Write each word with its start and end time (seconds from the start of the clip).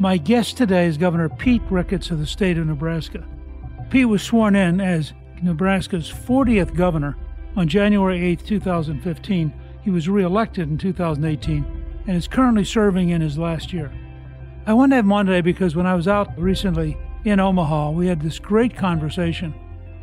my 0.00 0.16
guest 0.16 0.56
today 0.56 0.86
is 0.86 0.98
Governor 0.98 1.28
Pete 1.28 1.62
Ricketts 1.70 2.10
of 2.10 2.18
the 2.18 2.26
state 2.26 2.58
of 2.58 2.66
Nebraska. 2.66 3.24
Pete 3.90 4.08
was 4.08 4.22
sworn 4.22 4.56
in 4.56 4.80
as 4.80 5.12
Nebraska's 5.40 6.10
40th 6.10 6.74
governor 6.74 7.16
on 7.56 7.68
January 7.68 8.20
8, 8.24 8.44
2015. 8.44 9.52
He 9.82 9.90
was 9.90 10.08
reelected 10.08 10.68
in 10.68 10.78
2018 10.78 12.02
and 12.06 12.16
is 12.16 12.26
currently 12.26 12.64
serving 12.64 13.10
in 13.10 13.20
his 13.20 13.38
last 13.38 13.72
year. 13.72 13.92
I 14.66 14.72
wanted 14.72 14.90
to 14.90 14.96
have 14.96 15.04
him 15.04 15.12
on 15.12 15.26
today 15.26 15.42
because 15.42 15.76
when 15.76 15.86
I 15.86 15.94
was 15.94 16.08
out 16.08 16.36
recently 16.36 16.96
in 17.24 17.38
Omaha, 17.38 17.90
we 17.90 18.08
had 18.08 18.20
this 18.20 18.38
great 18.38 18.76
conversation. 18.76 19.54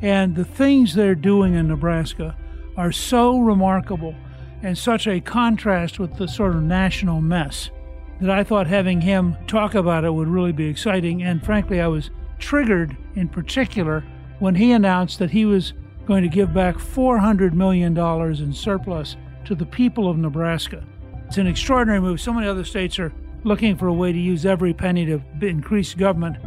And 0.01 0.35
the 0.35 0.45
things 0.45 0.93
they're 0.93 1.15
doing 1.15 1.53
in 1.53 1.67
Nebraska 1.67 2.37
are 2.77 2.91
so 2.91 3.39
remarkable 3.39 4.15
and 4.63 4.77
such 4.77 5.05
a 5.05 5.19
contrast 5.19 5.99
with 5.99 6.15
the 6.15 6.27
sort 6.27 6.55
of 6.55 6.63
national 6.63 7.19
mess 7.19 7.71
that 8.21 8.29
I 8.29 8.43
thought 8.43 8.67
having 8.67 9.01
him 9.01 9.35
talk 9.47 9.73
about 9.75 10.05
it 10.05 10.13
would 10.13 10.27
really 10.27 10.51
be 10.51 10.67
exciting. 10.67 11.23
And 11.23 11.43
frankly, 11.43 11.81
I 11.81 11.87
was 11.87 12.11
triggered 12.37 12.95
in 13.15 13.27
particular 13.27 14.03
when 14.39 14.55
he 14.55 14.71
announced 14.71 15.19
that 15.19 15.31
he 15.31 15.45
was 15.45 15.73
going 16.05 16.23
to 16.23 16.29
give 16.29 16.53
back 16.53 16.77
$400 16.77 17.53
million 17.53 17.97
in 17.97 18.53
surplus 18.53 19.15
to 19.45 19.55
the 19.55 19.65
people 19.65 20.09
of 20.09 20.17
Nebraska. 20.17 20.83
It's 21.27 21.37
an 21.37 21.47
extraordinary 21.47 22.01
move. 22.01 22.21
So 22.21 22.33
many 22.33 22.47
other 22.47 22.63
states 22.63 22.99
are 22.99 23.13
looking 23.43 23.75
for 23.75 23.87
a 23.87 23.93
way 23.93 24.11
to 24.11 24.19
use 24.19 24.45
every 24.45 24.73
penny 24.73 25.05
to 25.05 25.21
increase 25.41 25.93
government. 25.93 26.37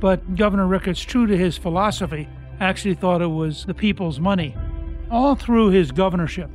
But 0.00 0.36
Governor 0.36 0.66
Ricketts, 0.66 1.00
true 1.00 1.26
to 1.26 1.36
his 1.36 1.56
philosophy, 1.56 2.28
actually 2.60 2.94
thought 2.94 3.22
it 3.22 3.26
was 3.26 3.64
the 3.64 3.74
people's 3.74 4.20
money. 4.20 4.54
All 5.10 5.34
through 5.34 5.70
his 5.70 5.92
governorship, 5.92 6.50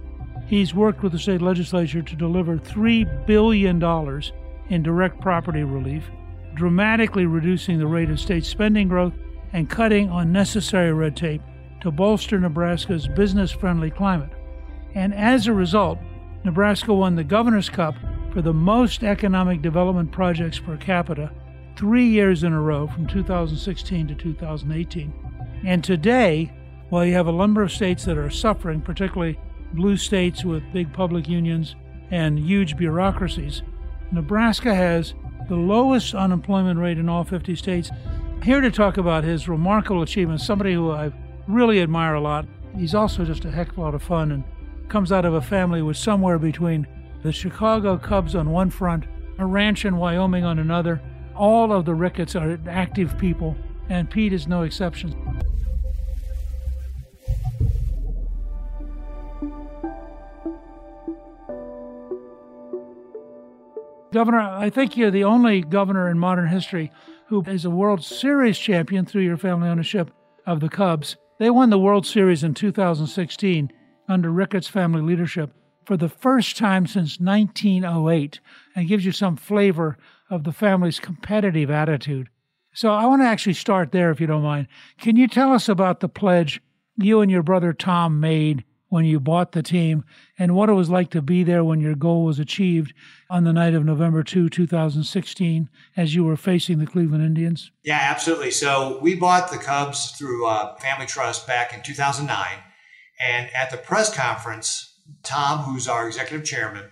he's 0.47 0.73
worked 0.73 1.01
with 1.01 1.13
the 1.13 1.19
state 1.19 1.41
legislature 1.41 2.01
to 2.01 2.15
deliver 2.15 2.57
$3 2.57 3.25
billion 3.25 3.79
in 4.69 4.83
direct 4.83 5.19
property 5.21 5.63
relief, 5.63 6.03
dramatically 6.55 7.25
reducing 7.25 7.79
the 7.79 7.87
rate 7.87 8.09
of 8.09 8.19
state 8.19 8.45
spending 8.45 8.87
growth 8.87 9.13
and 9.53 9.69
cutting 9.69 10.09
unnecessary 10.09 10.91
red 10.91 11.15
tape 11.15 11.41
to 11.81 11.91
bolster 11.91 12.39
Nebraska's 12.39 13.07
business 13.07 13.51
friendly 13.51 13.91
climate. 13.91 14.31
And 14.95 15.13
as 15.13 15.47
a 15.47 15.53
result, 15.53 15.99
Nebraska 16.43 16.93
won 16.93 17.15
the 17.15 17.23
Governor's 17.23 17.69
Cup 17.69 17.95
for 18.33 18.41
the 18.41 18.53
most 18.53 19.03
economic 19.03 19.61
development 19.61 20.11
projects 20.11 20.59
per 20.59 20.77
capita 20.77 21.31
three 21.75 22.07
years 22.07 22.43
in 22.43 22.53
a 22.53 22.61
row 22.61 22.87
from 22.87 23.07
2016 23.07 24.07
to 24.07 24.15
2018. 24.15 25.13
And 25.65 25.83
today, 25.83 26.51
while 26.89 27.05
you 27.05 27.13
have 27.13 27.27
a 27.27 27.31
number 27.31 27.61
of 27.61 27.71
states 27.71 28.05
that 28.05 28.17
are 28.17 28.29
suffering, 28.29 28.81
particularly 28.81 29.39
blue 29.73 29.97
states 29.97 30.43
with 30.43 30.71
big 30.73 30.91
public 30.93 31.27
unions 31.27 31.75
and 32.09 32.39
huge 32.39 32.77
bureaucracies, 32.77 33.61
Nebraska 34.11 34.73
has 34.73 35.13
the 35.49 35.55
lowest 35.55 36.13
unemployment 36.13 36.79
rate 36.79 36.97
in 36.97 37.09
all 37.09 37.23
50 37.23 37.55
states. 37.55 37.91
Here 38.43 38.61
to 38.61 38.71
talk 38.71 38.97
about 38.97 39.23
his 39.23 39.49
remarkable 39.49 40.01
achievements, 40.01 40.45
somebody 40.45 40.73
who 40.73 40.91
I 40.91 41.11
really 41.47 41.81
admire 41.81 42.13
a 42.13 42.21
lot. 42.21 42.45
He's 42.77 42.95
also 42.95 43.25
just 43.25 43.45
a 43.45 43.51
heck 43.51 43.71
of 43.71 43.77
a 43.77 43.81
lot 43.81 43.95
of 43.95 44.03
fun 44.03 44.31
and 44.31 44.43
comes 44.87 45.11
out 45.11 45.25
of 45.25 45.33
a 45.33 45.41
family 45.41 45.81
with 45.81 45.97
somewhere 45.97 46.39
between 46.39 46.87
the 47.23 47.31
Chicago 47.31 47.97
Cubs 47.97 48.35
on 48.35 48.51
one 48.51 48.69
front, 48.69 49.05
a 49.39 49.45
ranch 49.45 49.85
in 49.85 49.97
Wyoming 49.97 50.45
on 50.45 50.59
another. 50.59 51.01
All 51.35 51.73
of 51.73 51.85
the 51.85 51.93
Ricketts 51.93 52.35
are 52.35 52.59
active 52.67 53.17
people, 53.17 53.55
and 53.89 54.09
Pete 54.09 54.33
is 54.33 54.47
no 54.47 54.63
exception. 54.63 55.13
Governor, 64.13 64.39
I 64.39 64.69
think 64.69 64.95
you're 64.95 65.11
the 65.11 65.25
only 65.25 65.61
governor 65.61 66.09
in 66.09 66.17
modern 66.17 66.47
history 66.47 66.91
who 67.27 67.43
is 67.43 67.65
a 67.65 67.69
World 67.69 68.03
Series 68.03 68.57
champion 68.57 69.05
through 69.05 69.23
your 69.23 69.35
family 69.35 69.67
ownership 69.67 70.11
of 70.45 70.61
the 70.61 70.69
Cubs. 70.69 71.17
They 71.39 71.49
won 71.49 71.69
the 71.69 71.77
World 71.77 72.05
Series 72.05 72.41
in 72.41 72.53
2016 72.53 73.71
under 74.07 74.31
Ricketts 74.31 74.69
family 74.69 75.01
leadership 75.01 75.51
for 75.85 75.97
the 75.97 76.07
first 76.07 76.55
time 76.55 76.87
since 76.87 77.19
1908 77.19 78.39
and 78.75 78.87
gives 78.87 79.05
you 79.05 79.11
some 79.11 79.35
flavor 79.35 79.97
of 80.29 80.45
the 80.45 80.53
family's 80.53 81.01
competitive 81.01 81.69
attitude. 81.69 82.29
So 82.73 82.93
I 82.93 83.05
want 83.07 83.21
to 83.21 83.27
actually 83.27 83.53
start 83.53 83.91
there 83.91 84.09
if 84.11 84.21
you 84.21 84.27
don't 84.27 84.41
mind. 84.41 84.67
Can 84.99 85.17
you 85.17 85.27
tell 85.27 85.51
us 85.51 85.67
about 85.67 85.99
the 85.99 86.09
pledge 86.09 86.61
you 86.95 87.19
and 87.19 87.29
your 87.29 87.43
brother 87.43 87.73
Tom 87.73 88.21
made 88.21 88.63
when 88.89 89.05
you 89.05 89.19
bought 89.19 89.51
the 89.51 89.63
team 89.63 90.03
and 90.39 90.55
what 90.55 90.69
it 90.69 90.73
was 90.73 90.89
like 90.89 91.09
to 91.09 91.21
be 91.21 91.43
there 91.43 91.63
when 91.63 91.81
your 91.81 91.95
goal 91.95 92.23
was 92.23 92.39
achieved 92.39 92.93
on 93.29 93.43
the 93.43 93.53
night 93.53 93.73
of 93.73 93.83
November 93.83 94.23
2, 94.23 94.49
2016, 94.49 95.69
as 95.95 96.15
you 96.15 96.23
were 96.23 96.37
facing 96.37 96.79
the 96.79 96.85
Cleveland 96.85 97.23
Indians? 97.23 97.71
Yeah, 97.83 97.99
absolutely. 98.01 98.51
So 98.51 98.99
we 99.01 99.15
bought 99.15 99.51
the 99.51 99.57
Cubs 99.57 100.11
through 100.11 100.47
uh, 100.47 100.77
Family 100.77 101.05
Trust 101.05 101.45
back 101.47 101.73
in 101.73 101.83
2009. 101.83 102.45
And 103.19 103.49
at 103.53 103.71
the 103.71 103.77
press 103.77 104.15
conference, 104.15 105.01
Tom, 105.23 105.59
who's 105.59 105.87
our 105.87 106.07
executive 106.07 106.45
chairman, 106.45 106.89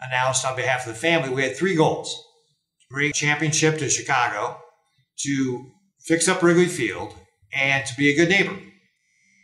announced 0.00 0.44
on 0.46 0.56
behalf 0.56 0.86
of 0.86 0.94
the 0.94 0.98
family 0.98 1.30
we 1.30 1.42
had 1.42 1.56
three 1.56 1.74
goals 1.74 2.14
to 2.80 2.86
bring 2.94 3.12
championship 3.12 3.78
to 3.78 3.88
Chicago, 3.88 4.58
to 5.18 5.72
fix 6.00 6.28
up 6.28 6.42
Wrigley 6.42 6.66
Field, 6.66 7.14
and 7.52 7.84
to 7.86 7.96
be 7.96 8.12
a 8.12 8.16
good 8.16 8.28
neighbor. 8.28 8.56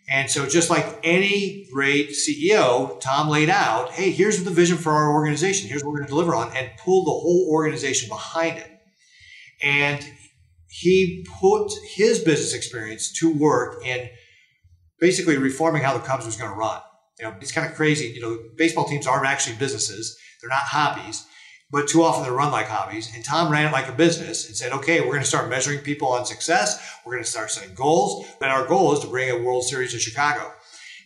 And 0.09 0.31
so, 0.31 0.47
just 0.47 0.69
like 0.69 0.99
any 1.05 1.67
great 1.73 2.11
CEO, 2.11 3.01
Tom 3.01 3.29
laid 3.29 3.49
out, 3.49 3.91
hey, 3.91 4.11
here's 4.11 4.43
the 4.43 4.51
vision 4.51 4.77
for 4.77 4.93
our 4.93 5.13
organization. 5.13 5.69
Here's 5.69 5.85
what 5.85 5.91
we're 5.91 5.99
going 5.99 6.09
to 6.09 6.13
deliver 6.13 6.35
on, 6.35 6.55
and 6.57 6.71
pull 6.79 7.05
the 7.05 7.11
whole 7.11 7.49
organization 7.51 8.09
behind 8.09 8.59
it. 8.59 8.71
And 9.63 10.05
he 10.69 11.25
put 11.41 11.73
his 11.95 12.19
business 12.19 12.53
experience 12.53 13.13
to 13.21 13.33
work 13.33 13.87
in 13.87 14.09
basically 14.99 15.39
reforming 15.39 15.83
how 15.83 15.97
the 15.97 16.05
Cubs 16.05 16.27
was 16.27 16.37
going 16.37 16.51
to 16.51 16.57
run. 16.57 16.81
You 17.21 17.27
know, 17.27 17.37
it's 17.41 17.53
kind 17.53 17.69
of 17.69 17.75
crazy. 17.75 18.07
You 18.07 18.23
know, 18.23 18.39
baseball 18.57 18.87
teams 18.87 19.07
aren't 19.07 19.27
actually 19.27 19.57
businesses; 19.57 20.19
they're 20.41 20.51
not 20.51 20.63
hobbies 20.63 21.27
but 21.73 21.89
too 21.89 22.03
often 22.03 22.23
they're 22.23 22.33
run 22.33 22.53
like 22.53 22.69
hobbies. 22.69 23.11
And 23.15 23.25
Tom 23.25 23.51
ran 23.51 23.67
it 23.67 23.73
like 23.73 23.89
a 23.89 23.93
business 23.93 24.47
and 24.47 24.55
said, 24.55 24.73
okay, 24.73 25.01
we're 25.01 25.07
going 25.07 25.23
to 25.23 25.27
start 25.29 25.49
measuring 25.49 25.79
people 25.81 26.09
on 26.09 26.27
success. 26.27 26.79
We're 27.05 27.15
going 27.15 27.25
to 27.25 27.31
start 27.31 27.51
setting 27.51 27.75
goals. 27.75 28.27
And 28.43 28.53
our 28.53 28.67
goal 28.67 28.93
is 28.93 29.01
to 29.01 29.07
bring 29.07 29.31
a 29.31 29.43
World 29.43 29.65
Series 29.65 29.93
to 29.93 29.99
Chicago. 29.99 30.53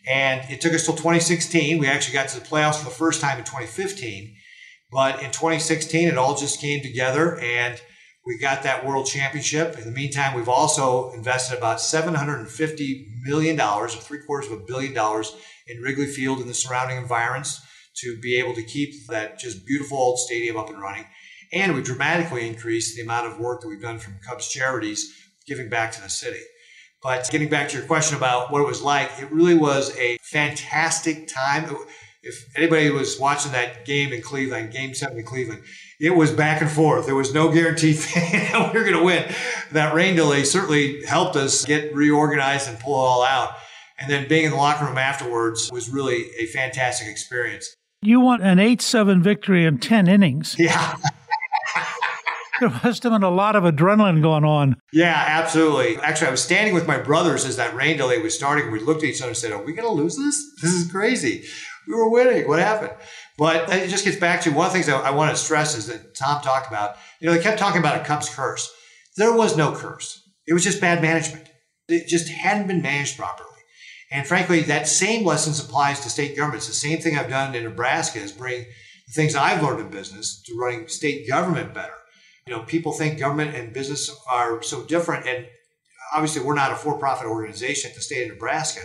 And 0.09 0.43
it 0.51 0.61
took 0.61 0.73
us 0.73 0.85
till 0.85 0.95
2016. 0.95 1.79
We 1.79 1.87
actually 1.87 2.15
got 2.15 2.29
to 2.31 2.41
the 2.41 2.47
playoffs 2.47 2.79
for 2.79 2.85
the 2.85 2.91
first 2.91 3.21
time 3.21 3.39
in 3.39 3.45
2015. 3.45 4.37
But 4.91 5.23
in 5.23 5.31
2016, 5.31 6.09
it 6.09 6.19
all 6.19 6.37
just 6.37 6.61
came 6.61 6.83
together 6.83 7.39
and 7.39 7.81
we 8.27 8.39
got 8.39 8.65
that 8.65 8.85
world 8.85 9.07
championship. 9.07 9.79
In 9.79 9.85
the 9.85 9.93
meantime, 9.93 10.35
we've 10.35 10.49
also 10.49 11.13
invested 11.13 11.57
about 11.57 11.79
$750 11.79 13.05
million, 13.23 13.61
or 13.61 13.89
three 13.89 14.19
quarters 14.27 14.51
of 14.51 14.59
a 14.59 14.65
billion 14.65 14.93
dollars, 14.95 15.37
in 15.69 15.81
Wrigley 15.81 16.07
Field 16.07 16.39
and 16.41 16.49
the 16.49 16.55
surrounding 16.55 16.97
environs 16.97 17.61
to 17.97 18.19
be 18.21 18.39
able 18.39 18.55
to 18.55 18.63
keep 18.63 19.07
that 19.09 19.39
just 19.39 19.67
beautiful 19.67 19.99
old 19.99 20.19
stadium 20.19 20.57
up 20.57 20.69
and 20.69 20.81
running. 20.81 21.07
And 21.53 21.75
we 21.75 21.83
dramatically 21.83 22.47
increased 22.47 22.97
the 22.97 23.03
amount 23.03 23.27
of 23.27 23.39
work 23.39 23.61
that 23.61 23.69
we've 23.69 23.81
done 23.81 23.99
from 23.99 24.19
Cubs 24.27 24.49
charities 24.49 25.13
giving 25.47 25.69
back 25.69 25.93
to 25.93 26.03
the 26.03 26.11
city. 26.11 26.41
But 27.03 27.29
getting 27.31 27.49
back 27.49 27.69
to 27.69 27.79
your 27.79 27.87
question 27.87 28.17
about 28.17 28.51
what 28.51 28.63
it 28.63 28.67
was 28.67 28.83
like, 28.83 29.11
it 29.21 29.31
really 29.31 29.55
was 29.55 29.97
a 29.97 30.19
fantastic 30.23 31.29
time. 31.29 31.77
If 32.23 32.45
anybody 32.57 32.91
was 32.91 33.21
watching 33.21 33.53
that 33.53 33.85
game 33.85 34.13
in 34.13 34.23
Cleveland, 34.23 34.73
game 34.73 34.93
seven 34.93 35.19
in 35.19 35.25
Cleveland, 35.25 35.63
it 36.01 36.11
was 36.11 36.33
back 36.33 36.61
and 36.61 36.71
forth. 36.71 37.07
There 37.07 37.15
was 37.15 37.33
no 37.33 37.53
guarantee 37.53 37.93
that 38.15 38.71
we 38.73 38.81
were 38.81 38.85
going 38.85 38.99
to 38.99 39.05
win. 39.05 39.33
That 39.71 39.95
rain 39.95 40.17
delay 40.17 40.43
certainly 40.43 41.05
helped 41.05 41.37
us 41.37 41.65
get 41.65 41.95
reorganized 41.95 42.69
and 42.69 42.79
pull 42.81 42.95
it 42.95 43.07
all 43.07 43.23
out. 43.23 43.51
And 43.99 44.11
then 44.11 44.27
being 44.29 44.45
in 44.45 44.51
the 44.51 44.57
locker 44.57 44.85
room 44.85 44.99
afterwards 44.99 45.71
was 45.71 45.89
really 45.89 46.31
a 46.39 46.47
fantastic 46.47 47.07
experience. 47.07 47.76
You 48.03 48.21
want 48.21 48.43
an 48.43 48.59
8 48.59 48.81
7 48.81 49.23
victory 49.23 49.65
in 49.65 49.79
10 49.79 50.09
innings. 50.09 50.57
Yeah. 50.59 50.97
there 52.61 52.71
must 52.71 53.03
have 53.03 53.13
been 53.13 53.23
a 53.23 53.31
lot 53.31 53.57
of 53.57 53.65
adrenaline 53.65 54.23
going 54.23 54.45
on. 54.45 54.77
Yeah, 54.93 55.25
absolutely. 55.27 55.97
Actually, 55.99 56.29
I 56.29 56.31
was 56.31 56.43
standing 56.43 56.75
with 56.75 56.87
my 56.87 56.99
brothers 56.99 57.45
as 57.45 57.57
that 57.57 57.75
rain 57.75 57.97
delay 57.97 58.19
was 58.19 58.35
starting. 58.35 58.71
We 58.71 58.81
looked 58.81 59.03
at 59.03 59.09
each 59.09 59.21
other 59.21 59.31
and 59.31 59.37
said, 59.37 59.53
Are 59.53 59.63
we 59.63 59.73
going 59.73 59.89
to 59.89 59.95
lose 59.95 60.17
this? 60.17 60.43
This 60.63 60.73
is 60.73 60.91
crazy. 60.91 61.45
We 61.89 61.95
were 61.95 62.11
winning. 62.11 62.49
What 62.49 62.59
happened? 62.59 62.93
But 63.39 63.71
it 63.73 63.91
just 63.91 64.05
gets 64.05 64.17
back 64.17 64.41
to 64.43 64.51
one 64.51 64.67
of 64.67 64.73
the 64.73 64.79
things 64.79 64.89
I 64.89 65.11
want 65.11 65.31
to 65.31 65.43
stress 65.43 65.77
is 65.77 65.87
that 65.87 66.15
Tom 66.15 66.43
talked 66.43 66.69
about. 66.69 66.97
You 67.21 67.29
know, 67.29 67.35
they 67.35 67.43
kept 67.43 67.59
talking 67.59 67.81
about 67.81 68.01
a 68.01 68.05
Cubs 68.05 68.35
curse. 68.35 68.73
There 69.17 69.33
was 69.33 69.57
no 69.57 69.75
curse, 69.75 70.23
it 70.47 70.53
was 70.53 70.65
just 70.65 70.81
bad 70.81 71.03
management. 71.03 71.49
It 71.89 72.09
just 72.09 72.29
hadn't 72.29 72.67
been 72.67 72.83
managed 72.83 73.17
properly. 73.17 73.46
And 74.17 74.27
frankly, 74.27 74.63
that 74.63 74.89
same 74.89 75.27
lessons 75.27 75.61
applies 75.61 76.01
to 76.01 76.09
state 76.09 76.39
governments. 76.39 76.67
The 76.67 76.73
same 76.73 77.01
thing 77.01 77.19
I've 77.19 77.29
done 77.29 77.55
in 77.55 77.65
Nebraska 77.65 78.19
is 78.19 78.33
bring 78.33 78.65
the 79.07 79.13
things 79.13 79.37
I've 79.37 79.63
learned 79.63 79.81
in 79.81 79.91
business 79.91 80.41
to 80.47 80.57
running 80.57 80.89
state 80.89 81.29
government 81.29 81.75
better. 81.75 81.93
You 82.47 82.55
know, 82.55 82.63
people 82.63 82.93
think 82.93 83.19
government 83.19 83.55
and 83.55 83.75
business 83.75 84.11
are 84.33 84.63
so 84.63 84.85
different, 84.85 85.27
and 85.27 85.47
obviously 86.15 86.43
we're 86.43 86.55
not 86.55 86.73
a 86.73 86.77
for-profit 86.77 87.27
organization 87.27 87.91
at 87.91 87.95
the 87.95 88.01
state 88.01 88.23
of 88.23 88.33
Nebraska, 88.33 88.81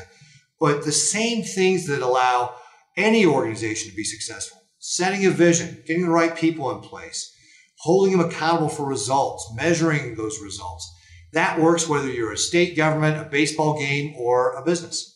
but 0.60 0.84
the 0.84 0.92
same 0.92 1.44
things 1.44 1.88
that 1.88 2.02
allow 2.02 2.56
any 2.98 3.26
organization 3.26 3.90
to 3.90 3.96
be 3.96 4.04
successful: 4.04 4.62
setting 4.80 5.26
a 5.26 5.30
vision, 5.30 5.82
getting 5.88 6.04
the 6.04 6.10
right 6.10 6.36
people 6.36 6.70
in 6.72 6.82
place, 6.82 7.34
holding 7.78 8.18
them 8.18 8.28
accountable 8.28 8.68
for 8.68 8.86
results, 8.86 9.50
measuring 9.56 10.16
those 10.16 10.42
results. 10.42 10.94
That 11.32 11.58
works 11.58 11.88
whether 11.88 12.10
you're 12.10 12.34
a 12.34 12.38
state 12.38 12.76
government, 12.76 13.26
a 13.26 13.30
baseball 13.30 13.80
game, 13.80 14.14
or 14.18 14.56
a 14.56 14.66
business. 14.66 15.11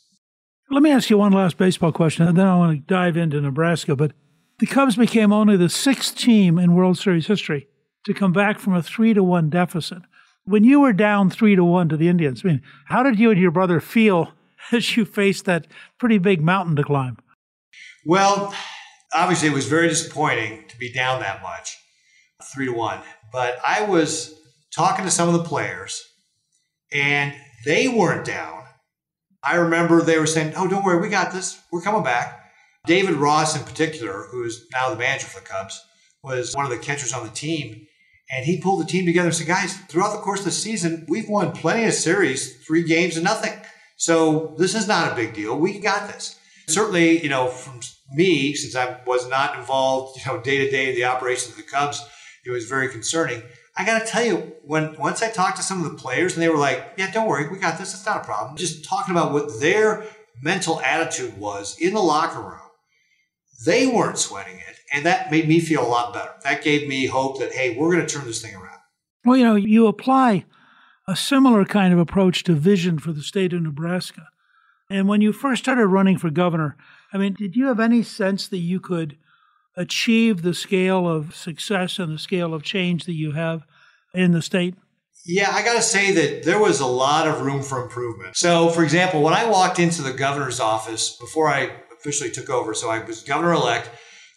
Let 0.72 0.82
me 0.82 0.92
ask 0.92 1.12
you 1.12 1.18
one 1.18 1.32
last 1.32 1.58
baseball 1.58 1.92
question, 1.92 2.28
and 2.28 2.36
then 2.36 2.48
I 2.48 2.58
want 2.58 2.76
to 2.76 2.94
dive 2.94 3.18
into 3.18 3.40
Nebraska. 3.40 3.96
But 3.96 4.14
the 4.58 4.66
Cubs 4.66 4.96
became 4.96 5.32
only 5.32 5.58
the 5.58 5.70
sixth 5.70 6.18
team 6.18 6.58
in 6.58 6.74
World 6.74 6.98
Series 6.98 7.28
history 7.28 7.68
to 8.06 8.16
come 8.16 8.34
back 8.34 8.58
from 8.58 8.74
a 8.74 8.82
three 8.82 9.14
to 9.14 9.24
one 9.24 9.50
deficit. 9.50 10.00
When 10.44 10.64
you 10.64 10.80
were 10.80 10.94
down 10.94 11.30
three 11.30 11.56
to 11.56 11.64
one 11.64 11.88
to 11.90 11.98
the 11.98 12.08
Indians, 12.08 12.42
I 12.44 12.48
mean, 12.48 12.64
how 12.86 13.04
did 13.04 13.20
you 13.20 13.30
and 13.30 13.40
your 13.40 13.52
brother 13.52 13.80
feel 13.80 14.34
as 14.72 14.98
you 14.98 15.06
faced 15.06 15.46
that 15.46 15.68
pretty 16.00 16.18
big 16.18 16.42
mountain 16.42 16.76
to 16.78 16.84
climb? 16.84 17.18
Well, 18.04 18.54
obviously, 19.14 19.50
it 19.50 19.54
was 19.54 19.68
very 19.68 19.88
disappointing 19.88 20.66
to 20.70 20.78
be 20.78 20.92
down 20.92 21.20
that 21.20 21.44
much, 21.44 21.78
three 22.44 22.66
to 22.66 22.74
one. 22.74 23.02
But 23.32 23.60
I 23.66 23.84
was 23.84 24.34
talking 24.76 25.06
to 25.06 25.12
some 25.12 25.28
of 25.28 25.36
the 25.36 25.44
players, 25.44 26.04
and 26.92 27.36
they 27.66 27.88
weren't 27.88 28.26
down 28.26 28.65
I 29.46 29.56
remember 29.56 30.02
they 30.02 30.18
were 30.18 30.26
saying, 30.26 30.54
"Oh, 30.56 30.68
don't 30.68 30.84
worry, 30.84 31.00
we 31.00 31.10
got 31.10 31.32
this. 31.32 31.60
We're 31.72 31.82
coming 31.82 32.04
back." 32.04 32.42
David 32.86 33.16
Ross, 33.16 33.56
in 33.56 33.64
particular, 33.64 34.28
who 34.32 34.44
is 34.44 34.66
now 34.74 34.90
the 34.90 34.96
manager 34.96 35.28
for 35.28 35.40
the 35.40 35.46
Cubs, 35.46 35.80
was 36.24 36.54
one 36.54 36.66
of 36.66 36.72
the 36.72 36.78
catchers 36.78 37.14
on 37.14 37.24
the 37.24 37.34
team, 37.34 37.86
and 38.32 38.46
he 38.46 38.60
pulled 38.60 38.82
the 38.82 38.92
team 38.92 39.06
together 39.06 39.28
and 39.28 39.36
said, 39.36 39.48
"Guys, 39.48 39.76
throughout 39.88 40.14
the 40.14 40.22
course 40.22 40.40
of 40.40 40.46
the 40.46 40.52
season, 40.52 41.06
we've 41.08 41.30
won 41.30 41.52
plenty 41.52 41.86
of 41.86 41.94
series, 41.94 42.66
three 42.66 42.84
games 42.84 43.16
and 43.16 43.24
nothing. 43.24 43.54
So 43.98 44.56
this 44.58 44.74
is 44.76 44.88
not 44.88 45.12
a 45.12 45.16
big 45.16 45.34
deal. 45.34 45.58
We 45.58 45.80
got 45.80 46.08
this." 46.08 46.36
Certainly, 46.68 47.22
you 47.22 47.30
know, 47.30 47.48
from 47.48 47.80
me, 48.14 48.56
since 48.56 48.76
I 48.76 48.98
was 49.06 49.28
not 49.28 49.58
involved, 49.60 50.20
you 50.20 50.26
know, 50.26 50.42
day 50.42 50.58
to 50.58 50.72
day 50.72 50.90
in 50.90 50.96
the 50.96 51.06
operations 51.06 51.52
of 51.52 51.58
the 51.58 51.64
Cubs, 51.64 52.02
it 52.44 52.50
was 52.50 52.66
very 52.66 52.90
concerning. 52.90 53.44
I 53.78 53.86
got 53.86 54.00
to 54.00 54.06
tell 54.06 54.24
you, 54.24 54.54
when 54.64 54.96
once 54.98 55.22
I 55.22 55.30
talked 55.30 55.58
to 55.58 55.64
some 55.64 55.84
of 55.84 55.92
the 55.92 55.98
players 55.98 56.34
and 56.34 56.42
they 56.42 56.50
were 56.50 56.58
like, 56.58 56.94
"Yeah, 56.98 57.12
don't 57.12 57.28
worry, 57.28 57.50
we 57.50 57.60
got 57.60 57.78
this. 57.78 57.94
It's 57.94 58.06
not 58.06 58.22
a 58.22 58.26
problem." 58.26 58.58
Just 58.58 58.86
talking 58.86 59.14
about 59.14 59.34
what 59.34 59.60
their 59.60 60.06
mental 60.42 60.80
attitude 60.82 61.38
was 61.38 61.78
in 61.80 61.94
the 61.94 62.02
locker 62.02 62.42
room, 62.42 62.70
they 63.66 63.88
weren't 63.88 64.18
sweating 64.18 64.56
it, 64.56 64.80
and 64.94 65.06
that 65.06 65.32
made 65.32 65.48
me 65.48 65.60
feel 65.60 65.86
a 65.86 65.88
lot 65.88 66.14
better. 66.14 66.32
That 66.44 66.64
gave 66.64 66.88
me 66.88 67.08
hope 67.08 67.40
that 67.40 67.54
hey, 67.54 67.76
we're 67.76 67.92
going 67.92 68.06
to 68.06 68.14
turn 68.14 68.26
this 68.26 68.42
thing 68.42 68.56
around. 68.56 68.80
Well, 69.26 69.38
you 69.38 69.44
know, 69.44 69.56
you 69.56 69.88
apply 69.88 70.46
a 71.08 71.16
similar 71.16 71.66
kind 71.66 71.94
of 71.94 72.00
approach 72.00 72.44
to 72.44 72.54
vision 72.54 73.00
for 73.00 73.12
the 73.12 73.22
state 73.22 73.54
of 73.54 73.62
Nebraska. 73.62 74.28
And 74.90 75.08
when 75.08 75.22
you 75.22 75.34
first 75.34 75.64
started 75.64 75.88
running 75.88 76.18
for 76.18 76.30
governor, 76.30 76.78
I 77.12 77.18
mean, 77.18 77.34
did 77.34 77.56
you 77.56 77.68
have 77.68 77.80
any 77.80 78.04
sense 78.04 78.48
that 78.48 78.60
you 78.60 78.80
could 78.80 79.18
achieve 79.78 80.42
the 80.42 80.54
scale 80.54 81.08
of 81.08 81.36
success 81.36 82.00
and 82.00 82.14
the 82.14 82.20
scale 82.20 82.54
of 82.54 82.64
change 82.64 83.06
that 83.06 83.14
you 83.14 83.32
have 83.32 83.64
in 84.14 84.32
the 84.32 84.42
state? 84.42 84.76
Yeah, 85.26 85.50
I 85.52 85.64
got 85.64 85.74
to 85.76 85.82
say 85.82 86.12
that 86.12 86.44
there 86.44 86.60
was 86.60 86.80
a 86.80 86.86
lot 86.86 87.28
of 87.28 87.42
room 87.42 87.64
for 87.64 87.82
improvement. 87.82 88.38
So, 88.38 88.70
for 88.70 88.84
example, 88.84 89.24
when 89.24 89.34
I 89.34 89.50
walked 89.50 89.80
into 89.80 90.04
the 90.04 90.14
governor's 90.14 90.60
office 90.60 91.18
before 91.18 91.48
I 91.48 91.72
officially 91.98 92.30
took 92.30 92.50
over, 92.50 92.76
so 92.76 92.90
I 92.90 93.04
was 93.04 93.24
governor 93.24 93.54
elect, 93.54 93.90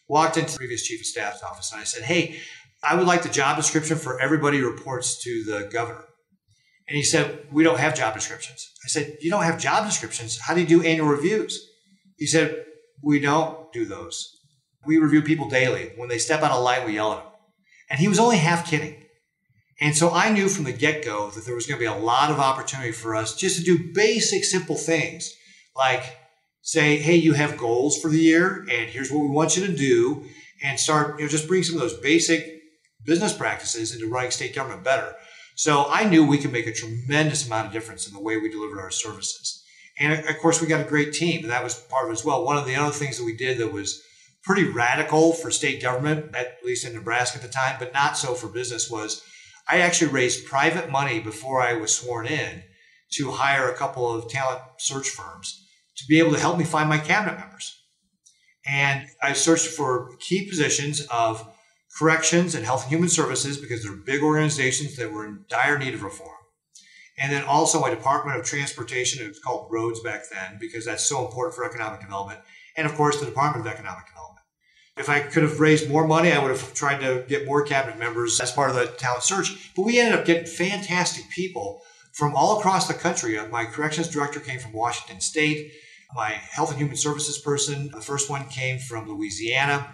walked 0.09 0.39
into 0.39 0.53
the 0.53 0.57
previous 0.57 0.85
chief 0.85 1.01
of 1.01 1.07
staff's 1.07 1.43
office, 1.43 1.73
and 1.73 1.81
I 1.81 1.85
said, 1.85 2.05
Hey, 2.05 2.41
I 2.83 2.95
would 2.95 3.07
like 3.07 3.23
the 3.23 3.29
job 3.29 3.57
description 3.57 3.99
for 3.99 4.19
everybody 4.19 4.59
who 4.59 4.71
reports 4.71 5.23
to 5.25 5.45
the 5.45 5.69
governor. 5.71 6.05
And 6.89 6.97
he 6.97 7.03
said, 7.03 7.47
We 7.53 7.65
don't 7.65 7.79
have 7.79 7.95
job 7.95 8.15
descriptions. 8.15 8.73
I 8.85 8.89
said, 8.89 9.19
You 9.21 9.31
don't 9.31 9.43
have 9.43 9.59
job 9.59 9.85
descriptions? 9.85 10.39
How 10.39 10.55
do 10.55 10.61
you 10.61 10.67
do 10.67 10.83
annual 10.83 11.09
reviews? 11.09 11.69
He 12.17 12.27
said, 12.27 12.65
We 13.03 13.21
don't 13.21 13.71
do 13.73 13.85
those. 13.85 14.38
We 14.89 14.97
review 14.97 15.21
people 15.21 15.51
daily. 15.51 15.93
When 15.97 16.09
they 16.09 16.17
step 16.17 16.43
out 16.43 16.51
of 16.51 16.65
line, 16.65 16.87
we 16.87 16.95
yell 16.95 17.13
at 17.13 17.19
them. 17.19 17.33
And 17.91 18.01
he 18.01 18.09
was 18.09 18.19
only 18.19 18.39
half 18.39 18.67
kidding. 18.67 19.05
And 19.83 19.95
so 19.95 20.11
I 20.15 20.33
knew 20.33 20.49
from 20.49 20.65
the 20.65 20.73
get 20.73 21.05
go 21.05 21.29
that 21.29 21.45
there 21.45 21.55
was 21.55 21.67
going 21.67 21.79
to 21.79 21.83
be 21.83 21.95
a 21.95 22.05
lot 22.05 22.31
of 22.31 22.41
opportunity 22.41 22.93
for 22.93 23.15
us 23.15 23.37
just 23.37 23.59
to 23.59 23.63
do 23.63 23.93
basic, 23.93 24.45
simple 24.45 24.77
things 24.77 25.31
like 25.77 26.17
say, 26.63 26.97
hey, 26.97 27.17
you 27.17 27.35
have 27.35 27.59
goals 27.59 28.01
for 28.01 28.09
the 28.09 28.19
year, 28.19 28.67
and 28.71 28.89
here's 28.89 29.13
what 29.13 29.21
we 29.21 29.29
want 29.29 29.59
you 29.59 29.67
to 29.67 29.77
do, 29.77 30.25
and 30.65 30.81
start, 30.81 31.19
you 31.19 31.27
know, 31.27 31.31
just 31.31 31.47
bring 31.47 31.63
some 31.63 31.77
of 31.77 31.83
those 31.83 32.01
basic 32.01 32.63
business 33.05 33.35
practices 33.35 33.95
into 33.95 34.09
running 34.09 34.31
state 34.31 34.55
government 34.55 34.83
better. 34.83 35.15
So 35.55 35.85
I 35.91 36.05
knew 36.05 36.27
we 36.27 36.39
could 36.39 36.53
make 36.53 36.67
a 36.67 36.73
tremendous 36.73 37.47
amount 37.47 37.67
of 37.67 37.73
difference 37.75 38.09
in 38.09 38.15
the 38.15 38.23
way 38.23 38.39
we 38.39 38.49
delivered 38.49 38.81
our 38.81 38.91
services. 38.91 39.63
And 39.99 40.27
of 40.27 40.39
course, 40.39 40.63
we 40.63 40.67
got 40.67 40.81
a 40.81 40.89
great 40.89 41.13
team, 41.13 41.43
and 41.43 41.51
that 41.51 41.63
was 41.63 41.75
part 41.75 42.07
of 42.07 42.11
it 42.11 42.19
as 42.19 42.25
well. 42.25 42.43
One 42.43 42.57
of 42.57 42.65
the 42.65 42.75
other 42.75 42.93
things 42.93 43.19
that 43.19 43.25
we 43.25 43.37
did 43.37 43.59
that 43.59 43.73
was 43.73 44.03
pretty 44.49 44.65
radical 44.65 45.35
for 45.35 45.51
state 45.51 45.83
government, 45.83 46.35
at 46.35 46.57
least 46.65 46.87
in 46.87 46.95
Nebraska 46.95 47.37
at 47.37 47.43
the 47.43 47.49
time, 47.51 47.77
but 47.79 47.93
not 47.93 48.17
so 48.17 48.33
for 48.33 48.49
business, 48.49 48.91
was 48.91 49.23
I 49.69 49.81
actually 49.81 50.11
raised 50.11 50.47
private 50.47 50.91
money 50.91 51.21
before 51.21 51.61
I 51.61 51.75
was 51.75 51.95
sworn 51.95 52.27
in 52.27 52.63
to 53.11 53.31
hire 53.31 53.69
a 53.69 53.77
couple 53.77 54.11
of 54.11 54.31
talent 54.31 54.63
search 54.79 55.11
firms 55.11 55.69
to 55.99 56.05
be 56.09 56.19
able 56.19 56.33
to 56.33 56.41
help 56.41 56.57
me 56.57 56.65
find 56.65 56.89
my 56.89 56.97
cabinet 56.97 57.39
members. 57.39 57.79
And 58.67 59.07
I 59.23 59.35
searched 59.35 59.67
for 59.67 60.17
key 60.19 60.49
positions 60.49 61.07
of 61.11 61.47
corrections 61.99 62.55
and 62.55 62.65
health 62.65 62.85
and 62.85 62.91
human 62.91 63.11
services 63.11 63.59
because 63.59 63.83
they're 63.83 63.93
big 63.93 64.23
organizations 64.23 64.97
that 64.97 65.13
were 65.13 65.27
in 65.27 65.45
dire 65.51 65.79
need 65.79 65.93
of 65.93 66.03
reform. 66.03 66.31
And 67.19 67.31
then 67.31 67.45
also 67.45 67.83
my 67.83 67.91
Department 67.91 68.39
of 68.39 68.47
Transportation, 68.47 69.23
it 69.23 69.29
was 69.29 69.41
called 69.41 69.69
Roads 69.71 70.01
back 70.01 70.23
then 70.33 70.57
because 70.59 70.87
that's 70.87 71.05
so 71.05 71.27
important 71.27 71.55
for 71.55 71.67
economic 71.67 72.01
development. 72.01 72.41
And 72.79 72.87
of 72.87 72.95
course, 72.95 73.21
the 73.21 73.27
Department 73.27 73.67
of 73.67 73.71
Economic 73.71 74.07
Development. 74.07 74.18
If 74.99 75.09
I 75.09 75.21
could 75.21 75.43
have 75.43 75.61
raised 75.61 75.89
more 75.89 76.07
money, 76.07 76.33
I 76.33 76.39
would 76.39 76.51
have 76.51 76.75
tried 76.75 76.99
to 77.01 77.25
get 77.29 77.47
more 77.47 77.63
cabinet 77.63 77.99
members 77.99 78.41
as 78.41 78.51
part 78.51 78.71
of 78.71 78.77
the 78.77 78.87
talent 78.87 79.23
search. 79.23 79.73
But 79.77 79.83
we 79.83 79.99
ended 79.99 80.19
up 80.19 80.27
getting 80.27 80.47
fantastic 80.47 81.31
people 81.31 81.83
from 82.13 82.35
all 82.35 82.59
across 82.59 82.89
the 82.89 82.95
country. 82.95 83.39
Uh, 83.39 83.47
my 83.49 83.65
corrections 83.65 84.09
director 84.09 84.41
came 84.41 84.59
from 84.59 84.73
Washington 84.73 85.21
State. 85.21 85.73
My 86.15 86.31
health 86.31 86.71
and 86.71 86.79
human 86.79 86.97
services 86.97 87.39
person, 87.39 87.91
the 87.93 88.01
first 88.01 88.29
one 88.29 88.49
came 88.49 88.79
from 88.79 89.09
Louisiana. 89.09 89.87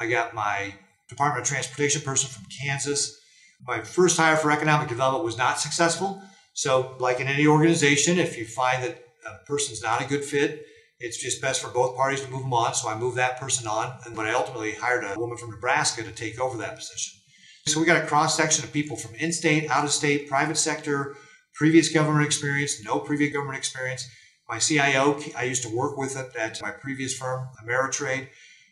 I 0.00 0.08
got 0.08 0.34
my 0.34 0.74
Department 1.08 1.42
of 1.42 1.48
Transportation 1.48 2.02
person 2.02 2.28
from 2.28 2.46
Kansas. 2.46 3.20
My 3.66 3.82
first 3.82 4.16
hire 4.16 4.36
for 4.36 4.50
economic 4.50 4.88
development 4.88 5.24
was 5.24 5.36
not 5.36 5.60
successful. 5.60 6.22
So, 6.54 6.96
like 6.98 7.20
in 7.20 7.28
any 7.28 7.46
organization, 7.46 8.18
if 8.18 8.36
you 8.38 8.46
find 8.46 8.82
that 8.82 9.04
a 9.26 9.44
person's 9.44 9.82
not 9.82 10.00
a 10.00 10.08
good 10.08 10.24
fit, 10.24 10.66
it's 11.00 11.20
just 11.20 11.40
best 11.40 11.62
for 11.62 11.70
both 11.70 11.96
parties 11.96 12.20
to 12.22 12.30
move 12.30 12.42
them 12.42 12.52
on. 12.52 12.74
So 12.74 12.88
I 12.88 12.98
moved 12.98 13.16
that 13.16 13.40
person 13.40 13.66
on, 13.66 13.98
and 14.04 14.14
but 14.14 14.26
I 14.26 14.34
ultimately 14.34 14.72
hired 14.72 15.04
a 15.04 15.18
woman 15.18 15.38
from 15.38 15.50
Nebraska 15.50 16.02
to 16.02 16.12
take 16.12 16.38
over 16.38 16.58
that 16.58 16.76
position. 16.76 17.18
So 17.66 17.80
we 17.80 17.86
got 17.86 18.02
a 18.02 18.06
cross 18.06 18.36
section 18.36 18.64
of 18.64 18.72
people 18.72 18.96
from 18.96 19.14
in-state, 19.16 19.70
out-of-state, 19.70 20.28
private 20.28 20.56
sector, 20.56 21.16
previous 21.54 21.92
government 21.92 22.26
experience, 22.26 22.82
no 22.84 23.00
previous 23.00 23.32
government 23.32 23.58
experience. 23.58 24.08
My 24.48 24.58
CIO, 24.58 25.18
I 25.36 25.44
used 25.44 25.62
to 25.62 25.74
work 25.74 25.96
with 25.96 26.18
it 26.18 26.34
at 26.36 26.60
my 26.62 26.70
previous 26.70 27.16
firm, 27.16 27.48
Ameritrade. 27.64 28.28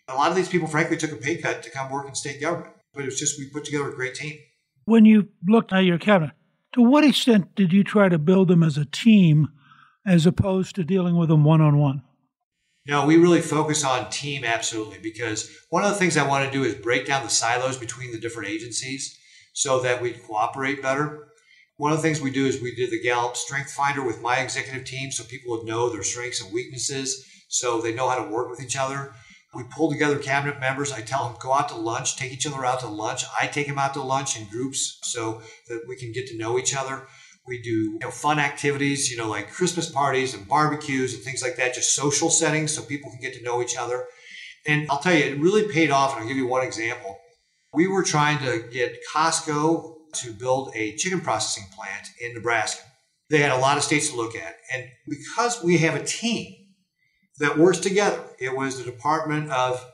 A 0.09 0.15
lot 0.15 0.31
of 0.31 0.37
these 0.37 0.49
people, 0.49 0.67
frankly, 0.67 0.97
took 0.97 1.13
a 1.13 1.17
pay 1.17 1.37
cut 1.37 1.63
to 1.63 1.71
come 1.71 1.91
work 1.91 2.09
in 2.09 2.15
state 2.15 2.41
government, 2.41 2.75
but 2.95 3.03
it 3.03 3.07
was 3.07 3.19
just 3.19 3.39
we 3.39 3.49
put 3.51 3.65
together 3.65 3.91
a 3.91 3.95
great 3.95 4.15
team. 4.15 4.39
When 4.87 5.05
you 5.05 5.29
looked 5.47 5.73
at 5.73 5.85
your 5.85 5.99
cabinet, 5.99 6.35
to 6.73 6.83
what 6.83 7.05
extent 7.05 7.55
did 7.55 7.73
you 7.73 7.85
try 7.85 8.09
to 8.09 8.19
build 8.19 8.49
them 8.49 8.63
as 8.63 8.77
a 8.77 8.87
team 8.87 9.49
as 10.07 10.27
opposed 10.27 10.75
to 10.77 10.85
dealing 10.85 11.17
with 11.17 11.29
them 11.29 11.45
one 11.45 11.61
on 11.61 11.79
one? 11.79 12.03
No, 12.89 13.05
we 13.05 13.19
really 13.19 13.43
focus 13.43 13.85
on 13.85 14.09
team 14.09 14.45
absolutely 14.45 14.99
because 14.99 15.55
one 15.69 15.85
of 15.85 15.91
the 15.91 15.97
things 15.97 16.17
I 16.17 16.27
want 16.27 16.47
to 16.47 16.51
do 16.51 16.65
is 16.65 16.75
break 16.75 17.05
down 17.05 17.23
the 17.23 17.29
silos 17.29 17.77
between 17.77 18.13
the 18.13 18.19
different 18.19 18.49
agencies 18.49 19.19
so 19.53 19.81
that 19.81 20.01
we 20.01 20.13
cooperate 20.13 20.81
better. 20.81 21.29
One 21.77 21.93
of 21.93 21.99
the 21.99 22.03
things 22.03 22.23
we 22.23 22.31
do 22.31 22.47
is 22.47 22.63
we 22.63 22.75
did 22.75 22.91
the 22.91 23.03
Gallup 23.03 23.37
Strength 23.37 23.73
Finder 23.73 24.03
with 24.03 24.23
my 24.23 24.39
executive 24.39 24.87
team 24.87 25.11
so 25.11 25.23
people 25.25 25.51
would 25.55 25.67
know 25.67 25.91
their 25.91 26.03
strengths 26.03 26.43
and 26.43 26.51
weaknesses 26.51 27.27
so 27.49 27.83
they 27.83 27.93
know 27.93 28.09
how 28.09 28.25
to 28.25 28.31
work 28.31 28.49
with 28.49 28.63
each 28.63 28.77
other. 28.77 29.13
We 29.55 29.65
pull 29.65 29.91
together 29.91 30.19
cabinet 30.19 30.59
members. 30.59 30.91
I 30.91 31.03
tell 31.03 31.29
them, 31.29 31.37
go 31.41 31.53
out 31.53 31.69
to 31.69 31.77
lunch, 31.77 32.17
take 32.17 32.33
each 32.33 32.47
other 32.47 32.65
out 32.65 32.81
to 32.81 32.89
lunch. 32.89 33.23
I 33.39 33.49
take 33.49 33.67
them 33.67 33.79
out 33.79 33.93
to 33.95 34.03
lunch 34.03 34.39
in 34.41 34.49
groups 34.49 34.99
so 35.03 35.43
that 35.69 35.83
we 35.87 35.97
can 35.97 36.13
get 36.13 36.27
to 36.29 36.39
know 36.39 36.59
each 36.59 36.75
other. 36.75 37.07
We 37.49 37.61
do 37.63 37.71
you 37.71 37.99
know, 38.01 38.11
fun 38.11 38.39
activities, 38.39 39.11
you 39.11 39.17
know, 39.17 39.29
like 39.29 39.51
Christmas 39.51 39.91
parties 39.91 40.35
and 40.35 40.47
barbecues 40.47 41.15
and 41.15 41.23
things 41.23 41.43
like 41.43 41.57
that, 41.57 41.75
just 41.75 41.95
social 41.95 42.31
settings 42.31 42.73
so 42.73 42.83
people 42.83 43.11
can 43.11 43.21
get 43.21 43.35
to 43.35 43.43
know 43.43 43.63
each 43.63 43.77
other. 43.77 44.05
And 44.67 44.87
I'll 44.91 44.99
tell 44.99 45.15
you, 45.15 45.25
it 45.25 45.41
really 45.41 45.67
paid 45.73 45.91
off. 45.91 46.13
And 46.13 46.23
I'll 46.23 46.29
give 46.29 46.37
you 46.37 46.47
one 46.47 46.65
example. 46.65 47.19
We 47.73 47.89
were 47.89 48.03
trying 48.03 48.39
to 48.41 48.69
get 48.71 48.99
Costco 49.15 49.95
to 50.15 50.33
build 50.33 50.73
a 50.75 50.95
chicken 50.97 51.21
processing 51.21 51.65
plant 51.75 52.09
in 52.21 52.35
Nebraska. 52.35 52.83
They 53.31 53.39
had 53.39 53.53
a 53.53 53.59
lot 53.59 53.77
of 53.77 53.85
states 53.85 54.11
to 54.11 54.17
look 54.17 54.35
at. 54.35 54.57
And 54.75 54.85
because 55.07 55.63
we 55.63 55.79
have 55.79 55.95
a 55.95 56.05
team 56.05 56.55
that 57.39 57.59
works 57.59 57.79
together, 57.79 58.23
it 58.39 58.57
was 58.57 58.79
the 58.79 58.91
Department 58.91 59.51
of 59.51 59.85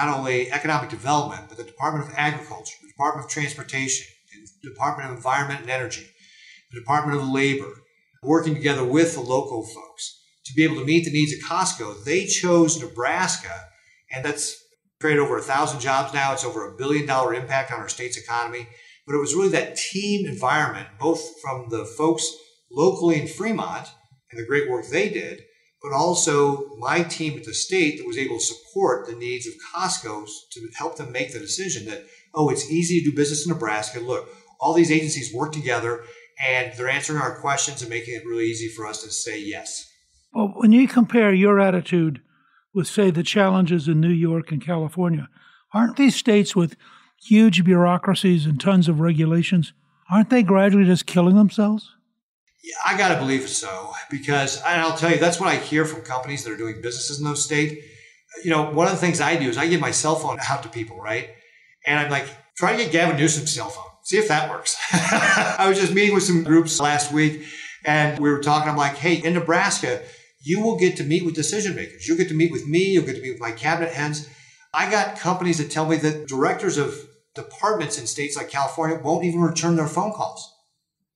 not 0.00 0.16
only 0.16 0.50
Economic 0.50 0.90
Development, 0.90 1.44
but 1.48 1.58
the 1.58 1.64
Department 1.64 2.08
of 2.08 2.14
Agriculture, 2.16 2.76
the 2.82 2.88
Department 2.88 3.26
of 3.26 3.30
Transportation, 3.30 4.06
the 4.62 4.70
Department 4.70 5.10
of 5.10 5.16
Environment 5.16 5.60
and 5.60 5.70
Energy, 5.70 6.06
the 6.72 6.80
Department 6.80 7.20
of 7.20 7.28
Labor, 7.28 7.82
working 8.22 8.54
together 8.54 8.84
with 8.84 9.14
the 9.14 9.20
local 9.20 9.62
folks 9.64 10.20
to 10.44 10.54
be 10.54 10.64
able 10.64 10.76
to 10.76 10.84
meet 10.84 11.04
the 11.04 11.12
needs 11.12 11.32
of 11.32 11.40
Costco. 11.40 12.04
They 12.04 12.26
chose 12.26 12.80
Nebraska, 12.80 13.68
and 14.14 14.24
that's 14.24 14.62
created 15.00 15.20
over 15.20 15.38
a 15.38 15.42
thousand 15.42 15.80
jobs 15.80 16.14
now. 16.14 16.32
It's 16.32 16.44
over 16.44 16.68
a 16.68 16.76
billion 16.76 17.06
dollar 17.06 17.34
impact 17.34 17.72
on 17.72 17.80
our 17.80 17.88
state's 17.88 18.16
economy. 18.16 18.68
But 19.06 19.16
it 19.16 19.20
was 19.20 19.34
really 19.34 19.48
that 19.50 19.76
team 19.76 20.26
environment, 20.26 20.88
both 21.00 21.40
from 21.40 21.68
the 21.70 21.84
folks 21.84 22.32
locally 22.70 23.20
in 23.20 23.26
Fremont 23.26 23.88
and 24.30 24.40
the 24.40 24.46
great 24.46 24.70
work 24.70 24.86
they 24.86 25.08
did, 25.10 25.42
but 25.82 25.92
also 25.92 26.76
my 26.78 27.02
team 27.02 27.36
at 27.36 27.44
the 27.44 27.52
state 27.52 27.98
that 27.98 28.06
was 28.06 28.16
able 28.16 28.38
to 28.38 28.44
support 28.44 29.06
the 29.06 29.16
needs 29.16 29.46
of 29.46 29.54
Costco's 29.74 30.46
to 30.52 30.68
help 30.76 30.96
them 30.96 31.10
make 31.10 31.32
the 31.32 31.40
decision 31.40 31.84
that, 31.86 32.04
oh, 32.32 32.48
it's 32.48 32.70
easy 32.70 33.00
to 33.00 33.10
do 33.10 33.16
business 33.16 33.44
in 33.44 33.52
Nebraska. 33.52 33.98
Look, 33.98 34.28
all 34.60 34.72
these 34.72 34.92
agencies 34.92 35.34
work 35.34 35.52
together 35.52 36.04
and 36.40 36.72
they're 36.76 36.88
answering 36.88 37.20
our 37.20 37.38
questions 37.40 37.82
and 37.82 37.90
making 37.90 38.14
it 38.14 38.26
really 38.26 38.44
easy 38.44 38.68
for 38.68 38.86
us 38.86 39.02
to 39.02 39.10
say 39.10 39.40
yes. 39.40 39.90
Well, 40.32 40.48
when 40.56 40.72
you 40.72 40.88
compare 40.88 41.32
your 41.32 41.60
attitude 41.60 42.20
with, 42.74 42.86
say, 42.86 43.10
the 43.10 43.22
challenges 43.22 43.86
in 43.86 44.00
New 44.00 44.08
York 44.08 44.50
and 44.50 44.64
California, 44.64 45.28
aren't 45.74 45.96
these 45.96 46.16
states 46.16 46.56
with 46.56 46.76
huge 47.22 47.64
bureaucracies 47.64 48.46
and 48.46 48.60
tons 48.60 48.88
of 48.88 49.00
regulations, 49.00 49.72
aren't 50.10 50.30
they 50.30 50.42
gradually 50.42 50.84
just 50.84 51.06
killing 51.06 51.36
themselves? 51.36 51.94
Yeah, 52.64 52.74
I 52.86 52.96
got 52.96 53.08
to 53.12 53.18
believe 53.18 53.48
so 53.48 53.92
because 54.10 54.62
I'll 54.62 54.96
tell 54.96 55.10
you, 55.10 55.18
that's 55.18 55.40
what 55.40 55.48
I 55.48 55.56
hear 55.56 55.84
from 55.84 56.02
companies 56.02 56.44
that 56.44 56.52
are 56.52 56.56
doing 56.56 56.80
businesses 56.80 57.18
in 57.18 57.24
those 57.24 57.44
states. 57.44 57.84
You 58.44 58.50
know, 58.50 58.70
one 58.70 58.86
of 58.86 58.92
the 58.92 58.98
things 58.98 59.20
I 59.20 59.36
do 59.36 59.48
is 59.48 59.58
I 59.58 59.66
give 59.66 59.80
my 59.80 59.90
cell 59.90 60.14
phone 60.14 60.38
out 60.48 60.62
to 60.62 60.68
people, 60.68 61.00
right? 61.00 61.30
And 61.86 61.98
I'm 61.98 62.10
like, 62.10 62.26
try 62.56 62.72
to 62.72 62.82
get 62.82 62.92
Gavin 62.92 63.16
Newsom's 63.16 63.52
cell 63.52 63.68
phone 63.68 63.91
see 64.02 64.18
if 64.18 64.28
that 64.28 64.50
works. 64.50 64.76
I 64.92 65.66
was 65.68 65.78
just 65.78 65.94
meeting 65.94 66.14
with 66.14 66.24
some 66.24 66.42
groups 66.42 66.80
last 66.80 67.12
week 67.12 67.44
and 67.84 68.18
we 68.18 68.30
were 68.30 68.40
talking. 68.40 68.68
I'm 68.68 68.76
like, 68.76 68.96
hey, 68.96 69.14
in 69.14 69.34
Nebraska, 69.34 70.02
you 70.40 70.60
will 70.60 70.76
get 70.76 70.96
to 70.96 71.04
meet 71.04 71.24
with 71.24 71.34
decision 71.34 71.74
makers. 71.74 72.06
You'll 72.06 72.18
get 72.18 72.28
to 72.28 72.34
meet 72.34 72.52
with 72.52 72.66
me. 72.66 72.90
You'll 72.90 73.06
get 73.06 73.16
to 73.16 73.22
meet 73.22 73.32
with 73.32 73.40
my 73.40 73.52
cabinet 73.52 73.92
heads. 73.92 74.28
I 74.74 74.90
got 74.90 75.18
companies 75.18 75.58
that 75.58 75.70
tell 75.70 75.86
me 75.86 75.96
that 75.98 76.26
directors 76.26 76.78
of 76.78 76.94
departments 77.34 77.98
in 77.98 78.06
states 78.06 78.36
like 78.36 78.50
California 78.50 78.98
won't 79.02 79.24
even 79.24 79.40
return 79.40 79.76
their 79.76 79.86
phone 79.86 80.12
calls. 80.12 80.48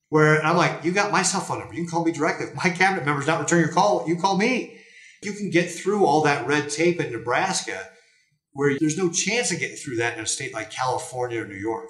Where 0.08 0.40
I'm 0.44 0.56
like, 0.56 0.84
you 0.84 0.92
got 0.92 1.10
my 1.10 1.22
cell 1.22 1.40
phone 1.40 1.58
number. 1.58 1.74
You 1.74 1.82
can 1.82 1.90
call 1.90 2.04
me 2.04 2.12
directly. 2.12 2.46
If 2.46 2.54
my 2.54 2.70
cabinet 2.70 3.04
member's 3.04 3.26
not 3.26 3.40
return 3.40 3.58
your 3.60 3.72
call, 3.72 4.04
you 4.06 4.16
call 4.16 4.36
me. 4.36 4.78
You 5.22 5.32
can 5.32 5.50
get 5.50 5.70
through 5.70 6.04
all 6.04 6.22
that 6.22 6.46
red 6.46 6.70
tape 6.70 7.00
in 7.00 7.10
Nebraska 7.10 7.88
where 8.52 8.76
there's 8.78 8.96
no 8.96 9.10
chance 9.10 9.52
of 9.52 9.58
getting 9.58 9.76
through 9.76 9.96
that 9.96 10.16
in 10.16 10.24
a 10.24 10.26
state 10.26 10.54
like 10.54 10.70
California 10.70 11.42
or 11.42 11.46
New 11.46 11.56
York. 11.56 11.88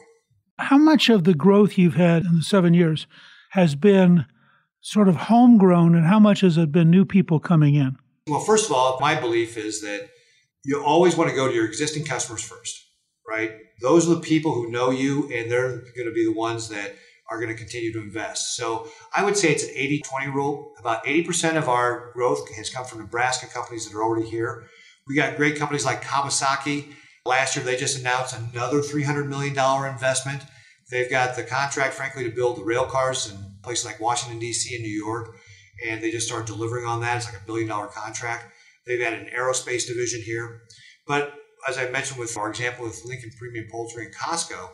How 0.58 0.78
much 0.78 1.08
of 1.08 1.24
the 1.24 1.34
growth 1.34 1.76
you've 1.76 1.94
had 1.94 2.24
in 2.24 2.36
the 2.36 2.42
seven 2.42 2.74
years 2.74 3.06
has 3.50 3.74
been 3.74 4.26
sort 4.80 5.08
of 5.08 5.16
homegrown, 5.16 5.94
and 5.94 6.06
how 6.06 6.18
much 6.18 6.40
has 6.40 6.56
it 6.56 6.72
been 6.72 6.90
new 6.90 7.04
people 7.04 7.40
coming 7.40 7.74
in? 7.74 7.96
Well, 8.28 8.40
first 8.40 8.66
of 8.66 8.72
all, 8.72 8.98
my 9.00 9.18
belief 9.18 9.56
is 9.56 9.80
that 9.82 10.08
you 10.64 10.82
always 10.82 11.16
want 11.16 11.30
to 11.30 11.36
go 11.36 11.48
to 11.48 11.54
your 11.54 11.66
existing 11.66 12.04
customers 12.04 12.42
first, 12.42 12.84
right? 13.28 13.52
Those 13.80 14.08
are 14.08 14.14
the 14.14 14.20
people 14.20 14.54
who 14.54 14.70
know 14.70 14.90
you, 14.90 15.30
and 15.32 15.50
they're 15.50 15.68
going 15.68 16.06
to 16.06 16.12
be 16.12 16.24
the 16.24 16.32
ones 16.32 16.68
that 16.70 16.94
are 17.30 17.40
going 17.40 17.50
to 17.50 17.56
continue 17.56 17.92
to 17.92 17.98
invest. 17.98 18.56
So 18.56 18.88
I 19.14 19.24
would 19.24 19.36
say 19.36 19.50
it's 19.50 19.64
an 19.64 19.70
80 19.74 20.02
20 20.02 20.32
rule. 20.32 20.72
About 20.78 21.04
80% 21.04 21.56
of 21.56 21.68
our 21.68 22.12
growth 22.14 22.52
has 22.54 22.70
come 22.70 22.84
from 22.84 23.00
Nebraska 23.00 23.46
companies 23.46 23.88
that 23.88 23.96
are 23.96 24.02
already 24.02 24.28
here. 24.28 24.68
We 25.06 25.14
got 25.14 25.36
great 25.36 25.56
companies 25.56 25.84
like 25.84 26.02
Kawasaki 26.02 26.92
Last 27.26 27.56
year, 27.56 27.64
they 27.64 27.76
just 27.76 27.98
announced 27.98 28.36
another 28.36 28.80
$300 28.80 29.28
million 29.28 29.52
investment. 29.92 30.42
They've 30.90 31.10
got 31.10 31.34
the 31.34 31.42
contract, 31.42 31.94
frankly, 31.94 32.24
to 32.24 32.30
build 32.30 32.56
the 32.56 32.64
rail 32.64 32.84
cars 32.84 33.30
in 33.30 33.38
places 33.62 33.84
like 33.84 34.00
Washington, 34.00 34.38
D.C. 34.38 34.74
and 34.74 34.84
New 34.84 35.04
York. 35.04 35.36
And 35.86 36.02
they 36.02 36.10
just 36.10 36.26
started 36.26 36.46
delivering 36.46 36.86
on 36.86 37.00
that. 37.00 37.16
It's 37.16 37.26
like 37.26 37.42
a 37.42 37.46
billion 37.46 37.68
dollar 37.68 37.88
contract. 37.88 38.52
They've 38.86 39.00
had 39.00 39.14
an 39.14 39.28
aerospace 39.36 39.86
division 39.86 40.22
here. 40.22 40.62
But 41.06 41.34
as 41.68 41.78
I 41.78 41.90
mentioned 41.90 42.20
with 42.20 42.36
our 42.36 42.48
example 42.48 42.84
with 42.84 43.04
Lincoln 43.04 43.30
Premium 43.38 43.66
Poultry 43.70 44.06
and 44.06 44.14
Costco, 44.14 44.70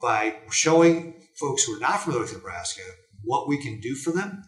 by 0.00 0.36
showing 0.50 1.14
folks 1.38 1.64
who 1.64 1.76
are 1.76 1.80
not 1.80 2.00
familiar 2.00 2.22
with 2.22 2.34
Nebraska 2.34 2.82
what 3.24 3.48
we 3.48 3.60
can 3.60 3.80
do 3.80 3.96
for 3.96 4.12
them 4.12 4.42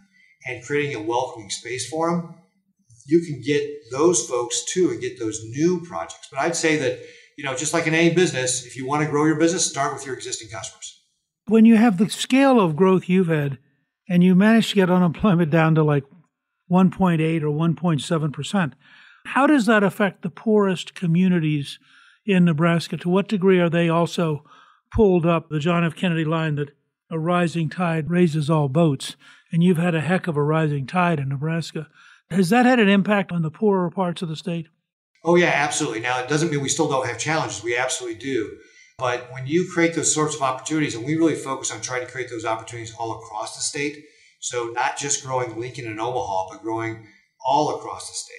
and 0.46 0.64
creating 0.64 0.94
a 0.94 1.02
welcoming 1.02 1.50
space 1.50 1.88
for 1.88 2.10
them, 2.10 2.34
you 3.06 3.20
can 3.20 3.42
get 3.42 3.68
those 3.90 4.28
folks 4.28 4.64
too 4.72 4.90
and 4.90 5.00
get 5.00 5.18
those 5.18 5.42
new 5.46 5.80
projects. 5.84 6.28
But 6.30 6.40
I'd 6.40 6.56
say 6.56 6.76
that 6.76 7.00
you 7.40 7.46
know, 7.46 7.56
just 7.56 7.72
like 7.72 7.86
in 7.86 7.94
any 7.94 8.14
business, 8.14 8.66
if 8.66 8.76
you 8.76 8.86
want 8.86 9.02
to 9.02 9.08
grow 9.08 9.24
your 9.24 9.36
business, 9.36 9.64
start 9.64 9.94
with 9.94 10.04
your 10.04 10.14
existing 10.14 10.50
customers. 10.50 11.02
When 11.46 11.64
you 11.64 11.78
have 11.78 11.96
the 11.96 12.10
scale 12.10 12.60
of 12.60 12.76
growth 12.76 13.08
you've 13.08 13.28
had 13.28 13.56
and 14.10 14.22
you 14.22 14.34
manage 14.34 14.68
to 14.68 14.74
get 14.74 14.90
unemployment 14.90 15.50
down 15.50 15.74
to 15.76 15.82
like 15.82 16.04
1.8 16.70 17.40
or 17.40 17.46
1.7%, 17.46 18.72
how 19.24 19.46
does 19.46 19.64
that 19.64 19.82
affect 19.82 20.20
the 20.20 20.28
poorest 20.28 20.94
communities 20.94 21.78
in 22.26 22.44
Nebraska? 22.44 22.98
To 22.98 23.08
what 23.08 23.28
degree 23.28 23.58
are 23.58 23.70
they 23.70 23.88
also 23.88 24.44
pulled 24.92 25.24
up 25.24 25.48
the 25.48 25.58
John 25.58 25.82
F. 25.82 25.96
Kennedy 25.96 26.26
line 26.26 26.56
that 26.56 26.76
a 27.10 27.18
rising 27.18 27.70
tide 27.70 28.10
raises 28.10 28.50
all 28.50 28.68
boats? 28.68 29.16
And 29.50 29.64
you've 29.64 29.78
had 29.78 29.94
a 29.94 30.02
heck 30.02 30.26
of 30.26 30.36
a 30.36 30.42
rising 30.42 30.86
tide 30.86 31.18
in 31.18 31.30
Nebraska. 31.30 31.88
Has 32.30 32.50
that 32.50 32.66
had 32.66 32.80
an 32.80 32.90
impact 32.90 33.32
on 33.32 33.40
the 33.40 33.50
poorer 33.50 33.90
parts 33.90 34.20
of 34.20 34.28
the 34.28 34.36
state? 34.36 34.66
Oh, 35.22 35.36
yeah, 35.36 35.52
absolutely. 35.54 36.00
Now, 36.00 36.20
it 36.20 36.28
doesn't 36.28 36.50
mean 36.50 36.60
we 36.60 36.68
still 36.68 36.88
don't 36.88 37.06
have 37.06 37.18
challenges. 37.18 37.62
We 37.62 37.76
absolutely 37.76 38.18
do. 38.18 38.56
But 38.98 39.30
when 39.32 39.46
you 39.46 39.68
create 39.72 39.94
those 39.94 40.14
sorts 40.14 40.34
of 40.34 40.42
opportunities, 40.42 40.94
and 40.94 41.04
we 41.04 41.16
really 41.16 41.34
focus 41.34 41.70
on 41.70 41.80
trying 41.80 42.04
to 42.04 42.10
create 42.10 42.30
those 42.30 42.44
opportunities 42.44 42.94
all 42.98 43.18
across 43.18 43.56
the 43.56 43.62
state, 43.62 44.04
So 44.42 44.68
not 44.74 44.96
just 44.96 45.24
growing 45.24 45.60
Lincoln 45.60 45.86
and 45.86 46.00
Omaha, 46.00 46.48
but 46.50 46.62
growing 46.62 47.06
all 47.46 47.76
across 47.76 48.08
the 48.08 48.14
state. 48.14 48.36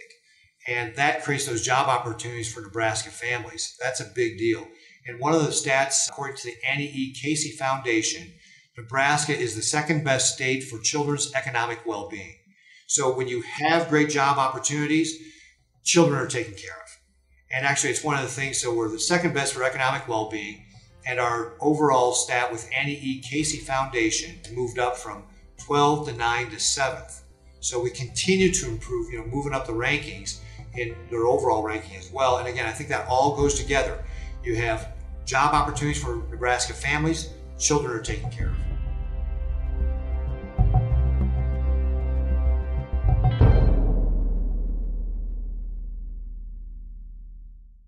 And 0.67 0.95
that 0.95 1.23
creates 1.23 1.45
those 1.45 1.63
job 1.63 1.87
opportunities 1.87 2.51
for 2.51 2.61
Nebraska 2.61 3.09
families. 3.09 3.75
That's 3.81 3.99
a 3.99 4.11
big 4.15 4.37
deal. 4.37 4.67
And 5.07 5.19
one 5.19 5.33
of 5.33 5.43
the 5.43 5.49
stats, 5.49 6.09
according 6.09 6.37
to 6.37 6.43
the 6.45 6.55
Annie 6.71 6.85
E. 6.85 7.15
Casey 7.19 7.51
Foundation, 7.51 8.33
Nebraska 8.77 9.35
is 9.35 9.55
the 9.55 9.61
second 9.61 10.03
best 10.03 10.33
state 10.33 10.63
for 10.63 10.79
children's 10.79 11.33
economic 11.33 11.85
well 11.85 12.09
being. 12.09 12.35
So 12.87 13.15
when 13.15 13.27
you 13.27 13.41
have 13.41 13.89
great 13.89 14.09
job 14.09 14.37
opportunities, 14.37 15.17
children 15.83 16.19
are 16.19 16.27
taken 16.27 16.53
care 16.53 16.75
of. 16.83 16.99
And 17.51 17.65
actually, 17.65 17.91
it's 17.91 18.03
one 18.03 18.15
of 18.15 18.21
the 18.21 18.29
things, 18.29 18.59
so 18.59 18.73
we're 18.73 18.89
the 18.89 18.99
second 18.99 19.33
best 19.33 19.53
for 19.53 19.63
economic 19.63 20.07
well 20.07 20.29
being. 20.29 20.65
And 21.05 21.19
our 21.19 21.53
overall 21.59 22.13
stat 22.13 22.51
with 22.51 22.69
Annie 22.77 22.99
E. 23.01 23.21
Casey 23.21 23.57
Foundation 23.57 24.39
moved 24.53 24.79
up 24.79 24.95
from 24.97 25.23
12 25.57 26.09
to 26.09 26.13
9 26.13 26.49
to 26.51 26.55
7th. 26.55 27.21
So 27.59 27.81
we 27.81 27.89
continue 27.89 28.51
to 28.51 28.67
improve, 28.67 29.11
you 29.11 29.19
know, 29.19 29.25
moving 29.25 29.53
up 29.53 29.65
the 29.65 29.73
rankings 29.73 30.39
in 30.75 30.95
their 31.09 31.25
overall 31.25 31.63
ranking 31.63 31.97
as 31.97 32.11
well. 32.11 32.37
And 32.37 32.47
again, 32.47 32.65
I 32.65 32.71
think 32.71 32.89
that 32.89 33.07
all 33.07 33.35
goes 33.35 33.55
together. 33.55 34.03
You 34.43 34.55
have 34.55 34.93
job 35.25 35.53
opportunities 35.53 36.01
for 36.01 36.23
Nebraska 36.29 36.73
families, 36.73 37.29
children 37.57 37.93
are 37.93 38.01
taken 38.01 38.29
care 38.31 38.47
of. 38.47 38.70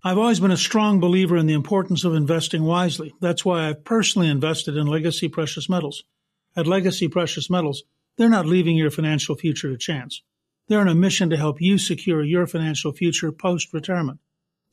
I've 0.06 0.18
always 0.18 0.38
been 0.38 0.50
a 0.50 0.56
strong 0.58 1.00
believer 1.00 1.34
in 1.34 1.46
the 1.46 1.54
importance 1.54 2.04
of 2.04 2.14
investing 2.14 2.64
wisely. 2.64 3.14
That's 3.22 3.42
why 3.42 3.66
I've 3.66 3.84
personally 3.84 4.28
invested 4.28 4.76
in 4.76 4.86
Legacy 4.86 5.30
Precious 5.30 5.66
Metals. 5.66 6.04
At 6.54 6.66
Legacy 6.66 7.08
Precious 7.08 7.48
Metals, 7.48 7.84
they're 8.18 8.28
not 8.28 8.44
leaving 8.44 8.76
your 8.76 8.90
financial 8.90 9.34
future 9.34 9.70
to 9.70 9.78
chance. 9.78 10.20
They're 10.68 10.82
on 10.82 10.88
a 10.88 10.94
mission 10.94 11.30
to 11.30 11.38
help 11.38 11.58
you 11.58 11.78
secure 11.78 12.22
your 12.22 12.46
financial 12.46 12.92
future 12.92 13.32
post 13.32 13.72
retirement. 13.72 14.20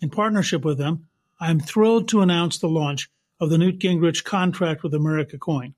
In 0.02 0.10
partnership 0.10 0.66
with 0.66 0.78
them, 0.78 1.08
I 1.40 1.50
am 1.50 1.62
thrilled 1.62 2.10
to 2.10 2.20
announce 2.20 2.58
the 2.58 2.68
launch 2.68 3.10
of 3.40 3.50
the 3.50 3.58
Newt 3.58 3.80
Gingrich 3.80 4.26
Contract 4.26 4.84
with 4.84 4.94
America 4.94 5.38
coin. 5.38 5.76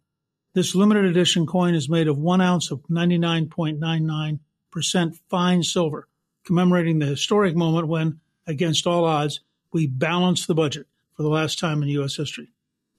This 0.55 0.73
limited 0.73 1.05
edition 1.05 1.45
coin 1.45 1.75
is 1.75 1.87
made 1.87 2.07
of 2.07 2.17
one 2.17 2.41
ounce 2.41 2.71
of 2.71 2.81
99.99% 2.89 5.19
fine 5.29 5.61
silver, 5.61 6.07
commemorating 6.43 6.97
the 6.97 7.05
historic 7.05 7.55
moment 7.55 7.87
when 7.87 8.19
against 8.47 8.87
all 8.87 9.05
odds, 9.05 9.41
we 9.71 9.87
balanced 9.87 10.47
the 10.47 10.55
budget 10.55 10.87
for 11.15 11.23
the 11.23 11.29
last 11.29 11.59
time 11.59 11.81
in 11.81 11.89
U.S. 11.89 12.15
history. 12.15 12.49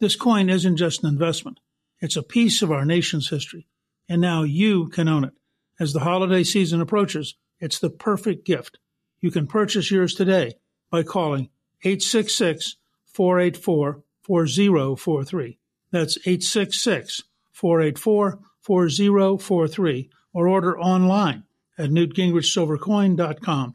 This 0.01 0.17
coin 0.17 0.51
isn't 0.51 0.77
just 0.77 1.03
an 1.03 1.09
investment, 1.09 1.61
it's 2.01 2.17
a 2.17 2.23
piece 2.23 2.63
of 2.63 2.71
our 2.71 2.85
nation's 2.85 3.31
history. 3.31 3.67
And 4.09 4.21
now 4.21 4.43
you 4.43 4.89
can 4.89 5.09
own 5.09 5.25
it. 5.25 5.33
As 5.81 5.93
the 5.93 6.01
holiday 6.01 6.45
season 6.45 6.81
approaches, 6.81 7.35
it's 7.59 7.79
the 7.79 7.91
perfect 7.91 8.45
gift. 8.45 8.79
You 9.21 9.31
can 9.31 9.47
purchase 9.47 9.91
yours 9.91 10.15
today 10.15 10.55
by 10.91 11.03
calling 11.03 11.49
866 11.83 12.77
484 13.07 14.03
4043. 14.23 15.59
That's 15.91 16.19
866 16.19 17.23
484 17.53 18.39
4043 18.61 20.11
or 20.33 20.49
order 20.49 20.79
online 20.79 21.45
at 21.79 21.91
newtgingrichsilvercoin.com. 21.91 23.75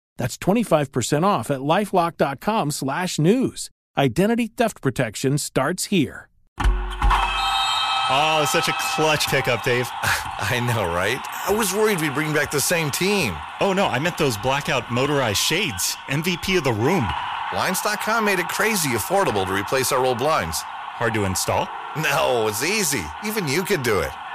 That's 0.21 0.37
25% 0.37 1.23
off 1.23 1.49
at 1.49 1.61
lifelock.com 1.61 2.69
slash 2.69 3.17
news. 3.17 3.71
Identity 3.97 4.51
theft 4.55 4.79
protection 4.79 5.39
starts 5.39 5.85
here. 5.85 6.29
Oh, 6.59 8.45
such 8.47 8.67
a 8.67 8.73
clutch 8.93 9.25
pickup, 9.29 9.63
Dave. 9.63 9.89
I 10.03 10.59
know, 10.59 10.93
right? 10.93 11.17
I 11.47 11.51
was 11.51 11.73
worried 11.73 12.01
we'd 12.01 12.13
bring 12.13 12.33
back 12.33 12.51
the 12.51 12.61
same 12.61 12.91
team. 12.91 13.35
Oh, 13.61 13.73
no, 13.73 13.87
I 13.87 13.97
meant 13.97 14.19
those 14.19 14.37
blackout 14.37 14.91
motorized 14.91 15.39
shades. 15.39 15.95
MVP 16.05 16.55
of 16.55 16.65
the 16.65 16.73
room. 16.73 17.07
Blinds.com 17.51 18.23
made 18.23 18.37
it 18.37 18.47
crazy 18.47 18.89
affordable 18.89 19.47
to 19.47 19.53
replace 19.55 19.91
our 19.91 20.05
old 20.05 20.19
blinds. 20.19 20.61
Hard 20.61 21.15
to 21.15 21.25
install? 21.25 21.67
No, 21.97 22.47
it's 22.47 22.63
easy. 22.63 23.03
Even 23.25 23.47
you 23.47 23.63
could 23.63 23.81
do 23.81 24.01
it. 24.01 24.11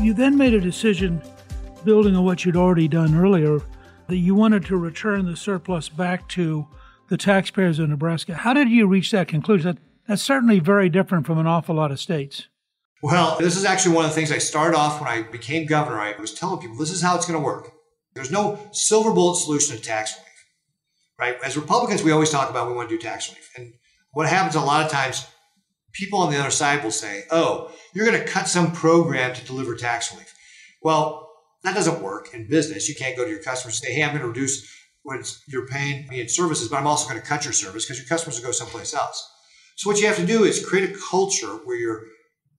You 0.00 0.14
then 0.14 0.38
made 0.38 0.54
a 0.54 0.60
decision, 0.60 1.20
building 1.84 2.14
on 2.14 2.24
what 2.24 2.44
you'd 2.44 2.56
already 2.56 2.86
done 2.86 3.16
earlier, 3.16 3.60
that 4.06 4.16
you 4.16 4.34
wanted 4.34 4.64
to 4.66 4.76
return 4.76 5.26
the 5.26 5.36
surplus 5.36 5.88
back 5.88 6.28
to 6.30 6.68
the 7.08 7.16
taxpayers 7.16 7.80
of 7.80 7.88
Nebraska. 7.88 8.34
How 8.34 8.54
did 8.54 8.70
you 8.70 8.86
reach 8.86 9.10
that 9.10 9.26
conclusion? 9.26 9.74
That, 9.74 9.82
that's 10.06 10.22
certainly 10.22 10.60
very 10.60 10.88
different 10.88 11.26
from 11.26 11.38
an 11.38 11.48
awful 11.48 11.74
lot 11.74 11.90
of 11.90 11.98
states. 11.98 12.46
Well, 13.02 13.38
this 13.38 13.56
is 13.56 13.64
actually 13.64 13.96
one 13.96 14.04
of 14.04 14.12
the 14.12 14.14
things 14.14 14.30
I 14.30 14.38
started 14.38 14.76
off 14.76 15.00
when 15.00 15.10
I 15.10 15.22
became 15.22 15.66
governor. 15.66 15.98
I 15.98 16.14
was 16.18 16.32
telling 16.32 16.60
people 16.60 16.76
this 16.76 16.92
is 16.92 17.02
how 17.02 17.16
it's 17.16 17.26
going 17.26 17.38
to 17.38 17.44
work. 17.44 17.72
There's 18.14 18.30
no 18.30 18.58
silver 18.72 19.12
bullet 19.12 19.36
solution 19.36 19.76
to 19.76 19.82
tax 19.82 20.14
relief, 20.14 20.44
right? 21.18 21.44
As 21.44 21.56
Republicans, 21.56 22.04
we 22.04 22.12
always 22.12 22.30
talk 22.30 22.50
about 22.50 22.68
we 22.68 22.74
want 22.74 22.88
to 22.88 22.96
do 22.96 23.02
tax 23.02 23.30
relief. 23.30 23.50
And 23.56 23.74
what 24.12 24.28
happens 24.28 24.54
a 24.54 24.60
lot 24.60 24.84
of 24.84 24.92
times, 24.92 25.26
people 25.92 26.20
on 26.20 26.32
the 26.32 26.38
other 26.38 26.50
side 26.50 26.82
will 26.82 26.90
say, 26.90 27.24
oh, 27.30 27.72
you're 27.94 28.06
going 28.06 28.20
to 28.20 28.26
cut 28.26 28.48
some 28.48 28.72
program 28.72 29.34
to 29.34 29.44
deliver 29.44 29.74
tax 29.74 30.12
relief. 30.12 30.34
Well, 30.82 31.28
that 31.64 31.74
doesn't 31.74 32.02
work 32.02 32.34
in 32.34 32.48
business. 32.48 32.88
You 32.88 32.94
can't 32.94 33.16
go 33.16 33.24
to 33.24 33.30
your 33.30 33.42
customers 33.42 33.80
and 33.80 33.88
say, 33.88 33.94
hey, 33.94 34.04
I'm 34.04 34.10
going 34.10 34.22
to 34.22 34.28
reduce 34.28 34.72
what 35.02 35.38
you're 35.48 35.66
paying 35.66 36.06
me 36.08 36.20
in 36.20 36.28
services, 36.28 36.68
but 36.68 36.76
I'm 36.76 36.86
also 36.86 37.08
going 37.08 37.20
to 37.20 37.26
cut 37.26 37.44
your 37.44 37.52
service 37.52 37.84
because 37.84 37.98
your 37.98 38.08
customers 38.08 38.38
will 38.38 38.46
go 38.46 38.52
someplace 38.52 38.94
else. 38.94 39.26
So 39.76 39.88
what 39.88 40.00
you 40.00 40.06
have 40.06 40.16
to 40.16 40.26
do 40.26 40.44
is 40.44 40.64
create 40.64 40.90
a 40.90 40.98
culture 41.10 41.46
where 41.64 41.76
you're 41.76 42.04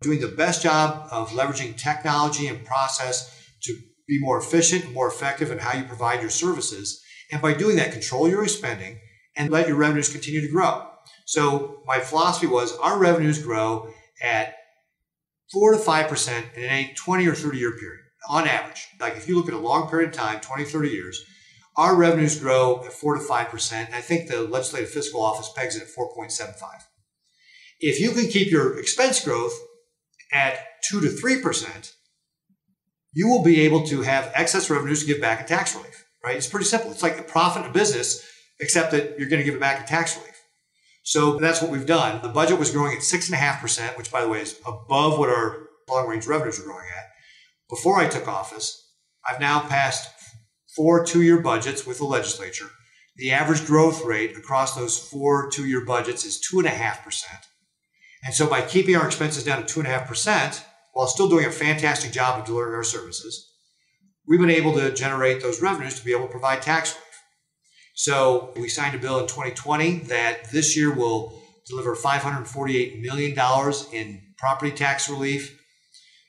doing 0.01 0.19
the 0.19 0.29
best 0.29 0.63
job 0.63 1.07
of 1.11 1.29
leveraging 1.31 1.77
technology 1.77 2.47
and 2.47 2.65
process 2.65 3.35
to 3.63 3.77
be 4.07 4.19
more 4.19 4.39
efficient, 4.39 4.93
more 4.93 5.07
effective 5.07 5.51
in 5.51 5.59
how 5.59 5.77
you 5.77 5.83
provide 5.83 6.21
your 6.21 6.29
services. 6.29 7.03
And 7.31 7.41
by 7.41 7.53
doing 7.53 7.75
that, 7.75 7.91
control 7.91 8.27
your 8.27 8.47
spending 8.47 8.99
and 9.35 9.51
let 9.51 9.67
your 9.67 9.77
revenues 9.77 10.09
continue 10.11 10.41
to 10.41 10.51
grow. 10.51 10.88
So 11.29 11.83
my 11.85 11.99
philosophy 11.99 12.47
was 12.47 12.75
our 12.77 12.97
revenues 12.97 13.37
grow 13.37 13.93
at 14.19 14.55
four 15.53 15.73
to 15.73 15.77
five 15.77 16.07
percent 16.07 16.47
in 16.55 16.63
a 16.63 16.91
20 16.95 17.27
or 17.27 17.35
30 17.35 17.55
year 17.55 17.77
period 17.77 18.01
on 18.27 18.47
average. 18.47 18.87
Like 18.99 19.15
if 19.15 19.27
you 19.29 19.35
look 19.35 19.47
at 19.47 19.53
a 19.53 19.59
long 19.59 19.87
period 19.87 20.09
of 20.09 20.15
time, 20.15 20.39
20, 20.39 20.63
30 20.63 20.89
years, 20.89 21.23
our 21.77 21.95
revenues 21.95 22.39
grow 22.39 22.83
at 22.83 22.91
4 22.91 23.15
to 23.15 23.21
5%. 23.21 23.93
I 23.93 24.01
think 24.01 24.27
the 24.27 24.41
Legislative 24.41 24.89
Fiscal 24.89 25.21
Office 25.21 25.51
pegs 25.55 25.75
it 25.75 25.83
at 25.83 25.87
4.75. 25.87 26.63
If 27.79 27.99
you 27.99 28.11
can 28.11 28.27
keep 28.27 28.51
your 28.51 28.79
expense 28.79 29.23
growth 29.23 29.53
at 30.33 30.57
2 30.89 30.99
to 30.99 31.07
3%, 31.09 31.93
you 33.13 33.27
will 33.27 33.43
be 33.43 33.61
able 33.61 33.85
to 33.85 34.01
have 34.01 34.31
excess 34.33 34.69
revenues 34.71 35.01
to 35.01 35.07
give 35.07 35.21
back 35.21 35.41
in 35.41 35.45
tax 35.45 35.75
relief, 35.75 36.05
right? 36.23 36.35
It's 36.35 36.47
pretty 36.47 36.65
simple. 36.65 36.89
It's 36.89 37.03
like 37.03 37.19
a 37.19 37.23
profit 37.23 37.67
a 37.67 37.69
business, 37.69 38.27
except 38.59 38.91
that 38.91 39.19
you're 39.19 39.29
going 39.29 39.41
to 39.41 39.45
give 39.45 39.55
it 39.55 39.61
back 39.61 39.79
in 39.79 39.85
tax 39.85 40.17
relief. 40.17 40.38
So 41.09 41.39
that's 41.39 41.59
what 41.59 41.71
we've 41.71 41.87
done. 41.87 42.21
The 42.21 42.29
budget 42.29 42.59
was 42.59 42.69
growing 42.69 42.95
at 42.95 43.01
6.5%, 43.01 43.97
which, 43.97 44.11
by 44.11 44.21
the 44.21 44.27
way, 44.29 44.41
is 44.41 44.59
above 44.63 45.17
what 45.17 45.29
our 45.29 45.69
long 45.89 46.07
range 46.07 46.27
revenues 46.27 46.59
are 46.59 46.63
growing 46.65 46.85
at. 46.95 47.05
Before 47.67 47.97
I 47.97 48.07
took 48.07 48.27
office, 48.27 48.91
I've 49.27 49.39
now 49.39 49.61
passed 49.61 50.07
four 50.75 51.03
two 51.03 51.23
year 51.23 51.41
budgets 51.41 51.83
with 51.87 51.97
the 51.97 52.05
legislature. 52.05 52.67
The 53.15 53.31
average 53.31 53.65
growth 53.65 54.05
rate 54.05 54.37
across 54.37 54.75
those 54.75 54.99
four 54.99 55.49
two 55.49 55.65
year 55.65 55.83
budgets 55.83 56.25
is 56.25 56.39
2.5%. 56.53 57.23
And 58.23 58.35
so 58.35 58.47
by 58.47 58.61
keeping 58.61 58.95
our 58.95 59.07
expenses 59.07 59.43
down 59.43 59.65
to 59.65 59.81
2.5%, 59.81 60.63
while 60.93 61.07
still 61.07 61.27
doing 61.27 61.45
a 61.45 61.51
fantastic 61.51 62.11
job 62.11 62.39
of 62.39 62.45
delivering 62.45 62.75
our 62.75 62.83
services, 62.83 63.51
we've 64.27 64.39
been 64.39 64.51
able 64.51 64.73
to 64.75 64.93
generate 64.93 65.41
those 65.41 65.59
revenues 65.59 65.97
to 65.97 66.05
be 66.05 66.11
able 66.11 66.27
to 66.27 66.31
provide 66.31 66.61
tax. 66.61 66.95
So 67.99 68.53
we 68.55 68.69
signed 68.69 68.95
a 68.95 68.97
bill 68.97 69.19
in 69.19 69.27
2020 69.27 70.05
that 70.07 70.49
this 70.53 70.77
year 70.77 70.93
will 70.93 71.37
deliver 71.67 71.97
$548 71.97 73.01
million 73.01 73.37
in 73.91 74.21
property 74.37 74.71
tax 74.71 75.09
relief. 75.09 75.59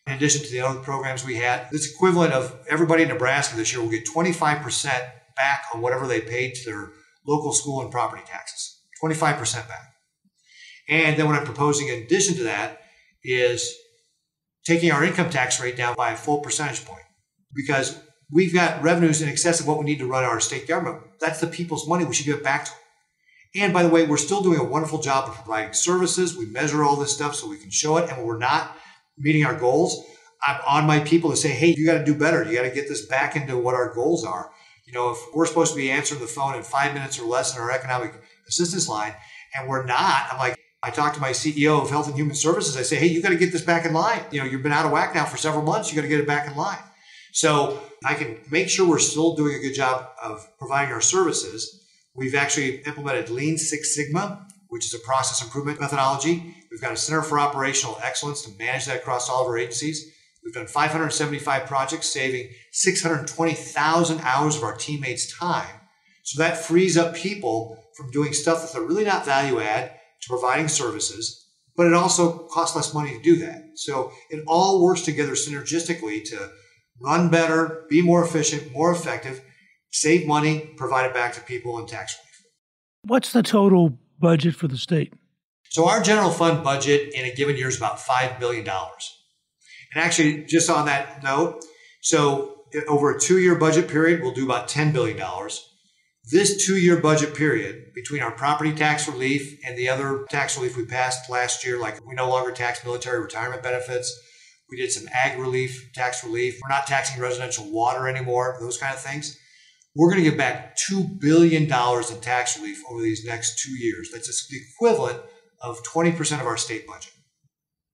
In 0.05 0.15
addition 0.15 0.43
to 0.43 0.51
the 0.51 0.63
other 0.63 0.81
programs 0.81 1.25
we 1.25 1.37
had, 1.37 1.69
this 1.71 1.89
equivalent 1.89 2.33
of 2.33 2.59
everybody 2.69 3.05
in 3.05 3.09
Nebraska 3.09 3.57
this 3.57 3.73
year 3.73 3.81
will 3.81 3.89
get 3.89 4.05
25% 4.05 4.85
back 5.37 5.63
on 5.73 5.81
whatever 5.81 6.09
they 6.09 6.21
paid 6.21 6.57
to 6.57 6.65
their 6.65 6.91
local 7.25 7.53
school 7.53 7.83
and 7.83 7.93
property 7.93 8.25
taxes. 8.27 8.81
25% 9.01 9.69
back. 9.69 9.93
And 10.89 11.17
then 11.17 11.27
what 11.27 11.37
I'm 11.37 11.45
proposing 11.45 11.87
in 11.87 12.03
addition 12.03 12.35
to 12.35 12.43
that 12.43 12.81
is 13.23 13.73
taking 14.67 14.91
our 14.91 15.05
income 15.05 15.31
tax 15.31 15.61
rate 15.61 15.77
down 15.77 15.95
by 15.95 16.11
a 16.11 16.17
full 16.17 16.41
percentage 16.41 16.85
point 16.85 17.05
because 17.55 17.97
we've 18.31 18.55
got 18.55 18.83
revenues 18.83 19.23
in 19.23 19.29
excess 19.29 19.61
of 19.61 19.67
what 19.67 19.79
we 19.79 19.85
need 19.85 19.99
to 19.99 20.07
run 20.07 20.25
our 20.25 20.41
state 20.41 20.69
government. 20.69 21.03
That's 21.21 21.41
the 21.41 21.47
people's 21.47 21.89
money. 21.89 22.05
We 22.05 22.15
should 22.15 22.27
give 22.27 22.39
it 22.39 22.45
back 22.45 22.67
to 22.67 22.71
them. 22.71 22.81
And 23.63 23.73
by 23.73 23.83
the 23.83 23.89
way, 23.89 24.07
we're 24.07 24.17
still 24.17 24.43
doing 24.43 24.61
a 24.61 24.65
wonderful 24.65 25.01
job 25.01 25.29
of 25.29 25.35
providing 25.35 25.73
services. 25.73 26.37
We 26.37 26.47
measure 26.47 26.85
all 26.85 26.97
this 26.97 27.13
stuff 27.13 27.35
so 27.35 27.49
we 27.49 27.59
can 27.59 27.71
show 27.71 27.97
it. 27.97 28.09
And 28.09 28.19
when 28.19 28.27
we're 28.27 28.39
not 28.39 28.77
meeting 29.19 29.45
our 29.45 29.59
goals, 29.59 30.05
I'm 30.47 30.61
on 30.67 30.87
my 30.87 31.01
people 31.01 31.31
to 31.31 31.37
say, 31.37 31.49
hey, 31.49 31.75
you 31.77 31.85
got 31.85 31.99
to 31.99 32.05
do 32.05 32.15
better. 32.15 32.45
You 32.45 32.57
got 32.57 32.63
to 32.63 32.71
get 32.71 32.89
this 32.89 33.07
back 33.07 33.35
into 33.35 33.59
what 33.59 33.75
our 33.75 33.93
goals 33.93 34.25
are. 34.25 34.51
You 34.87 34.93
know, 34.93 35.11
if 35.11 35.19
we're 35.35 35.47
supposed 35.47 35.73
to 35.73 35.77
be 35.77 35.91
answering 35.91 36.21
the 36.21 36.27
phone 36.27 36.55
in 36.55 36.63
five 36.63 36.95
minutes 36.95 37.19
or 37.19 37.27
less 37.27 37.55
in 37.55 37.61
our 37.61 37.71
economic 37.71 38.13
assistance 38.49 38.89
line, 38.89 39.15
and 39.57 39.69
we're 39.69 39.85
not, 39.85 40.29
I'm 40.33 40.39
like, 40.39 40.57
I 40.83 40.91
talked 40.91 41.17
to 41.17 41.21
my 41.21 41.31
CEO 41.31 41.83
of 41.83 41.91
Health 41.91 42.07
and 42.07 42.17
Human 42.17 42.35
Services. 42.35 42.77
I 42.77 42.83
say, 42.83 42.97
hey, 42.97 43.07
you 43.07 43.21
got 43.21 43.29
to 43.31 43.37
get 43.37 43.53
this 43.53 43.63
back 43.63 43.85
in 43.85 43.93
line. 43.93 44.23
You 44.31 44.41
know, 44.41 44.47
you've 44.47 44.63
been 44.63 44.73
out 44.73 44.87
of 44.87 44.93
whack 44.93 45.15
now 45.15 45.27
for 45.27 45.37
several 45.37 45.63
months. 45.63 45.91
You 45.91 45.97
got 45.97 46.03
to 46.03 46.09
get 46.09 46.21
it 46.21 46.27
back 46.27 46.49
in 46.49 46.57
line. 46.57 46.79
So 47.33 47.81
I 48.05 48.15
can 48.15 48.39
make 48.51 48.69
sure 48.69 48.89
we're 48.89 48.99
still 48.99 49.35
doing 49.35 49.55
a 49.55 49.61
good 49.61 49.75
job 49.75 50.09
of 50.23 50.47
providing 50.59 50.93
our 50.93 51.01
services. 51.01 51.85
We've 52.15 52.35
actually 52.35 52.83
implemented 52.83 53.31
Lean 53.31 53.57
Six 53.59 53.95
Sigma, 53.95 54.47
which 54.69 54.87
is 54.87 54.95
a 54.95 54.99
process 54.99 55.43
improvement 55.43 55.81
methodology. 55.81 56.55
We've 56.71 56.81
got 56.81 56.93
a 56.93 56.97
Center 56.97 57.23
for 57.23 57.39
Operational 57.39 57.99
Excellence 58.03 58.43
to 58.43 58.59
manage 58.59 58.87
that 58.87 58.97
across 58.97 59.29
all 59.29 59.43
of 59.43 59.49
our 59.49 59.59
agencies. 59.59 60.13
We've 60.45 60.55
done 60.55 60.67
575 60.67 61.67
projects, 61.67 62.09
saving 62.09 62.51
620,000 62.73 64.21
hours 64.21 64.57
of 64.57 64.63
our 64.63 64.75
teammates' 64.75 65.37
time. 65.39 65.81
So 66.23 66.43
that 66.43 66.57
frees 66.57 66.97
up 66.97 67.15
people 67.15 67.85
from 67.97 68.11
doing 68.11 68.33
stuff 68.33 68.63
that 68.63 68.73
they're 68.73 68.87
really 68.87 69.05
not 69.05 69.25
value 69.25 69.61
add 69.61 69.93
to 70.23 70.29
providing 70.29 70.69
services, 70.69 71.47
but 71.77 71.87
it 71.87 71.95
also 71.95 72.47
costs 72.49 72.77
less 72.77 72.95
money 72.95 73.11
to 73.11 73.23
do 73.23 73.37
that. 73.37 73.73
So 73.75 74.13
it 74.31 74.45
all 74.47 74.83
works 74.83 75.03
together 75.03 75.33
synergistically 75.33 76.25
to 76.31 76.51
run 77.01 77.31
better, 77.31 77.87
be 77.89 78.03
more 78.03 78.25
efficient, 78.25 78.73
more 78.73 78.93
effective, 78.93 79.43
save 79.91 80.27
money, 80.27 80.73
provide 80.77 81.07
it 81.07 81.15
back 81.15 81.33
to 81.35 81.41
people 81.41 81.79
in 81.79 81.87
tax 81.87 82.17
relief. 82.19 82.47
What's 83.05 83.33
the 83.33 83.43
total 83.43 83.99
budget 84.19 84.55
for 84.55 84.69
the 84.69 84.77
state? 84.77 85.15
So 85.71 85.89
our 85.89 86.03
general 86.03 86.31
fund 86.31 86.63
budget 86.65 87.13
in 87.15 87.25
a 87.25 87.35
given 87.35 87.57
year 87.57 87.69
is 87.69 87.77
about 87.77 87.99
$5 87.99 88.39
billion. 88.39 88.67
And 88.69 90.05
actually, 90.05 90.45
just 90.45 90.69
on 90.69 90.87
that 90.87 91.23
note, 91.23 91.65
so 92.03 92.65
over 92.89 93.15
a 93.15 93.21
two 93.21 93.39
year 93.39 93.55
budget 93.55 93.89
period, 93.89 94.21
we'll 94.21 94.35
do 94.35 94.45
about 94.45 94.69
$10 94.69 94.93
billion. 94.93 95.21
This 96.31 96.65
two 96.65 96.77
year 96.77 96.97
budget 96.97 97.35
period 97.35 97.93
between 97.95 98.23
our 98.23 98.31
property 98.31 98.73
tax 98.73 99.09
relief 99.09 99.59
and 99.67 99.77
the 99.77 99.89
other 99.89 100.27
tax 100.29 100.57
relief 100.57 100.77
we 100.77 100.85
passed 100.85 101.31
last 101.31 101.65
year, 101.65 101.79
like 101.79 102.05
we 102.07 102.15
no 102.15 102.29
longer 102.29 102.53
tax 102.53 102.85
military 102.85 103.21
retirement 103.21 103.63
benefits, 103.63 104.21
we 104.71 104.77
did 104.77 104.93
some 104.93 105.09
ag 105.13 105.39
relief, 105.39 105.91
tax 105.95 106.25
relief. 106.25 106.59
We're 106.63 106.75
not 106.75 106.87
taxing 106.87 107.21
residential 107.21 107.71
water 107.71 108.09
anymore, 108.09 108.57
those 108.61 108.79
kind 108.79 108.95
of 108.95 109.01
things. 109.01 109.39
We're 109.97 110.11
going 110.11 110.23
to 110.23 110.31
give 110.31 110.39
back 110.39 110.77
$2 110.91 111.19
billion 111.21 111.65
in 111.65 112.21
tax 112.21 112.57
relief 112.59 112.81
over 112.91 113.03
these 113.03 113.25
next 113.25 113.59
two 113.59 113.73
years. 113.73 114.11
That's 114.13 114.49
the 114.49 114.57
equivalent 114.57 115.21
of 115.61 115.83
20% 115.83 116.41
of 116.41 116.47
our 116.47 116.57
state 116.57 116.87
budget. 116.87 117.13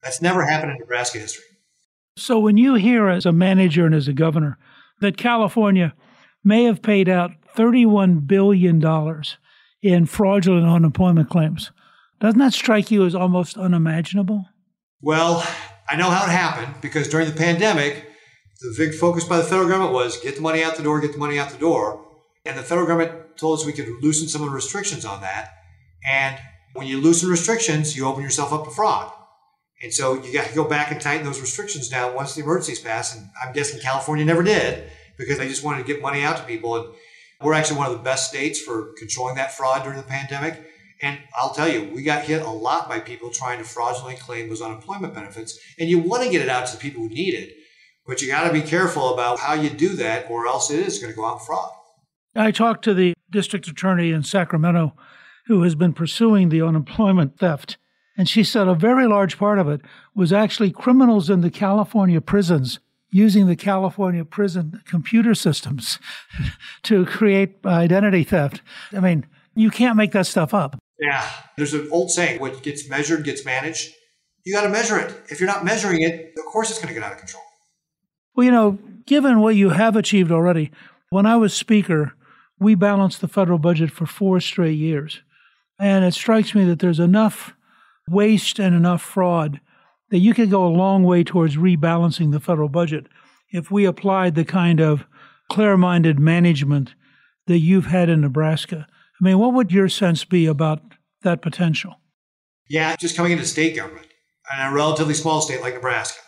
That's 0.03 0.21
never 0.21 0.45
happened 0.45 0.73
in 0.73 0.79
Nebraska 0.79 1.19
history. 1.19 1.45
So 2.17 2.39
when 2.39 2.57
you 2.57 2.75
hear 2.75 3.09
as 3.09 3.27
a 3.27 3.33
manager 3.33 3.87
and 3.87 3.95
as 3.95 4.09
a 4.09 4.13
governor 4.13 4.59
that 5.01 5.17
California 5.17 5.95
may 6.45 6.65
have 6.65 6.83
paid 6.83 7.09
out 7.09 7.33
$31 7.57 8.27
billion 8.27 8.83
in 9.83 10.07
fraudulent 10.07 10.67
unemployment 10.67 11.29
claims. 11.29 11.73
Doesn't 12.21 12.39
that 12.39 12.55
strike 12.55 12.91
you 12.91 13.05
as 13.05 13.15
almost 13.15 13.59
unimaginable? 13.59 14.47
Well, 15.03 15.47
I 15.89 15.97
know 15.97 16.11
how 16.11 16.25
it 16.25 16.31
happened 16.31 16.75
because 16.81 17.09
during 17.09 17.29
the 17.29 17.35
pandemic, 17.35 18.11
the 18.61 18.75
big 18.77 18.95
focus 18.95 19.25
by 19.25 19.37
the 19.37 19.45
federal 19.45 19.69
government 19.69 19.93
was 19.93 20.19
get 20.19 20.35
the 20.35 20.41
money 20.41 20.63
out 20.63 20.77
the 20.77 20.83
door, 20.83 21.01
get 21.01 21.13
the 21.13 21.19
money 21.19 21.39
out 21.39 21.51
the 21.51 21.59
door. 21.59 22.05
And 22.45 22.57
the 22.57 22.63
federal 22.63 22.87
government 22.87 23.37
told 23.37 23.59
us 23.59 23.67
we 23.67 23.73
could 23.73 23.89
loosen 24.03 24.29
some 24.29 24.43
of 24.43 24.49
the 24.49 24.55
restrictions 24.55 25.05
on 25.05 25.21
that. 25.21 25.51
And 26.11 26.39
when 26.73 26.87
you 26.87 27.01
loosen 27.01 27.29
restrictions, 27.29 27.97
you 27.97 28.07
open 28.07 28.23
yourself 28.23 28.53
up 28.53 28.65
to 28.65 28.71
fraud. 28.71 29.13
And 29.83 29.93
so 29.93 30.15
you 30.15 30.33
got 30.33 30.47
to 30.47 30.55
go 30.55 30.65
back 30.65 30.91
and 30.91 31.01
tighten 31.01 31.27
those 31.27 31.41
restrictions 31.41 31.89
down 31.89 32.15
once 32.15 32.35
the 32.35 32.43
emergencies 32.43 32.81
pass. 32.81 33.15
And 33.15 33.29
I'm 33.43 33.53
guessing 33.53 33.81
California 33.81 34.25
never 34.25 34.43
did 34.43 34.91
because 35.19 35.39
they 35.39 35.49
just 35.49 35.63
wanted 35.63 35.87
to 35.87 35.93
get 35.93 36.01
money 36.01 36.23
out 36.23 36.37
to 36.39 36.43
people. 36.45 36.77
And 36.77 36.95
we're 37.43 37.55
actually 37.55 37.79
one 37.79 37.91
of 37.91 37.93
the 37.93 38.03
best 38.03 38.29
states 38.29 38.61
for 38.61 38.95
controlling 38.97 39.37
that 39.37 39.55
fraud 39.55 39.83
during 39.83 39.99
the 39.99 40.05
pandemic. 40.05 40.63
And 41.03 41.19
I'll 41.39 41.53
tell 41.53 41.69
you, 41.69 41.91
we 41.95 42.03
got 42.03 42.25
hit 42.25 42.43
a 42.43 42.51
lot 42.51 42.89
by 42.89 43.01
people 43.01 43.31
trying 43.31 43.59
to 43.59 43.65
fraudulently 43.65 44.17
claim 44.17 44.49
those 44.49 44.63
unemployment 44.63 45.15
benefits. 45.15 45.59
And 45.79 45.91
you 45.91 45.99
want 45.99 46.23
to 46.23 46.31
get 46.31 46.43
it 46.43 46.49
out 46.49 46.67
to 46.67 46.77
the 46.77 46.81
people 46.81 47.03
who 47.03 47.09
need 47.09 47.35
it, 47.35 47.55
but 48.07 48.23
you 48.23 48.29
got 48.29 48.47
to 48.47 48.53
be 48.53 48.63
careful 48.63 49.13
about 49.13 49.41
how 49.41 49.55
you 49.55 49.69
do 49.69 49.97
that, 49.97 50.31
or 50.31 50.47
else 50.47 50.71
it 50.71 50.81
is 50.81 50.99
going 50.99 51.13
to 51.13 51.17
go 51.17 51.27
out 51.27 51.45
fraud. 51.45 51.71
I 52.35 52.51
talked 52.51 52.85
to 52.85 52.95
the 52.95 53.15
district 53.31 53.67
attorney 53.67 54.11
in 54.11 54.23
Sacramento 54.23 54.95
who 55.47 55.63
has 55.63 55.75
been 55.75 55.93
pursuing 55.93 56.49
the 56.49 56.63
unemployment 56.63 57.39
theft. 57.39 57.79
And 58.17 58.29
she 58.29 58.43
said 58.43 58.69
a 58.69 58.75
very 58.75 59.07
large 59.07 59.39
part 59.39 59.59
of 59.59 59.69
it 59.69 59.81
was 60.15 60.33
actually 60.33 60.71
criminals 60.71 61.31
in 61.31 61.41
the 61.41 61.51
California 61.51 62.21
prisons 62.21 62.81
using 63.11 63.47
the 63.47 63.57
California 63.57 64.25
prison 64.25 64.83
computer 64.87 65.35
systems 65.35 65.99
to 66.83 67.07
create 67.07 67.57
identity 67.65 68.25
theft. 68.25 68.63
I 68.93 69.01
mean, 69.01 69.27
you 69.55 69.71
can't 69.71 69.97
make 69.97 70.13
that 70.13 70.27
stuff 70.27 70.53
up. 70.53 70.77
Yeah. 70.99 71.29
There's 71.57 71.75
an 71.75 71.89
old 71.91 72.11
saying 72.11 72.41
what 72.41 72.63
gets 72.63 72.89
measured 72.89 73.25
gets 73.25 73.45
managed. 73.45 73.93
You 74.45 74.55
got 74.55 74.63
to 74.63 74.69
measure 74.69 74.99
it. 74.99 75.15
If 75.29 75.41
you're 75.41 75.49
not 75.49 75.65
measuring 75.65 76.03
it, 76.03 76.33
of 76.39 76.45
course 76.45 76.71
it's 76.71 76.79
going 76.79 76.89
to 76.89 76.95
get 76.95 77.03
out 77.03 77.13
of 77.13 77.19
control. 77.19 77.43
Well, 78.35 78.45
you 78.45 78.53
know, 78.53 78.79
given 79.07 79.41
what 79.41 79.57
you 79.57 79.71
have 79.71 79.97
achieved 79.97 80.31
already, 80.31 80.71
when 81.11 81.27
I 81.27 81.37
was 81.37 81.55
Speaker, 81.55 82.15
we 82.59 82.75
balanced 82.75 83.21
the 83.21 83.29
federal 83.29 83.59
budget 83.59 83.91
for 83.91 84.07
four 84.07 84.41
straight 84.41 84.79
years. 84.79 85.23
And 85.79 86.05
it 86.05 86.15
strikes 86.15 86.55
me 86.55 86.65
that 86.65 86.79
there's 86.79 87.01
enough 87.01 87.55
waste 88.09 88.59
and 88.59 88.75
enough 88.75 89.03
fraud 89.03 89.61
that 90.11 90.19
you 90.19 90.33
could 90.33 90.51
go 90.51 90.65
a 90.65 90.69
long 90.69 91.03
way 91.03 91.25
towards 91.25 91.57
rebalancing 91.57 92.33
the 92.33 92.41
federal 92.41 92.69
budget 92.69 93.07
if 93.51 93.71
we 93.71 93.85
applied 93.85 94.35
the 94.35 94.45
kind 94.45 94.81
of 94.81 95.07
clear 95.51 95.77
minded 95.77 96.19
management 96.19 96.95
that 97.47 97.59
you've 97.59 97.87
had 97.87 98.09
in 98.09 98.21
Nebraska. 98.21 98.87
I 99.21 99.25
mean, 99.25 99.39
what 99.39 99.55
would 99.55 99.73
your 99.73 99.89
sense 99.89 100.25
be 100.25 100.47
about 100.47 100.81
that 101.23 101.43
potential? 101.43 101.95
Yeah, 102.69 102.95
just 102.97 103.17
coming 103.17 103.33
into 103.33 103.47
state 103.47 103.77
government 103.77 104.07
in 104.53 104.67
a 104.67 104.73
relatively 104.73 105.15
small 105.15 105.41
state 105.41 105.61
like 105.61 105.75
Nebraska. 105.75 106.21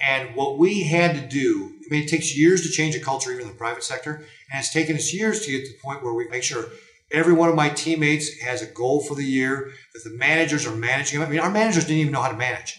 And 0.00 0.34
what 0.34 0.58
we 0.58 0.84
had 0.84 1.14
to 1.14 1.26
do, 1.26 1.72
I 1.86 1.94
mean, 1.94 2.02
it 2.02 2.08
takes 2.08 2.36
years 2.36 2.62
to 2.62 2.68
change 2.68 2.94
a 2.94 3.00
culture, 3.00 3.30
even 3.30 3.42
in 3.42 3.48
the 3.48 3.54
private 3.54 3.84
sector. 3.84 4.14
And 4.14 4.58
it's 4.60 4.72
taken 4.72 4.96
us 4.96 5.14
years 5.14 5.44
to 5.44 5.50
get 5.50 5.64
to 5.64 5.72
the 5.72 5.78
point 5.82 6.02
where 6.02 6.14
we 6.14 6.28
make 6.28 6.42
sure 6.42 6.66
every 7.12 7.32
one 7.32 7.48
of 7.48 7.54
my 7.54 7.68
teammates 7.68 8.40
has 8.40 8.60
a 8.60 8.66
goal 8.66 9.02
for 9.02 9.14
the 9.14 9.24
year, 9.24 9.72
that 9.94 10.04
the 10.04 10.16
managers 10.16 10.66
are 10.66 10.74
managing 10.74 11.20
them. 11.20 11.28
I 11.28 11.30
mean, 11.30 11.40
our 11.40 11.50
managers 11.50 11.84
didn't 11.84 11.98
even 11.98 12.12
know 12.12 12.22
how 12.22 12.30
to 12.30 12.36
manage. 12.36 12.78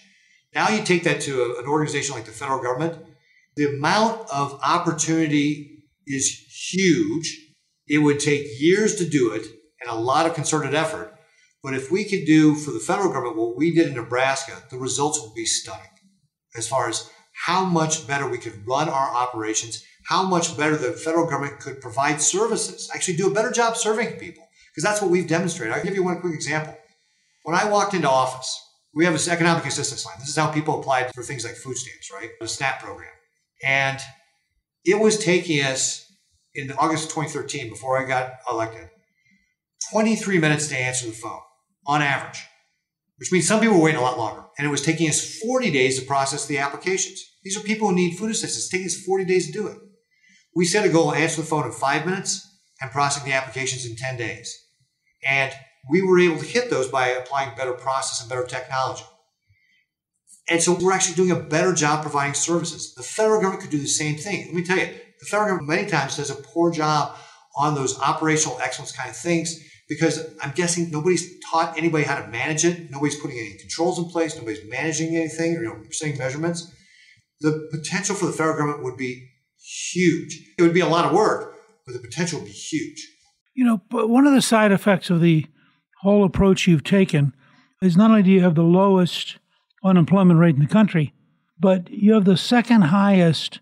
Now 0.54 0.70
you 0.70 0.84
take 0.84 1.04
that 1.04 1.22
to 1.22 1.42
a, 1.42 1.60
an 1.60 1.68
organization 1.68 2.16
like 2.16 2.26
the 2.26 2.32
federal 2.32 2.62
government, 2.62 2.98
the 3.56 3.66
amount 3.66 4.30
of 4.30 4.60
opportunity 4.64 5.84
is 6.06 6.30
huge. 6.72 7.45
It 7.88 8.00
would 8.00 8.20
take 8.20 8.60
years 8.60 8.96
to 8.96 9.08
do 9.08 9.32
it 9.32 9.46
and 9.82 9.90
a 9.90 9.96
lot 9.96 10.26
of 10.26 10.34
concerted 10.34 10.74
effort. 10.74 11.14
But 11.64 11.74
if 11.74 11.92
we 11.92 12.04
could 12.04 12.26
do 12.26 12.56
for 12.56 12.72
the 12.72 12.80
federal 12.80 13.12
government 13.12 13.38
what 13.38 13.58
we 13.58 13.74
did 13.74 13.88
in 13.88 13.96
Nebraska, 13.96 14.64
the 14.70 14.78
results 14.78 15.20
would 15.22 15.34
be 15.34 15.46
stunning 15.46 15.90
as 16.56 16.68
far 16.68 16.90
as 16.90 17.10
how 17.34 17.66
much 17.66 18.08
better 18.08 18.28
we 18.28 18.38
could 18.38 18.66
run 18.68 18.88
our 18.88 19.10
operations, 19.16 19.84
how 20.06 20.24
much 20.24 20.56
better 20.58 20.78
the 20.78 20.94
federal 20.94 21.30
government 21.30 21.60
could 21.60 21.82
provide 21.82 22.22
services, 22.22 22.90
actually 22.94 23.18
do 23.18 23.30
a 23.30 23.34
better 23.34 23.52
job 23.52 23.76
serving 23.76 24.18
people, 24.20 24.48
because 24.72 24.84
that's 24.84 25.02
what 25.02 25.12
we've 25.12 25.28
demonstrated. 25.28 25.76
I'll 25.76 25.84
give 25.84 25.96
you 25.96 26.04
one 26.04 26.22
quick 26.22 26.34
example. 26.34 26.78
When 27.44 27.56
I 27.56 27.70
walked 27.70 27.94
into 27.94 28.10
office, 28.10 28.62
we 28.94 29.04
have 29.04 29.14
this 29.14 29.28
economic 29.28 29.66
assistance 29.66 30.06
line. 30.06 30.16
This 30.20 30.30
is 30.30 30.36
how 30.38 30.50
people 30.50 30.80
applied 30.80 31.14
for 31.14 31.24
things 31.24 31.44
like 31.44 31.56
food 31.56 31.78
stamps, 31.78 32.12
right? 32.12 32.30
The 32.40 32.48
SNAP 32.48 32.82
program. 32.82 33.12
And 33.66 34.00
it 34.86 35.00
was 35.00 35.18
taking 35.18 35.62
us 35.62 36.05
in 36.56 36.72
August 36.74 37.10
2013, 37.10 37.70
before 37.70 37.98
I 37.98 38.08
got 38.08 38.36
elected, 38.50 38.90
23 39.92 40.40
minutes 40.40 40.68
to 40.68 40.78
answer 40.78 41.08
the 41.08 41.12
phone 41.12 41.42
on 41.86 42.02
average, 42.02 42.44
which 43.18 43.32
means 43.32 43.48
some 43.48 43.60
people 43.60 43.78
were 43.78 43.84
waiting 43.84 44.00
a 44.00 44.04
lot 44.04 44.18
longer. 44.18 44.44
And 44.58 44.66
it 44.66 44.72
was 44.72 44.82
taking 44.82 45.10
us 45.10 45.40
40 45.40 45.70
days 45.72 46.00
to 46.00 46.06
process 46.06 46.46
the 46.46 46.58
applications. 46.58 47.24
These 47.44 47.58
are 47.58 47.62
people 47.62 47.90
who 47.90 47.96
need 47.96 48.18
food 48.18 48.32
assistance. 48.32 48.58
It's 48.58 48.70
taking 48.70 48.88
us 48.88 49.06
40 49.06 49.26
days 49.26 49.48
to 49.48 49.54
do 49.54 49.68
it. 49.68 49.78
We 50.56 50.66
set 50.66 50.86
a 50.86 50.90
goal 50.90 51.12
to 51.12 51.18
answer 51.18 51.42
the 51.42 51.48
phone 51.48 51.66
in 51.66 51.72
five 51.72 52.06
minutes 52.06 52.48
and 52.82 52.92
process 52.92 53.24
the 53.24 53.34
applications 53.34 53.86
in 53.86 53.96
10 53.98 54.18
days. 54.18 54.58
And 55.28 55.54
we 55.90 56.02
were 56.02 56.20
able 56.20 56.38
to 56.38 56.46
hit 56.46 56.70
those 56.70 56.88
by 56.88 57.10
applying 57.10 57.56
better 57.56 57.74
process 57.74 58.22
and 58.22 58.30
better 58.30 58.46
technology. 58.46 59.04
And 60.48 60.62
so 60.62 60.74
we're 60.74 60.94
actually 60.94 61.16
doing 61.16 61.32
a 61.32 61.40
better 61.40 61.74
job 61.74 62.04
providing 62.04 62.36
services. 62.36 62.94
The 62.94 63.04
federal 63.04 63.42
government 63.42 63.62
could 63.62 63.72
do 63.72 63.80
the 63.80 63.88
same 63.88 64.16
thing. 64.16 64.46
Let 64.46 64.56
me 64.56 64.64
tell 64.64 64.78
you, 64.78 64.90
the 65.20 65.26
federal 65.26 65.50
government 65.50 65.70
many 65.70 65.90
times 65.90 66.18
does 66.18 66.30
a 66.30 66.36
poor 66.36 66.72
job 66.72 67.16
on 67.58 67.76
those 67.76 68.00
operational 68.00 68.60
excellence 68.62 68.92
kind 68.92 69.10
of 69.10 69.16
things 69.16 69.60
because 69.88 70.36
I'm 70.42 70.52
guessing 70.52 70.90
nobody's 70.92 71.40
taught 71.52 71.78
anybody 71.78 72.04
how 72.04 72.20
to 72.20 72.28
manage 72.28 72.66
it. 72.66 72.90
Nobody's 72.92 73.20
putting 73.20 73.38
any 73.38 73.58
controls 73.58 74.00
in 74.00 74.06
place. 74.06 74.36
Nobody's 74.36 74.68
managing 74.68 75.16
anything 75.16 75.56
or 75.56 75.64
you 75.64 75.70
know, 75.70 75.84
setting 75.92 76.18
measurements. 76.18 76.72
The 77.42 77.68
potential 77.72 78.16
for 78.16 78.26
the 78.26 78.32
federal 78.32 78.58
government 78.58 78.84
would 78.84 78.98
be 78.98 79.30
huge. 79.92 80.40
It 80.58 80.62
would 80.62 80.74
be 80.74 80.80
a 80.80 80.88
lot 80.88 81.06
of 81.06 81.14
work, 81.14 81.56
but 81.86 81.94
the 81.94 82.00
potential 82.00 82.40
would 82.40 82.48
be 82.48 82.52
huge. 82.52 83.08
You 83.54 83.66
know, 83.66 83.82
but 83.90 84.10
one 84.10 84.28
of 84.28 84.34
the 84.34 84.42
side 84.42 84.72
effects 84.72 85.10
of 85.10 85.22
the 85.22 85.46
whole 86.02 86.24
approach 86.24 86.68
you've 86.68 86.84
taken 86.84 87.34
is 87.82 87.96
not 87.96 88.10
only 88.10 88.24
do 88.24 88.32
you 88.32 88.42
have 88.42 88.56
the 88.56 88.64
lowest 88.64 89.38
unemployment 89.84 90.40
rate 90.40 90.56
in 90.56 90.62
the 90.62 90.68
country, 90.68 91.14
but 91.60 91.90
you 91.90 92.14
have 92.14 92.26
the 92.26 92.38
second 92.38 92.84
highest 92.84 93.60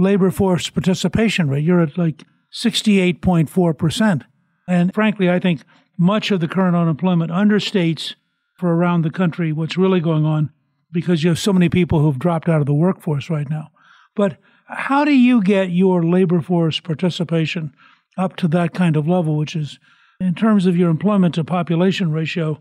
labor 0.00 0.30
force 0.30 0.70
participation 0.70 1.48
rate. 1.48 1.64
You're 1.64 1.82
at 1.82 1.98
like 1.98 2.24
68.4%. 2.52 4.22
And 4.66 4.94
frankly, 4.94 5.30
I 5.30 5.38
think 5.38 5.62
much 5.98 6.30
of 6.30 6.40
the 6.40 6.48
current 6.48 6.76
unemployment 6.76 7.30
understates 7.30 8.14
for 8.58 8.74
around 8.74 9.02
the 9.02 9.10
country 9.10 9.52
what's 9.52 9.76
really 9.76 10.00
going 10.00 10.24
on 10.24 10.50
because 10.92 11.22
you 11.22 11.30
have 11.30 11.38
so 11.38 11.52
many 11.52 11.68
people 11.68 12.00
who've 12.00 12.18
dropped 12.18 12.48
out 12.48 12.60
of 12.60 12.66
the 12.66 12.74
workforce 12.74 13.30
right 13.30 13.48
now. 13.48 13.68
But 14.16 14.38
how 14.66 15.04
do 15.04 15.12
you 15.12 15.42
get 15.42 15.70
your 15.70 16.04
labor 16.04 16.40
force 16.40 16.80
participation 16.80 17.72
up 18.16 18.36
to 18.36 18.48
that 18.48 18.74
kind 18.74 18.96
of 18.96 19.06
level, 19.08 19.36
which 19.36 19.54
is 19.54 19.78
in 20.20 20.34
terms 20.34 20.66
of 20.66 20.76
your 20.76 20.90
employment 20.90 21.34
to 21.36 21.44
population 21.44 22.12
ratio, 22.12 22.60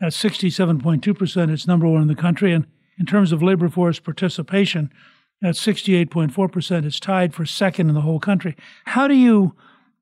at 0.00 0.12
67.2%, 0.12 1.50
it's 1.50 1.66
number 1.66 1.86
one 1.86 2.02
in 2.02 2.08
the 2.08 2.14
country. 2.14 2.52
And 2.52 2.66
in 2.98 3.06
terms 3.06 3.32
of 3.32 3.42
labor 3.42 3.68
force 3.68 3.98
participation, 3.98 4.90
at 5.42 5.54
68.4%, 5.54 6.84
it's 6.84 7.00
tied 7.00 7.34
for 7.34 7.46
second 7.46 7.88
in 7.88 7.94
the 7.94 8.02
whole 8.02 8.20
country. 8.20 8.56
How 8.86 9.08
do 9.08 9.14
you 9.14 9.54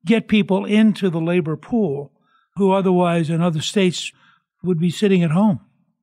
get 0.05 0.27
people 0.27 0.65
into 0.65 1.09
the 1.09 1.21
labor 1.21 1.55
pool 1.55 2.11
who 2.55 2.71
otherwise 2.71 3.29
in 3.29 3.41
other 3.41 3.61
states 3.61 4.11
would 4.63 4.79
be 4.79 4.89
sitting 4.89 5.23
at 5.23 5.31
home? 5.31 5.61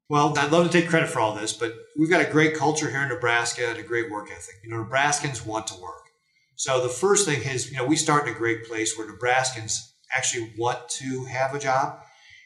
Well, 0.08 0.38
I'd 0.38 0.52
love 0.52 0.70
to 0.70 0.72
take 0.72 0.88
credit 0.88 1.08
for 1.08 1.18
all 1.20 1.34
this, 1.34 1.52
but 1.52 1.74
we've 1.98 2.10
got 2.10 2.24
a 2.24 2.30
great 2.30 2.54
culture 2.54 2.88
here 2.90 3.02
in 3.02 3.08
Nebraska 3.08 3.68
and 3.68 3.78
a 3.78 3.82
great 3.82 4.10
work 4.10 4.30
ethic. 4.30 4.54
You 4.62 4.70
know, 4.70 4.84
Nebraskans 4.84 5.44
want 5.44 5.66
to 5.68 5.80
work. 5.80 6.10
So 6.54 6.82
the 6.82 6.88
first 6.88 7.26
thing 7.26 7.42
is, 7.42 7.70
you 7.70 7.76
know, 7.76 7.84
we 7.84 7.96
start 7.96 8.26
in 8.26 8.34
a 8.34 8.38
great 8.38 8.64
place 8.64 8.96
where 8.96 9.06
Nebraskans 9.06 9.90
actually 10.16 10.52
want 10.56 10.88
to 10.88 11.24
have 11.24 11.54
a 11.54 11.58
job. 11.58 11.98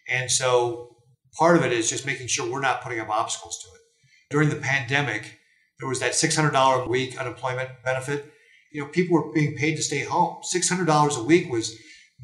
And 0.08 0.30
so 0.30 0.96
part 1.38 1.56
of 1.56 1.64
it 1.64 1.72
is 1.72 1.88
just 1.88 2.06
making 2.06 2.26
sure 2.26 2.50
we're 2.50 2.60
not 2.60 2.82
putting 2.82 2.98
up 2.98 3.08
obstacles 3.08 3.58
to 3.62 3.68
it. 3.68 3.80
During 4.30 4.48
the 4.48 4.56
pandemic, 4.56 5.39
there 5.80 5.88
was 5.88 6.00
that 6.00 6.12
$600 6.12 6.84
a 6.84 6.88
week 6.88 7.18
unemployment 7.18 7.70
benefit. 7.82 8.32
You 8.70 8.82
know, 8.82 8.88
people 8.88 9.14
were 9.14 9.32
being 9.32 9.56
paid 9.56 9.76
to 9.76 9.82
stay 9.82 10.04
home. 10.04 10.36
$600 10.54 11.18
a 11.18 11.22
week 11.24 11.50
was 11.50 11.76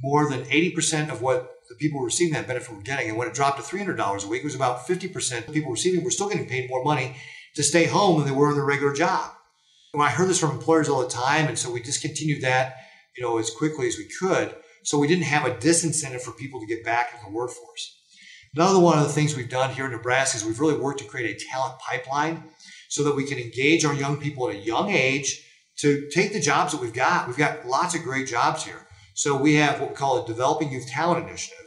more 0.03 0.29
than 0.29 0.45
80% 0.45 1.11
of 1.11 1.23
what 1.23 1.55
the 1.69 1.75
people 1.77 2.01
receiving 2.01 2.35
that 2.35 2.47
benefit 2.47 2.75
were 2.75 2.83
getting. 2.83 3.09
And 3.09 3.19
when 3.19 3.27
it 3.27 3.35
dropped 3.35 3.59
to 3.59 3.77
$300 3.77 4.25
a 4.25 4.29
week, 4.29 4.43
it 4.43 4.45
was 4.45 4.55
about 4.55 4.87
50% 4.87 5.49
of 5.49 5.55
people 5.55 5.73
receiving 5.73 6.05
were 6.05 6.11
still 6.11 6.29
getting 6.29 6.47
paid 6.47 6.69
more 6.71 6.85
money 6.85 7.17
to 7.57 7.63
stay 7.63 7.87
home 7.87 8.19
than 8.19 8.29
they 8.29 8.35
were 8.35 8.51
in 8.51 8.57
their 8.57 8.65
regular 8.65 8.93
job. 8.93 9.33
And 9.93 10.03
I 10.03 10.11
heard 10.11 10.29
this 10.29 10.39
from 10.39 10.51
employers 10.51 10.89
all 10.89 11.01
the 11.01 11.09
time. 11.09 11.49
And 11.49 11.59
so 11.59 11.71
we 11.71 11.81
discontinued 11.81 12.43
that, 12.43 12.77
you 13.17 13.25
know, 13.25 13.39
as 13.39 13.51
quickly 13.51 13.89
as 13.89 13.97
we 13.97 14.09
could. 14.21 14.55
So 14.85 14.99
we 14.99 15.09
didn't 15.09 15.25
have 15.25 15.47
a 15.47 15.55
disincentive 15.55 16.21
for 16.21 16.33
people 16.33 16.61
to 16.61 16.67
get 16.67 16.85
back 16.85 17.13
into 17.13 17.25
the 17.25 17.33
workforce. 17.33 17.97
Another 18.55 18.79
one 18.79 18.99
of 18.99 19.05
the 19.05 19.13
things 19.13 19.35
we've 19.35 19.49
done 19.49 19.71
here 19.71 19.87
in 19.87 19.91
Nebraska 19.91 20.37
is 20.37 20.45
we've 20.45 20.61
really 20.61 20.79
worked 20.79 21.01
to 21.01 21.05
create 21.05 21.35
a 21.35 21.45
talent 21.51 21.79
pipeline 21.79 22.45
so 22.97 23.05
that 23.05 23.15
we 23.15 23.27
can 23.27 23.37
engage 23.37 23.85
our 23.85 23.93
young 23.93 24.17
people 24.17 24.49
at 24.49 24.57
a 24.57 24.59
young 24.59 24.89
age 24.89 25.47
to 25.77 26.09
take 26.15 26.33
the 26.33 26.41
jobs 26.41 26.73
that 26.73 26.81
we've 26.81 26.95
got. 26.95 27.27
We've 27.27 27.37
got 27.37 27.67
lots 27.67 27.95
of 27.95 28.03
great 28.03 28.27
jobs 28.27 28.65
here. 28.65 28.87
So 29.13 29.37
we 29.37 29.57
have 29.57 29.83
what 29.83 29.91
we 29.91 29.97
call 29.97 30.25
a 30.25 30.27
Developing 30.27 30.73
Youth 30.73 30.89
Talent 30.89 31.29
Initiative, 31.29 31.67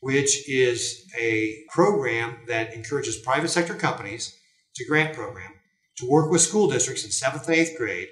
which 0.00 0.46
is 0.46 1.10
a 1.18 1.64
program 1.70 2.40
that 2.48 2.74
encourages 2.74 3.16
private 3.16 3.48
sector 3.48 3.72
companies, 3.72 4.36
it's 4.72 4.82
a 4.82 4.86
grant 4.86 5.14
program, 5.14 5.52
to 5.96 6.06
work 6.06 6.30
with 6.30 6.42
school 6.42 6.68
districts 6.68 7.02
in 7.02 7.12
seventh 7.12 7.48
and 7.48 7.56
eighth 7.56 7.78
grade 7.78 8.08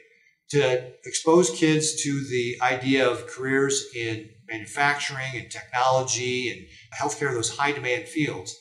to 0.49 0.93
expose 1.05 1.51
kids 1.51 2.03
to 2.05 2.25
the 2.31 2.57
idea 2.63 3.07
of 3.07 3.27
careers 3.27 3.85
in 3.95 4.31
manufacturing 4.49 5.33
and 5.35 5.51
technology 5.51 6.51
and 6.51 6.67
healthcare, 6.99 7.35
those 7.35 7.59
high 7.59 7.73
demand 7.73 8.09
fields, 8.09 8.57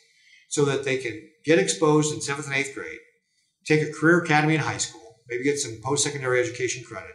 so 0.49 0.65
that 0.65 0.83
they 0.83 0.97
can 0.97 1.29
get 1.45 1.59
exposed 1.59 2.13
in 2.13 2.19
seventh 2.19 2.47
and 2.47 2.57
eighth 2.57 2.75
grade, 2.75 2.99
take 3.65 3.81
a 3.81 3.91
career 3.91 4.19
academy 4.19 4.55
in 4.55 4.61
high 4.61 4.77
school, 4.77 5.01
maybe 5.27 5.43
get 5.43 5.59
some 5.59 5.79
post 5.83 6.03
secondary 6.03 6.39
education 6.39 6.83
credit. 6.83 7.11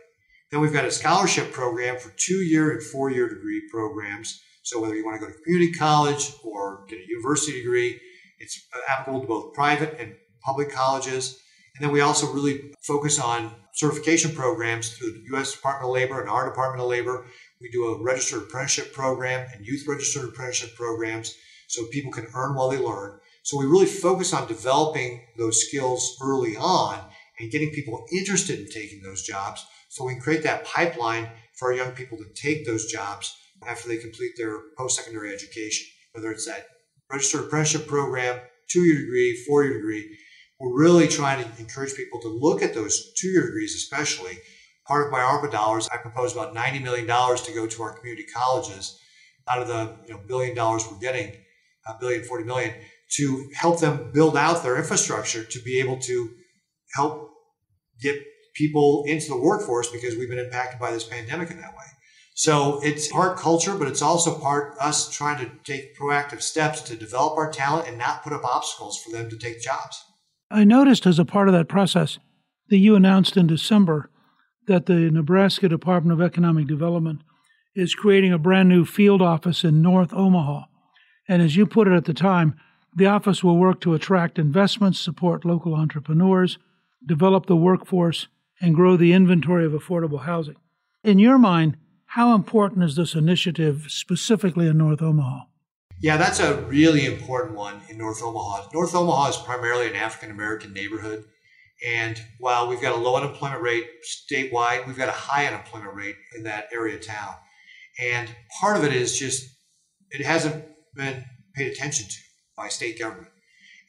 Then 0.50 0.60
we've 0.60 0.72
got 0.72 0.84
a 0.84 0.90
scholarship 0.90 1.52
program 1.52 1.98
for 1.98 2.12
two 2.16 2.42
year 2.42 2.72
and 2.72 2.82
four 2.82 3.10
year 3.10 3.28
degree 3.28 3.62
programs. 3.70 4.42
So 4.62 4.80
whether 4.80 4.94
you 4.94 5.04
want 5.04 5.20
to 5.20 5.26
go 5.26 5.32
to 5.32 5.38
community 5.42 5.72
college 5.72 6.32
or 6.42 6.84
get 6.88 6.98
a 6.98 7.08
university 7.08 7.62
degree, 7.62 8.00
it's 8.38 8.66
applicable 8.88 9.20
to 9.22 9.26
both 9.26 9.54
private 9.54 9.96
and 9.98 10.14
public 10.42 10.72
colleges. 10.72 11.40
And 11.76 11.84
then 11.84 11.92
we 11.92 12.00
also 12.00 12.32
really 12.32 12.72
focus 12.82 13.20
on 13.20 13.54
certification 13.74 14.32
programs 14.32 14.96
through 14.96 15.12
the 15.12 15.22
U.S. 15.32 15.52
Department 15.52 15.88
of 15.88 15.94
Labor 15.94 16.20
and 16.20 16.28
our 16.28 16.48
Department 16.48 16.82
of 16.82 16.88
Labor. 16.88 17.26
We 17.60 17.70
do 17.70 17.86
a 17.86 18.02
registered 18.02 18.42
apprenticeship 18.42 18.92
program 18.92 19.46
and 19.54 19.64
youth 19.64 19.86
registered 19.86 20.24
apprenticeship 20.24 20.74
programs 20.74 21.36
so 21.68 21.86
people 21.86 22.10
can 22.10 22.26
earn 22.34 22.54
while 22.54 22.70
they 22.70 22.78
learn. 22.78 23.20
So 23.50 23.58
we 23.58 23.66
really 23.66 23.86
focus 23.86 24.32
on 24.32 24.46
developing 24.46 25.22
those 25.36 25.66
skills 25.66 26.16
early 26.22 26.56
on 26.56 27.00
and 27.40 27.50
getting 27.50 27.70
people 27.70 28.06
interested 28.12 28.60
in 28.60 28.68
taking 28.68 29.02
those 29.02 29.22
jobs 29.22 29.66
so 29.88 30.04
we 30.04 30.12
can 30.12 30.22
create 30.22 30.44
that 30.44 30.64
pipeline 30.64 31.28
for 31.56 31.72
our 31.72 31.76
young 31.76 31.90
people 31.90 32.16
to 32.18 32.32
take 32.40 32.64
those 32.64 32.86
jobs 32.86 33.36
after 33.66 33.88
they 33.88 33.96
complete 33.96 34.34
their 34.36 34.56
post-secondary 34.78 35.34
education, 35.34 35.84
whether 36.12 36.30
it's 36.30 36.46
that 36.46 36.64
registered 37.10 37.40
apprenticeship 37.40 37.88
program, 37.88 38.38
two-year 38.68 39.00
degree, 39.00 39.44
four-year 39.48 39.74
degree. 39.74 40.16
We're 40.60 40.78
really 40.78 41.08
trying 41.08 41.42
to 41.42 41.50
encourage 41.58 41.94
people 41.94 42.20
to 42.20 42.28
look 42.28 42.62
at 42.62 42.72
those 42.72 43.12
two-year 43.14 43.46
degrees, 43.46 43.74
especially. 43.74 44.38
Part 44.86 45.06
of 45.06 45.12
my 45.12 45.18
ARPA 45.18 45.50
dollars, 45.50 45.88
I 45.92 45.96
propose 45.96 46.34
about 46.34 46.54
$90 46.54 46.84
million 46.84 47.06
to 47.08 47.52
go 47.52 47.66
to 47.66 47.82
our 47.82 47.98
community 47.98 48.28
colleges 48.32 48.96
out 49.48 49.60
of 49.60 49.66
the 49.66 49.96
you 50.06 50.14
know, 50.14 50.20
billion 50.28 50.54
dollars 50.54 50.84
we're 50.88 51.00
getting, 51.00 51.32
a 51.88 51.96
billion, 51.98 52.22
40 52.22 52.44
million, 52.44 52.74
to 53.16 53.48
help 53.54 53.80
them 53.80 54.10
build 54.12 54.36
out 54.36 54.62
their 54.62 54.76
infrastructure 54.76 55.44
to 55.44 55.58
be 55.60 55.80
able 55.80 55.98
to 55.98 56.30
help 56.94 57.30
get 58.00 58.16
people 58.54 59.04
into 59.06 59.28
the 59.28 59.36
workforce 59.36 59.90
because 59.90 60.16
we've 60.16 60.28
been 60.28 60.38
impacted 60.38 60.80
by 60.80 60.90
this 60.90 61.04
pandemic 61.04 61.50
in 61.50 61.60
that 61.60 61.72
way. 61.72 61.84
So 62.34 62.80
it's 62.82 63.08
part 63.08 63.36
culture, 63.36 63.76
but 63.76 63.88
it's 63.88 64.02
also 64.02 64.38
part 64.38 64.74
us 64.80 65.10
trying 65.10 65.44
to 65.44 65.50
take 65.64 65.98
proactive 65.98 66.40
steps 66.40 66.80
to 66.82 66.96
develop 66.96 67.36
our 67.36 67.50
talent 67.50 67.88
and 67.88 67.98
not 67.98 68.22
put 68.22 68.32
up 68.32 68.44
obstacles 68.44 68.98
for 69.02 69.10
them 69.12 69.28
to 69.28 69.36
take 69.36 69.60
jobs. 69.60 70.02
I 70.50 70.64
noticed 70.64 71.06
as 71.06 71.18
a 71.18 71.24
part 71.24 71.48
of 71.48 71.54
that 71.54 71.68
process 71.68 72.18
that 72.68 72.78
you 72.78 72.96
announced 72.96 73.36
in 73.36 73.46
December 73.46 74.10
that 74.66 74.86
the 74.86 75.10
Nebraska 75.10 75.68
Department 75.68 76.18
of 76.18 76.24
Economic 76.24 76.66
Development 76.66 77.20
is 77.74 77.94
creating 77.94 78.32
a 78.32 78.38
brand 78.38 78.68
new 78.68 78.84
field 78.84 79.22
office 79.22 79.64
in 79.64 79.82
North 79.82 80.12
Omaha. 80.12 80.62
And 81.28 81.42
as 81.42 81.56
you 81.56 81.66
put 81.66 81.88
it 81.88 81.94
at 81.94 82.04
the 82.04 82.14
time, 82.14 82.58
the 82.94 83.06
office 83.06 83.44
will 83.44 83.56
work 83.56 83.80
to 83.80 83.94
attract 83.94 84.38
investments, 84.38 84.98
support 84.98 85.44
local 85.44 85.74
entrepreneurs, 85.74 86.58
develop 87.06 87.46
the 87.46 87.56
workforce, 87.56 88.28
and 88.60 88.74
grow 88.74 88.96
the 88.96 89.12
inventory 89.12 89.64
of 89.64 89.72
affordable 89.72 90.22
housing. 90.22 90.56
In 91.02 91.18
your 91.18 91.38
mind, 91.38 91.76
how 92.06 92.34
important 92.34 92.84
is 92.84 92.96
this 92.96 93.14
initiative 93.14 93.86
specifically 93.88 94.66
in 94.66 94.76
North 94.78 95.00
Omaha? 95.00 95.44
Yeah, 96.00 96.16
that's 96.16 96.40
a 96.40 96.62
really 96.62 97.06
important 97.06 97.56
one 97.56 97.80
in 97.88 97.98
North 97.98 98.22
Omaha. 98.22 98.70
North 98.74 98.94
Omaha 98.94 99.28
is 99.28 99.36
primarily 99.36 99.86
an 99.86 99.96
African 99.96 100.30
American 100.30 100.72
neighborhood. 100.72 101.24
And 101.86 102.20
while 102.38 102.68
we've 102.68 102.80
got 102.80 102.96
a 102.96 103.00
low 103.00 103.16
unemployment 103.16 103.62
rate 103.62 103.86
statewide, 104.04 104.86
we've 104.86 104.96
got 104.96 105.08
a 105.08 105.12
high 105.12 105.46
unemployment 105.46 105.94
rate 105.94 106.16
in 106.36 106.44
that 106.44 106.68
area 106.72 106.96
of 106.96 107.06
town. 107.06 107.34
And 108.02 108.34
part 108.60 108.76
of 108.76 108.84
it 108.84 108.92
is 108.92 109.18
just 109.18 109.48
it 110.10 110.24
hasn't 110.24 110.64
been 110.94 111.24
paid 111.54 111.70
attention 111.72 112.06
to 112.08 112.16
by 112.60 112.68
state 112.68 112.98
government. 112.98 113.32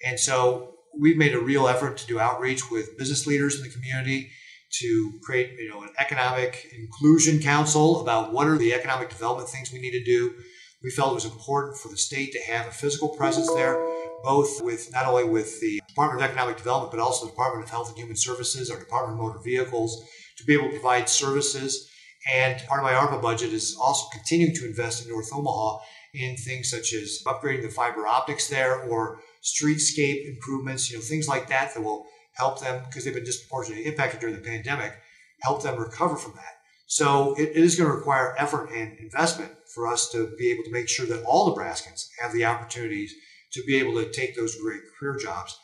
And 0.05 0.19
so 0.19 0.75
we've 0.97 1.17
made 1.17 1.33
a 1.33 1.39
real 1.39 1.67
effort 1.67 1.97
to 1.97 2.07
do 2.07 2.19
outreach 2.19 2.71
with 2.71 2.97
business 2.97 3.27
leaders 3.27 3.57
in 3.57 3.63
the 3.63 3.69
community 3.69 4.31
to 4.79 5.11
create 5.21 5.51
you 5.59 5.69
know 5.69 5.83
an 5.83 5.89
economic 5.99 6.71
inclusion 6.77 7.39
council 7.39 8.01
about 8.01 8.31
what 8.31 8.47
are 8.47 8.57
the 8.57 8.73
economic 8.73 9.09
development 9.09 9.49
things 9.49 9.71
we 9.71 9.79
need 9.79 9.91
to 9.91 10.03
do. 10.03 10.33
We 10.81 10.89
felt 10.89 11.11
it 11.11 11.15
was 11.15 11.25
important 11.25 11.77
for 11.77 11.89
the 11.89 11.97
state 11.97 12.31
to 12.31 12.41
have 12.51 12.65
a 12.67 12.71
physical 12.71 13.09
presence 13.09 13.53
there, 13.53 13.75
both 14.23 14.63
with 14.63 14.91
not 14.91 15.05
only 15.05 15.25
with 15.25 15.59
the 15.59 15.79
Department 15.89 16.23
of 16.23 16.29
Economic 16.29 16.57
Development, 16.57 16.89
but 16.91 16.99
also 16.99 17.25
the 17.25 17.31
Department 17.31 17.65
of 17.65 17.69
Health 17.69 17.89
and 17.89 17.97
Human 17.97 18.15
Services, 18.15 18.71
our 18.71 18.79
Department 18.79 19.19
of 19.19 19.23
Motor 19.23 19.39
Vehicles, 19.43 20.03
to 20.37 20.43
be 20.45 20.53
able 20.53 20.65
to 20.65 20.71
provide 20.71 21.07
services. 21.07 21.87
And 22.33 22.59
part 22.67 22.79
of 22.79 22.85
my 22.85 22.93
ARPA 22.93 23.21
budget 23.21 23.53
is 23.53 23.77
also 23.79 24.07
continuing 24.11 24.55
to 24.55 24.65
invest 24.65 25.03
in 25.03 25.11
North 25.11 25.29
Omaha 25.31 25.83
in 26.13 26.35
things 26.35 26.69
such 26.69 26.93
as 26.93 27.21
upgrading 27.25 27.63
the 27.63 27.69
fiber 27.69 28.05
optics 28.05 28.47
there 28.47 28.81
or 28.83 29.19
streetscape 29.41 30.27
improvements, 30.27 30.91
you 30.91 30.97
know, 30.97 31.01
things 31.01 31.27
like 31.27 31.47
that 31.47 31.73
that 31.73 31.81
will 31.81 32.05
help 32.33 32.59
them 32.59 32.83
because 32.85 33.05
they've 33.05 33.13
been 33.13 33.23
disproportionately 33.23 33.85
impacted 33.85 34.19
during 34.19 34.35
the 34.35 34.41
pandemic, 34.41 34.93
help 35.41 35.63
them 35.63 35.79
recover 35.79 36.15
from 36.15 36.33
that. 36.35 36.57
So 36.87 37.33
it, 37.35 37.49
it 37.49 37.63
is 37.63 37.75
going 37.75 37.89
to 37.89 37.95
require 37.95 38.35
effort 38.37 38.69
and 38.71 38.97
investment 38.99 39.51
for 39.73 39.87
us 39.87 40.09
to 40.11 40.33
be 40.37 40.51
able 40.51 40.63
to 40.65 40.71
make 40.71 40.89
sure 40.89 41.05
that 41.05 41.23
all 41.23 41.55
Nebraskans 41.55 42.09
have 42.21 42.33
the 42.33 42.45
opportunities 42.45 43.13
to 43.53 43.63
be 43.63 43.77
able 43.77 43.93
to 43.93 44.11
take 44.11 44.35
those 44.35 44.59
great 44.59 44.81
career 44.99 45.17
jobs. 45.17 45.57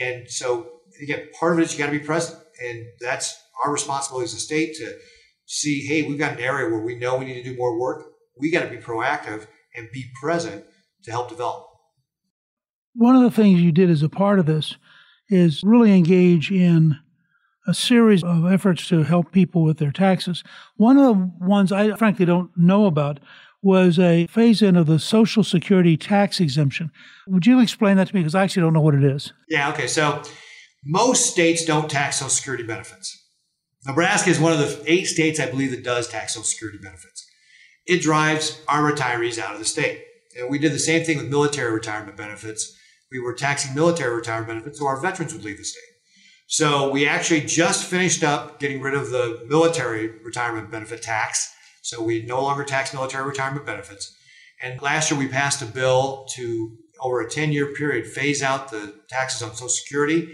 And 0.00 0.30
so 0.30 0.80
again, 1.02 1.28
part 1.38 1.54
of 1.54 1.58
it 1.58 1.62
is 1.62 1.72
you 1.72 1.78
got 1.78 1.90
to 1.90 1.98
be 1.98 2.04
present, 2.04 2.40
and 2.62 2.86
that's 3.00 3.40
our 3.64 3.72
responsibility 3.72 4.24
as 4.24 4.34
a 4.34 4.38
state 4.38 4.74
to 4.76 4.96
see, 5.46 5.86
hey, 5.86 6.02
we've 6.02 6.18
got 6.18 6.34
an 6.34 6.40
area 6.40 6.70
where 6.70 6.84
we 6.84 6.96
know 6.96 7.16
we 7.16 7.24
need 7.24 7.42
to 7.42 7.50
do 7.50 7.56
more 7.56 7.78
work. 7.78 8.06
We 8.38 8.50
got 8.50 8.64
to 8.64 8.70
be 8.70 8.78
proactive 8.78 9.46
and 9.74 9.88
be 9.92 10.10
present 10.20 10.64
to 11.04 11.10
help 11.10 11.28
develop. 11.28 11.66
One 12.94 13.16
of 13.16 13.22
the 13.22 13.30
things 13.30 13.60
you 13.60 13.72
did 13.72 13.90
as 13.90 14.02
a 14.02 14.08
part 14.08 14.38
of 14.38 14.46
this 14.46 14.76
is 15.28 15.62
really 15.64 15.96
engage 15.96 16.50
in 16.50 16.96
a 17.66 17.74
series 17.74 18.22
of 18.22 18.44
efforts 18.46 18.86
to 18.88 19.02
help 19.02 19.32
people 19.32 19.62
with 19.62 19.78
their 19.78 19.90
taxes. 19.90 20.44
One 20.76 20.98
of 20.98 21.06
the 21.06 21.30
ones 21.40 21.72
I 21.72 21.96
frankly 21.96 22.26
don't 22.26 22.50
know 22.56 22.86
about 22.86 23.20
was 23.62 23.98
a 23.98 24.26
phase 24.26 24.60
in 24.60 24.76
of 24.76 24.86
the 24.86 24.98
Social 24.98 25.42
Security 25.42 25.96
tax 25.96 26.38
exemption. 26.38 26.90
Would 27.26 27.46
you 27.46 27.60
explain 27.60 27.96
that 27.96 28.08
to 28.08 28.14
me? 28.14 28.20
Because 28.20 28.34
I 28.34 28.44
actually 28.44 28.60
don't 28.60 28.74
know 28.74 28.82
what 28.82 28.94
it 28.94 29.02
is. 29.02 29.32
Yeah, 29.48 29.70
okay. 29.70 29.86
So 29.86 30.22
most 30.84 31.30
states 31.30 31.64
don't 31.64 31.90
tax 31.90 32.16
Social 32.16 32.28
Security 32.28 32.64
benefits. 32.64 33.22
Nebraska 33.86 34.30
is 34.30 34.38
one 34.38 34.52
of 34.52 34.58
the 34.58 34.82
eight 34.86 35.06
states, 35.06 35.40
I 35.40 35.50
believe, 35.50 35.70
that 35.70 35.82
does 35.82 36.08
tax 36.08 36.34
Social 36.34 36.44
Security 36.44 36.78
benefits. 36.80 37.23
It 37.86 38.02
drives 38.02 38.60
our 38.68 38.90
retirees 38.90 39.38
out 39.38 39.52
of 39.52 39.58
the 39.58 39.64
state. 39.64 40.04
And 40.38 40.50
we 40.50 40.58
did 40.58 40.72
the 40.72 40.78
same 40.78 41.04
thing 41.04 41.18
with 41.18 41.28
military 41.28 41.72
retirement 41.72 42.16
benefits 42.16 42.76
we 43.14 43.20
were 43.20 43.32
taxing 43.32 43.74
military 43.74 44.14
retirement 44.14 44.48
benefits, 44.48 44.80
so 44.80 44.86
our 44.86 45.00
veterans 45.00 45.32
would 45.32 45.44
leave 45.44 45.58
the 45.58 45.64
state. 45.64 45.82
So 46.48 46.90
we 46.90 47.06
actually 47.06 47.42
just 47.42 47.84
finished 47.84 48.24
up 48.24 48.58
getting 48.58 48.80
rid 48.80 48.94
of 48.94 49.10
the 49.10 49.44
military 49.48 50.08
retirement 50.08 50.70
benefit 50.70 51.00
tax. 51.00 51.54
So 51.82 52.02
we 52.02 52.22
no 52.22 52.42
longer 52.42 52.64
tax 52.64 52.92
military 52.92 53.24
retirement 53.24 53.64
benefits. 53.64 54.14
And 54.60 54.82
last 54.82 55.10
year 55.10 55.18
we 55.18 55.28
passed 55.28 55.62
a 55.62 55.66
bill 55.66 56.26
to, 56.34 56.76
over 57.00 57.20
a 57.20 57.30
10 57.30 57.52
year 57.52 57.72
period, 57.72 58.06
phase 58.06 58.42
out 58.42 58.70
the 58.70 58.94
taxes 59.08 59.42
on 59.42 59.54
Social 59.54 59.68
Security. 59.68 60.28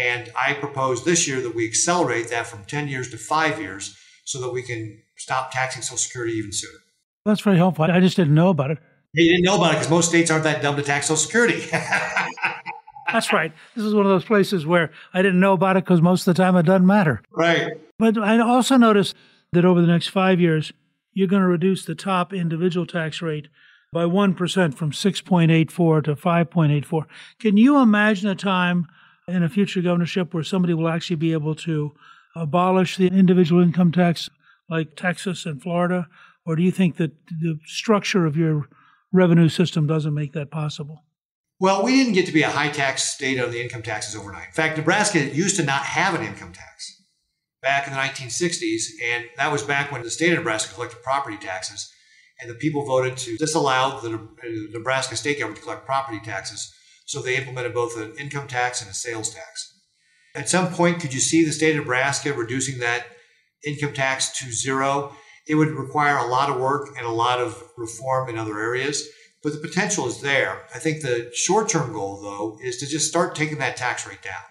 And 0.00 0.32
I 0.34 0.54
propose 0.54 1.04
this 1.04 1.28
year 1.28 1.40
that 1.42 1.54
we 1.54 1.66
accelerate 1.66 2.30
that 2.30 2.46
from 2.46 2.64
10 2.64 2.88
years 2.88 3.10
to 3.10 3.18
five 3.18 3.60
years 3.60 3.96
so 4.24 4.40
that 4.40 4.52
we 4.52 4.62
can 4.62 5.02
stop 5.16 5.52
taxing 5.52 5.82
Social 5.82 5.98
Security 5.98 6.32
even 6.34 6.52
sooner. 6.52 6.78
That's 7.24 7.40
very 7.40 7.56
helpful. 7.56 7.84
I 7.84 8.00
just 8.00 8.16
didn't 8.16 8.34
know 8.34 8.50
about 8.50 8.70
it. 8.70 8.78
You 9.14 9.30
didn't 9.30 9.44
know 9.44 9.56
about 9.56 9.72
it 9.72 9.74
because 9.74 9.90
most 9.90 10.08
states 10.08 10.30
aren't 10.30 10.44
that 10.44 10.60
dumb 10.60 10.76
to 10.76 10.82
tax 10.82 11.06
Social 11.06 11.16
Security. 11.16 11.64
That's 13.12 13.32
right. 13.32 13.52
This 13.76 13.84
is 13.84 13.94
one 13.94 14.04
of 14.04 14.10
those 14.10 14.24
places 14.24 14.66
where 14.66 14.90
I 15.12 15.22
didn't 15.22 15.38
know 15.38 15.52
about 15.52 15.76
it 15.76 15.84
because 15.84 16.02
most 16.02 16.26
of 16.26 16.34
the 16.34 16.42
time 16.42 16.56
it 16.56 16.64
doesn't 16.64 16.86
matter. 16.86 17.22
Right. 17.30 17.72
But 17.98 18.18
I 18.18 18.40
also 18.40 18.76
noticed 18.76 19.14
that 19.52 19.64
over 19.64 19.80
the 19.80 19.86
next 19.86 20.08
five 20.08 20.40
years, 20.40 20.72
you're 21.12 21.28
going 21.28 21.42
to 21.42 21.48
reduce 21.48 21.84
the 21.84 21.94
top 21.94 22.32
individual 22.32 22.86
tax 22.86 23.22
rate 23.22 23.48
by 23.92 24.02
1% 24.02 24.74
from 24.74 24.90
6.84 24.90 26.04
to 26.04 26.16
5.84. 26.16 27.04
Can 27.38 27.56
you 27.56 27.78
imagine 27.78 28.28
a 28.28 28.34
time 28.34 28.88
in 29.28 29.44
a 29.44 29.48
future 29.48 29.80
governorship 29.80 30.34
where 30.34 30.42
somebody 30.42 30.74
will 30.74 30.88
actually 30.88 31.16
be 31.16 31.32
able 31.32 31.54
to 31.54 31.92
abolish 32.34 32.96
the 32.96 33.06
individual 33.06 33.62
income 33.62 33.92
tax 33.92 34.28
like 34.68 34.96
Texas 34.96 35.46
and 35.46 35.62
Florida? 35.62 36.08
Or 36.46 36.56
do 36.56 36.62
you 36.62 36.70
think 36.70 36.96
that 36.96 37.12
the 37.26 37.58
structure 37.66 38.26
of 38.26 38.36
your 38.36 38.68
revenue 39.12 39.48
system 39.48 39.86
doesn't 39.86 40.12
make 40.12 40.32
that 40.32 40.50
possible? 40.50 41.04
Well, 41.60 41.84
we 41.84 41.92
didn't 41.92 42.14
get 42.14 42.26
to 42.26 42.32
be 42.32 42.42
a 42.42 42.50
high 42.50 42.68
tax 42.68 43.04
state 43.04 43.40
on 43.40 43.50
the 43.50 43.62
income 43.62 43.82
taxes 43.82 44.16
overnight. 44.16 44.48
In 44.48 44.52
fact, 44.52 44.76
Nebraska 44.76 45.24
used 45.24 45.56
to 45.56 45.62
not 45.62 45.82
have 45.82 46.14
an 46.14 46.22
income 46.22 46.52
tax 46.52 47.02
back 47.62 47.86
in 47.86 47.94
the 47.94 47.98
1960s, 47.98 48.82
and 49.02 49.24
that 49.38 49.50
was 49.50 49.62
back 49.62 49.90
when 49.90 50.02
the 50.02 50.10
state 50.10 50.32
of 50.32 50.38
Nebraska 50.38 50.74
collected 50.74 51.02
property 51.02 51.38
taxes, 51.38 51.90
and 52.40 52.50
the 52.50 52.54
people 52.54 52.84
voted 52.84 53.16
to 53.16 53.38
disallow 53.38 54.00
the 54.00 54.14
uh, 54.16 54.78
Nebraska 54.78 55.16
state 55.16 55.38
government 55.38 55.58
to 55.58 55.62
collect 55.62 55.86
property 55.86 56.20
taxes. 56.22 56.74
So 57.06 57.22
they 57.22 57.36
implemented 57.36 57.72
both 57.72 57.96
an 57.96 58.14
income 58.18 58.48
tax 58.48 58.82
and 58.82 58.90
a 58.90 58.94
sales 58.94 59.32
tax. 59.32 59.72
At 60.34 60.48
some 60.48 60.72
point, 60.72 61.00
could 61.00 61.14
you 61.14 61.20
see 61.20 61.44
the 61.44 61.52
state 61.52 61.76
of 61.76 61.84
Nebraska 61.84 62.32
reducing 62.34 62.80
that 62.80 63.06
income 63.64 63.94
tax 63.94 64.36
to 64.40 64.52
zero 64.52 65.16
it 65.46 65.54
would 65.54 65.70
require 65.70 66.16
a 66.16 66.26
lot 66.26 66.50
of 66.50 66.60
work 66.60 66.88
and 66.96 67.06
a 67.06 67.10
lot 67.10 67.38
of 67.38 67.62
reform 67.76 68.28
in 68.28 68.38
other 68.38 68.58
areas, 68.58 69.06
but 69.42 69.52
the 69.52 69.58
potential 69.58 70.06
is 70.06 70.20
there. 70.20 70.62
I 70.74 70.78
think 70.78 71.02
the 71.02 71.30
short 71.34 71.68
term 71.68 71.92
goal, 71.92 72.20
though, 72.22 72.58
is 72.62 72.78
to 72.78 72.86
just 72.86 73.08
start 73.08 73.34
taking 73.34 73.58
that 73.58 73.76
tax 73.76 74.06
rate 74.06 74.22
down. 74.22 74.42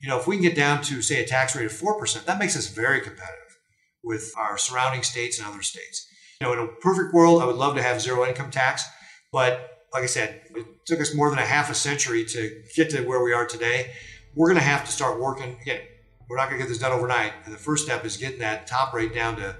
You 0.00 0.08
know, 0.08 0.18
if 0.18 0.26
we 0.26 0.36
can 0.36 0.44
get 0.44 0.56
down 0.56 0.82
to, 0.84 1.02
say, 1.02 1.22
a 1.22 1.26
tax 1.26 1.54
rate 1.54 1.66
of 1.66 1.72
4%, 1.72 2.24
that 2.24 2.38
makes 2.38 2.56
us 2.56 2.68
very 2.68 3.00
competitive 3.00 3.58
with 4.02 4.32
our 4.38 4.56
surrounding 4.56 5.02
states 5.02 5.38
and 5.38 5.46
other 5.46 5.62
states. 5.62 6.06
You 6.40 6.46
know, 6.46 6.52
in 6.52 6.58
a 6.60 6.68
perfect 6.80 7.12
world, 7.12 7.42
I 7.42 7.46
would 7.46 7.56
love 7.56 7.74
to 7.76 7.82
have 7.82 8.00
zero 8.00 8.24
income 8.24 8.50
tax, 8.50 8.84
but 9.32 9.78
like 9.92 10.02
I 10.02 10.06
said, 10.06 10.42
it 10.54 10.66
took 10.86 11.00
us 11.00 11.14
more 11.14 11.30
than 11.30 11.38
a 11.38 11.46
half 11.46 11.70
a 11.70 11.74
century 11.74 12.24
to 12.26 12.62
get 12.76 12.90
to 12.90 13.02
where 13.02 13.22
we 13.22 13.32
are 13.32 13.46
today. 13.46 13.92
We're 14.34 14.48
going 14.48 14.58
to 14.58 14.64
have 14.64 14.84
to 14.84 14.92
start 14.92 15.20
working. 15.20 15.56
Again, 15.62 15.80
we're 16.28 16.36
not 16.36 16.48
going 16.48 16.60
to 16.60 16.64
get 16.64 16.68
this 16.68 16.78
done 16.78 16.92
overnight. 16.92 17.32
And 17.44 17.54
the 17.54 17.58
first 17.58 17.84
step 17.84 18.04
is 18.04 18.16
getting 18.16 18.38
that 18.40 18.66
top 18.66 18.92
rate 18.92 19.14
down 19.14 19.36
to 19.36 19.56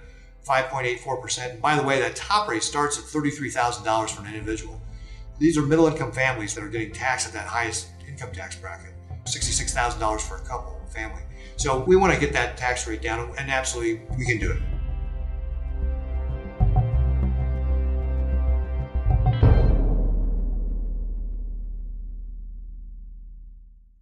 5.84%. 0.48 1.50
And 1.50 1.62
by 1.62 1.76
the 1.76 1.82
way, 1.82 2.00
that 2.00 2.16
top 2.16 2.48
rate 2.48 2.62
starts 2.62 2.98
at 2.98 3.04
$33,000 3.04 4.10
for 4.10 4.22
an 4.22 4.28
individual. 4.28 4.80
These 5.38 5.58
are 5.58 5.62
middle 5.62 5.86
income 5.86 6.10
families 6.10 6.54
that 6.54 6.64
are 6.64 6.68
getting 6.68 6.92
taxed 6.92 7.26
at 7.28 7.32
that 7.34 7.46
highest 7.46 7.88
income 8.08 8.32
tax 8.32 8.56
bracket. 8.56 8.94
$66,000 9.24 10.20
for 10.20 10.36
a 10.36 10.40
couple, 10.40 10.80
family. 10.88 11.22
So 11.56 11.84
we 11.84 11.96
want 11.96 12.14
to 12.14 12.20
get 12.20 12.32
that 12.32 12.56
tax 12.56 12.86
rate 12.88 13.02
down, 13.02 13.34
and 13.38 13.50
absolutely 13.50 14.00
we 14.16 14.24
can 14.24 14.38
do 14.38 14.52
it. 14.52 14.62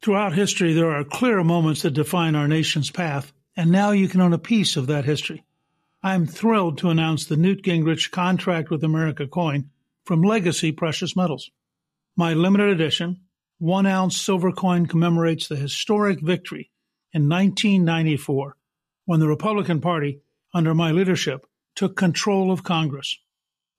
Throughout 0.02 0.34
history, 0.34 0.72
there 0.72 0.92
are 0.92 1.02
clear 1.02 1.42
moments 1.42 1.82
that 1.82 1.90
define 1.90 2.36
our 2.36 2.46
nation's 2.46 2.92
path, 2.92 3.32
and 3.56 3.72
now 3.72 3.90
you 3.90 4.06
can 4.06 4.20
own 4.20 4.32
a 4.32 4.38
piece 4.38 4.76
of 4.76 4.86
that 4.86 5.04
history. 5.04 5.42
I'm 6.06 6.24
thrilled 6.24 6.78
to 6.78 6.90
announce 6.90 7.24
the 7.24 7.36
Newt 7.36 7.64
Gingrich 7.64 8.12
Contract 8.12 8.70
with 8.70 8.84
America 8.84 9.26
coin 9.26 9.70
from 10.04 10.22
Legacy 10.22 10.70
Precious 10.70 11.16
Metals. 11.16 11.50
My 12.14 12.32
limited 12.32 12.68
edition, 12.68 13.22
one 13.58 13.86
ounce 13.86 14.16
silver 14.16 14.52
coin 14.52 14.86
commemorates 14.86 15.48
the 15.48 15.56
historic 15.56 16.20
victory 16.20 16.70
in 17.12 17.28
1994 17.28 18.56
when 19.04 19.18
the 19.18 19.26
Republican 19.26 19.80
Party, 19.80 20.20
under 20.54 20.74
my 20.74 20.92
leadership, 20.92 21.44
took 21.74 21.96
control 21.96 22.52
of 22.52 22.62
Congress. 22.62 23.18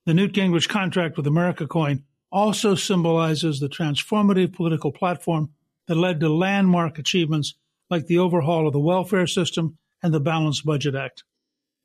The 0.06 0.14
Newt 0.14 0.34
Gingrich 0.34 0.68
Contract 0.68 1.16
with 1.16 1.28
America 1.28 1.66
coin 1.66 2.04
also 2.30 2.76
symbolizes 2.76 3.62
the 3.62 3.70
transformative 3.70 4.52
political 4.52 4.92
platform 4.92 5.52
that 5.88 5.96
led 5.96 6.20
to 6.20 6.28
landmark 6.28 7.00
achievements 7.00 7.54
like 7.90 8.08
the 8.08 8.20
overhaul 8.20 8.68
of 8.68 8.74
the 8.74 8.82
welfare 8.82 9.28
system 9.28 9.78
and 10.04 10.14
the 10.14 10.20
Balanced 10.20 10.66
Budget 10.66 10.94
Act. 10.94 11.24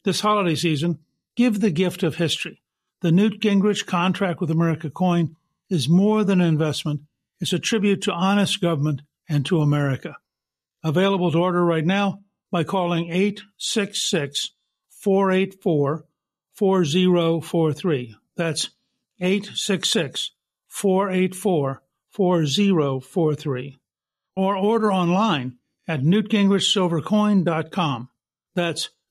This 0.04 0.20
holiday 0.20 0.54
season, 0.54 0.98
give 1.36 1.60
the 1.60 1.70
gift 1.70 2.02
of 2.02 2.16
history. 2.16 2.62
The 3.00 3.12
Newt 3.12 3.40
Gingrich 3.40 3.86
Contract 3.86 4.40
with 4.40 4.50
America 4.50 4.90
coin 4.90 5.36
is 5.68 5.88
more 5.88 6.24
than 6.24 6.40
an 6.40 6.48
investment, 6.48 7.02
it's 7.40 7.52
a 7.52 7.58
tribute 7.58 8.02
to 8.02 8.12
honest 8.12 8.60
government 8.60 9.02
and 9.28 9.44
to 9.46 9.60
America. 9.60 10.16
Available 10.84 11.32
to 11.32 11.38
order 11.38 11.64
right 11.64 11.84
now 11.84 12.20
by 12.50 12.64
calling 12.64 13.10
866 13.10 14.50
484 14.90 16.04
4043. 16.54 18.16
That's 18.36 18.70
866 19.20 20.32
484 20.68 21.82
4043 22.10 23.78
or 24.36 24.56
order 24.56 24.92
online 24.92 25.56
at 25.88 26.02
newtgingrichsilvercoin.com. 26.02 28.08
That's 28.54 28.90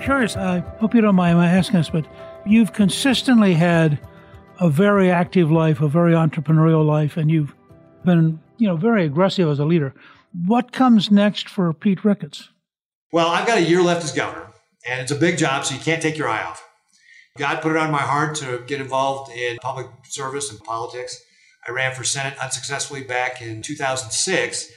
Curious. 0.00 0.36
I 0.36 0.60
hope 0.78 0.94
you 0.94 1.00
don't 1.00 1.14
mind 1.14 1.38
my 1.38 1.46
asking 1.46 1.80
this, 1.80 1.90
but 1.90 2.06
you've 2.46 2.72
consistently 2.72 3.54
had 3.54 3.98
a 4.58 4.68
very 4.68 5.10
active 5.10 5.50
life, 5.50 5.80
a 5.80 5.88
very 5.88 6.12
entrepreneurial 6.12 6.84
life, 6.84 7.16
and 7.16 7.30
you've 7.30 7.54
been, 8.04 8.40
you 8.58 8.66
know, 8.66 8.76
very 8.76 9.04
aggressive 9.04 9.48
as 9.48 9.58
a 9.58 9.64
leader. 9.64 9.94
What 10.46 10.72
comes 10.72 11.10
next 11.10 11.48
for 11.48 11.72
Pete 11.72 12.04
Ricketts? 12.04 12.50
Well, 13.12 13.28
I've 13.28 13.46
got 13.46 13.58
a 13.58 13.62
year 13.62 13.82
left 13.82 14.04
as 14.04 14.12
governor, 14.12 14.48
and 14.88 15.00
it's 15.00 15.10
a 15.10 15.16
big 15.16 15.38
job, 15.38 15.64
so 15.64 15.74
you 15.74 15.80
can't 15.80 16.02
take 16.02 16.16
your 16.16 16.28
eye 16.28 16.42
off. 16.42 16.66
God 17.38 17.62
put 17.62 17.72
it 17.72 17.78
on 17.78 17.90
my 17.90 17.98
heart 17.98 18.36
to 18.36 18.62
get 18.66 18.80
involved 18.80 19.32
in 19.32 19.56
public 19.58 19.86
service 20.04 20.50
and 20.50 20.60
politics. 20.60 21.22
I 21.66 21.72
ran 21.72 21.94
for 21.94 22.04
Senate 22.04 22.34
unsuccessfully 22.42 23.02
back 23.02 23.40
in 23.40 23.62
2006 23.62 24.72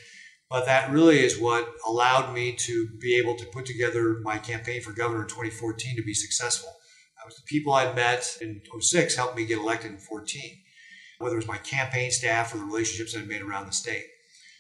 but 0.54 0.68
that 0.68 0.92
really 0.92 1.18
is 1.18 1.40
what 1.40 1.68
allowed 1.88 2.32
me 2.32 2.52
to 2.52 2.88
be 3.00 3.18
able 3.18 3.36
to 3.36 3.46
put 3.48 3.66
together 3.66 4.20
my 4.22 4.38
campaign 4.38 4.84
for 4.84 4.92
governor 4.92 5.24
in 5.24 5.28
2014 5.28 5.96
to 5.96 6.04
be 6.04 6.14
successful. 6.14 6.70
Was 7.26 7.36
the 7.36 7.42
people 7.48 7.74
I 7.74 7.92
met 7.94 8.38
in 8.40 8.62
06 8.80 9.16
helped 9.16 9.36
me 9.36 9.48
get 9.48 9.58
elected 9.58 9.90
in 9.94 9.98
14, 9.98 10.44
whether 11.18 11.34
it 11.34 11.38
was 11.38 11.48
my 11.48 11.58
campaign 11.58 12.12
staff 12.12 12.54
or 12.54 12.60
the 12.60 12.66
relationships 12.66 13.18
I've 13.18 13.28
made 13.28 13.42
around 13.42 13.66
the 13.66 13.72
state. 13.72 14.06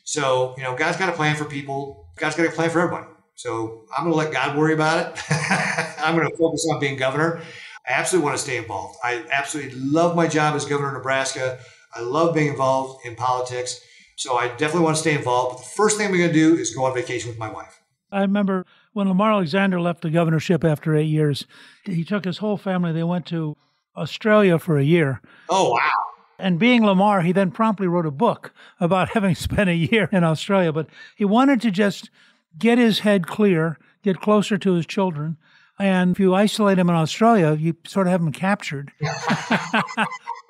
So, 0.03 0.55
you 0.57 0.63
know, 0.63 0.75
God's 0.75 0.97
got 0.97 1.09
a 1.09 1.11
plan 1.11 1.35
for 1.35 1.45
people. 1.45 2.07
God's 2.17 2.35
got 2.37 2.47
a 2.47 2.51
plan 2.51 2.71
for 2.71 2.79
everybody. 2.79 3.05
So 3.35 3.85
I'm 3.95 4.05
going 4.05 4.13
to 4.13 4.17
let 4.17 4.33
God 4.33 4.57
worry 4.57 4.73
about 4.73 4.97
it. 5.05 5.23
I'm 5.99 6.15
going 6.15 6.27
to 6.27 6.35
focus 6.37 6.67
on 6.71 6.79
being 6.79 6.97
governor. 6.97 7.39
I 7.87 7.91
absolutely 7.91 8.25
want 8.25 8.37
to 8.37 8.43
stay 8.43 8.57
involved. 8.57 8.97
I 9.03 9.23
absolutely 9.31 9.79
love 9.79 10.15
my 10.15 10.25
job 10.25 10.55
as 10.55 10.65
governor 10.65 10.87
of 10.87 10.95
Nebraska. 10.95 11.59
I 11.93 12.01
love 12.01 12.33
being 12.33 12.47
involved 12.47 13.05
in 13.05 13.15
politics. 13.15 13.79
So 14.15 14.35
I 14.35 14.47
definitely 14.49 14.81
want 14.81 14.95
to 14.97 15.01
stay 15.01 15.15
involved. 15.15 15.57
But 15.57 15.63
the 15.63 15.69
first 15.69 15.97
thing 15.97 16.07
I'm 16.07 16.17
going 16.17 16.27
to 16.27 16.33
do 16.33 16.55
is 16.55 16.75
go 16.75 16.85
on 16.85 16.93
vacation 16.93 17.29
with 17.29 17.39
my 17.39 17.49
wife. 17.49 17.81
I 18.11 18.21
remember 18.21 18.65
when 18.93 19.07
Lamar 19.07 19.31
Alexander 19.31 19.81
left 19.81 20.01
the 20.01 20.09
governorship 20.11 20.63
after 20.63 20.95
eight 20.95 21.05
years, 21.05 21.47
he 21.83 22.03
took 22.03 22.25
his 22.25 22.37
whole 22.37 22.57
family. 22.57 22.91
They 22.91 23.03
went 23.03 23.25
to 23.27 23.57
Australia 23.97 24.59
for 24.59 24.77
a 24.77 24.83
year. 24.83 25.19
Oh, 25.49 25.71
wow. 25.71 25.91
And 26.39 26.59
being 26.59 26.85
Lamar, 26.85 27.21
he 27.21 27.31
then 27.31 27.51
promptly 27.51 27.87
wrote 27.87 28.05
a 28.05 28.11
book 28.11 28.53
about 28.79 29.09
having 29.13 29.35
spent 29.35 29.69
a 29.69 29.75
year 29.75 30.09
in 30.11 30.23
Australia. 30.23 30.71
But 30.71 30.87
he 31.15 31.25
wanted 31.25 31.61
to 31.61 31.71
just 31.71 32.09
get 32.57 32.77
his 32.77 32.99
head 32.99 33.27
clear, 33.27 33.79
get 34.03 34.21
closer 34.21 34.57
to 34.59 34.73
his 34.73 34.85
children. 34.85 35.37
And 35.79 36.11
if 36.11 36.19
you 36.19 36.35
isolate 36.35 36.77
him 36.77 36.89
in 36.89 36.95
Australia, 36.95 37.53
you 37.53 37.75
sort 37.85 38.05
of 38.05 38.11
have 38.11 38.21
him 38.21 38.31
captured. 38.31 38.91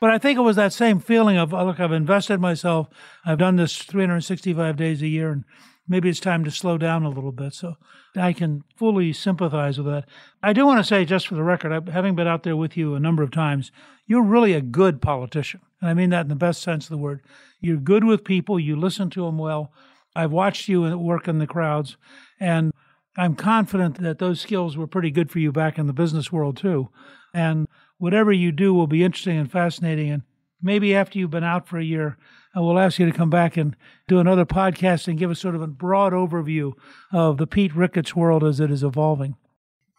But 0.00 0.10
I 0.10 0.18
think 0.18 0.38
it 0.38 0.42
was 0.42 0.56
that 0.56 0.72
same 0.72 1.00
feeling 1.00 1.36
of, 1.36 1.52
oh, 1.52 1.64
look, 1.64 1.80
I've 1.80 1.92
invested 1.92 2.40
myself. 2.40 2.88
I've 3.24 3.38
done 3.38 3.56
this 3.56 3.76
365 3.76 4.76
days 4.76 5.02
a 5.02 5.08
year. 5.08 5.32
And 5.32 5.44
maybe 5.88 6.08
it's 6.08 6.20
time 6.20 6.44
to 6.44 6.50
slow 6.50 6.78
down 6.78 7.04
a 7.04 7.08
little 7.08 7.32
bit. 7.32 7.54
So 7.54 7.74
I 8.14 8.32
can 8.32 8.62
fully 8.76 9.12
sympathize 9.12 9.78
with 9.78 9.86
that. 9.86 10.04
I 10.42 10.52
do 10.52 10.66
want 10.66 10.78
to 10.78 10.84
say, 10.84 11.04
just 11.04 11.26
for 11.26 11.34
the 11.34 11.42
record, 11.42 11.88
having 11.88 12.14
been 12.14 12.28
out 12.28 12.42
there 12.42 12.56
with 12.56 12.76
you 12.76 12.94
a 12.94 13.00
number 13.00 13.22
of 13.22 13.30
times, 13.30 13.72
you're 14.06 14.22
really 14.22 14.52
a 14.52 14.60
good 14.60 15.02
politician. 15.02 15.60
And 15.80 15.90
I 15.90 15.94
mean 15.94 16.10
that 16.10 16.22
in 16.22 16.28
the 16.28 16.34
best 16.34 16.62
sense 16.62 16.84
of 16.84 16.90
the 16.90 16.98
word. 16.98 17.22
You're 17.60 17.76
good 17.76 18.04
with 18.04 18.24
people, 18.24 18.60
you 18.60 18.76
listen 18.76 19.10
to 19.10 19.24
them 19.24 19.38
well. 19.38 19.72
I've 20.14 20.32
watched 20.32 20.68
you 20.68 20.96
work 20.96 21.28
in 21.28 21.38
the 21.38 21.46
crowds, 21.46 21.96
and 22.40 22.72
I'm 23.16 23.36
confident 23.36 24.00
that 24.00 24.18
those 24.18 24.40
skills 24.40 24.76
were 24.76 24.86
pretty 24.86 25.10
good 25.10 25.30
for 25.30 25.38
you 25.38 25.52
back 25.52 25.78
in 25.78 25.86
the 25.86 25.92
business 25.92 26.32
world, 26.32 26.56
too. 26.56 26.88
And 27.34 27.68
whatever 27.98 28.32
you 28.32 28.50
do 28.50 28.72
will 28.72 28.86
be 28.86 29.04
interesting 29.04 29.36
and 29.36 29.50
fascinating. 29.50 30.10
And 30.10 30.22
maybe 30.62 30.94
after 30.94 31.18
you've 31.18 31.30
been 31.30 31.44
out 31.44 31.68
for 31.68 31.78
a 31.78 31.84
year, 31.84 32.16
I 32.54 32.60
will 32.60 32.78
ask 32.78 32.98
you 32.98 33.06
to 33.06 33.16
come 33.16 33.30
back 33.30 33.56
and 33.56 33.76
do 34.08 34.18
another 34.18 34.46
podcast 34.46 35.06
and 35.06 35.18
give 35.18 35.30
us 35.30 35.38
sort 35.38 35.54
of 35.54 35.62
a 35.62 35.66
broad 35.66 36.12
overview 36.12 36.72
of 37.12 37.36
the 37.36 37.46
Pete 37.46 37.74
Ricketts 37.74 38.16
world 38.16 38.42
as 38.42 38.58
it 38.58 38.70
is 38.70 38.82
evolving. 38.82 39.36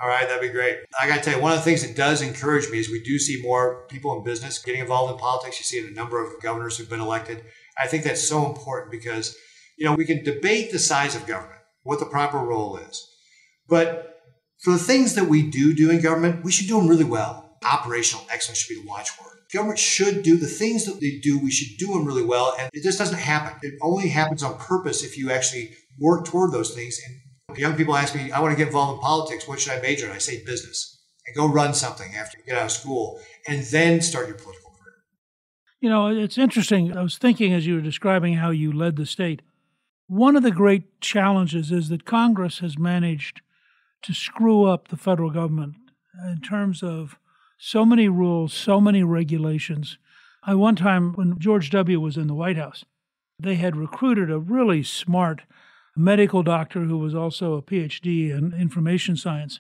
All 0.02 0.08
right, 0.08 0.28
that'd 0.28 0.42
be 0.42 0.50
great. 0.50 0.78
I 1.02 1.08
got 1.08 1.18
to 1.18 1.22
tell 1.22 1.36
you, 1.36 1.42
one 1.42 1.52
of 1.52 1.58
the 1.58 1.64
things 1.64 1.86
that 1.86 1.96
does 1.96 2.22
encourage 2.22 2.70
me 2.70 2.80
is 2.80 2.90
we 2.90 3.04
do 3.04 3.20
see 3.20 3.42
more 3.42 3.86
people 3.90 4.18
in 4.18 4.24
business 4.24 4.58
getting 4.58 4.80
involved 4.80 5.12
in 5.12 5.20
politics. 5.20 5.60
You 5.60 5.66
see 5.66 5.86
a 5.86 5.92
number 5.92 6.24
of 6.24 6.42
governors 6.42 6.78
who've 6.78 6.90
been 6.90 7.02
elected. 7.02 7.44
I 7.78 7.88
think 7.88 8.06
that's 8.06 8.26
so 8.26 8.46
important 8.46 8.92
because, 8.92 9.38
you 9.78 9.86
know, 9.86 9.96
we 9.96 10.06
can 10.06 10.24
debate 10.24 10.72
the 10.72 10.80
size 10.80 11.16
of 11.16 11.28
government, 11.28 11.60
what 11.84 12.00
the 12.00 12.06
proper 12.06 12.38
role 12.38 12.78
is. 12.78 13.06
But 13.68 14.22
for 14.60 14.72
the 14.72 14.80
things 14.80 15.16
that 15.16 15.26
we 15.26 15.50
do 15.50 15.76
do 15.76 15.90
in 15.90 16.02
government, 16.02 16.46
we 16.46 16.52
should 16.52 16.68
do 16.68 16.78
them 16.80 16.88
really 16.88 17.04
well. 17.04 17.49
Operational 17.64 18.26
excellence 18.32 18.60
should 18.60 18.76
be 18.76 18.82
the 18.82 18.88
watchword. 18.88 19.38
Government 19.54 19.80
should 19.80 20.24
do 20.24 20.38
the 20.38 20.48
things 20.48 20.86
that 20.86 21.00
they 21.02 21.20
do, 21.22 21.40
we 21.40 21.52
should 21.52 21.78
do 21.78 21.94
them 21.94 22.06
really 22.06 22.24
well. 22.24 22.56
And 22.60 22.70
it 22.74 22.84
just 22.84 23.00
doesn't 23.00 23.20
happen. 23.20 23.60
It 23.62 23.76
only 23.82 24.10
happens 24.10 24.44
on 24.44 24.58
purpose 24.58 25.04
if 25.04 25.18
you 25.18 25.32
actually 25.32 25.72
work 26.00 26.26
toward 26.26 26.52
those 26.52 26.74
things 26.74 27.00
and 27.06 27.20
Young 27.58 27.76
people 27.76 27.96
ask 27.96 28.16
me, 28.16 28.32
I 28.32 28.40
want 28.40 28.52
to 28.52 28.58
get 28.58 28.68
involved 28.68 28.98
in 28.98 29.00
politics. 29.02 29.48
What 29.48 29.60
should 29.60 29.74
I 29.74 29.82
major 29.82 30.06
in? 30.06 30.12
I 30.12 30.18
say 30.18 30.44
business. 30.44 31.02
And 31.26 31.36
go 31.36 31.48
run 31.48 31.74
something 31.74 32.16
after 32.16 32.38
you 32.38 32.44
get 32.46 32.58
out 32.58 32.66
of 32.66 32.72
school 32.72 33.20
and 33.48 33.64
then 33.66 34.02
start 34.02 34.28
your 34.28 34.38
political 34.38 34.72
career. 34.72 34.96
You 35.80 35.90
know, 35.90 36.08
it's 36.08 36.38
interesting. 36.38 36.96
I 36.96 37.02
was 37.02 37.18
thinking 37.18 37.54
as 37.54 37.68
you 37.68 37.76
were 37.76 37.82
describing 37.82 38.36
how 38.36 38.50
you 38.50 38.72
led 38.72 38.96
the 38.96 39.06
state. 39.06 39.42
One 40.08 40.36
of 40.36 40.44
the 40.44 40.52
great 40.52 41.02
challenges 41.02 41.72
is 41.72 41.90
that 41.90 42.06
Congress 42.06 42.60
has 42.60 42.80
managed 42.80 43.42
to 44.04 44.14
screw 44.14 44.66
up 44.66 44.88
the 44.88 44.98
federal 44.98 45.30
government 45.30 45.76
in 46.28 46.42
terms 46.42 46.82
of 46.82 47.18
so 47.60 47.86
many 47.86 48.08
rules, 48.08 48.54
so 48.54 48.80
many 48.80 49.04
regulations. 49.04 49.98
I 50.44 50.56
one 50.56 50.78
time 50.78 51.14
when 51.14 51.38
George 51.38 51.70
W 51.70 52.00
was 52.00 52.18
in 52.18 52.28
the 52.28 52.34
White 52.34 52.58
House, 52.58 52.86
they 53.38 53.56
had 53.56 53.76
recruited 53.76 54.32
a 54.32 54.40
really 54.40 54.82
smart 54.82 55.42
medical 55.96 56.42
doctor 56.42 56.86
who 56.86 56.98
was 56.98 57.14
also 57.14 57.54
a 57.54 57.62
PhD 57.62 58.32
in 58.32 58.54
information 58.54 59.18
science, 59.18 59.60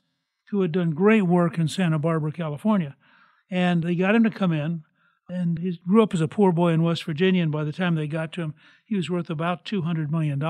who 0.50 0.62
had 0.62 0.72
done 0.72 0.92
great 0.92 1.24
work 1.24 1.60
in 1.60 1.68
Santa 1.68 2.00
Barbara, 2.00 2.32
California. 2.32 2.96
And 3.52 3.84
they 3.84 3.96
got 3.96 4.16
him 4.16 4.24
to 4.24 4.30
come 4.30 4.54
in. 4.54 4.84
And 5.28 5.60
he 5.60 5.80
grew 5.88 6.02
up 6.02 6.14
as 6.14 6.22
a 6.22 6.28
poor 6.28 6.52
boy 6.52 6.70
in 6.72 6.82
West 6.82 7.04
Virginia. 7.04 7.44
And 7.44 7.52
by 7.52 7.64
the 7.64 7.74
time 7.74 7.96
they 7.96 8.08
got 8.08 8.32
to 8.34 8.42
him, 8.42 8.56
he 8.86 8.96
was 8.96 9.10
worth 9.10 9.30
about 9.30 9.66
$200 9.66 10.10
million 10.10 10.42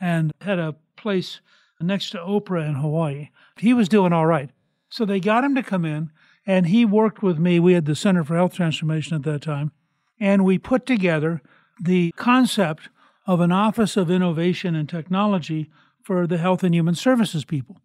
and 0.00 0.32
had 0.40 0.58
a 0.58 0.76
place 0.96 1.40
next 1.80 2.10
to 2.10 2.18
Oprah 2.18 2.68
in 2.68 2.74
Hawaii. 2.74 3.30
He 3.58 3.72
was 3.72 3.88
doing 3.88 4.12
all 4.12 4.26
right. 4.26 4.50
So 4.90 5.04
they 5.04 5.20
got 5.20 5.44
him 5.44 5.54
to 5.54 5.62
come 5.62 5.84
in, 5.84 6.10
and 6.46 6.66
he 6.66 6.84
worked 6.84 7.22
with 7.22 7.38
me. 7.38 7.58
We 7.58 7.74
had 7.74 7.86
the 7.86 7.94
Center 7.94 8.24
for 8.24 8.36
Health 8.36 8.54
Transformation 8.54 9.14
at 9.16 9.22
that 9.22 9.42
time. 9.42 9.72
And 10.20 10.44
we 10.44 10.58
put 10.58 10.86
together 10.86 11.42
the 11.82 12.12
concept 12.16 12.88
of 13.26 13.40
an 13.40 13.52
Office 13.52 13.96
of 13.96 14.10
Innovation 14.10 14.74
and 14.74 14.88
Technology 14.88 15.70
for 16.02 16.26
the 16.26 16.38
Health 16.38 16.62
and 16.62 16.74
Human 16.74 16.94
Services 16.94 17.44
people. 17.44 17.78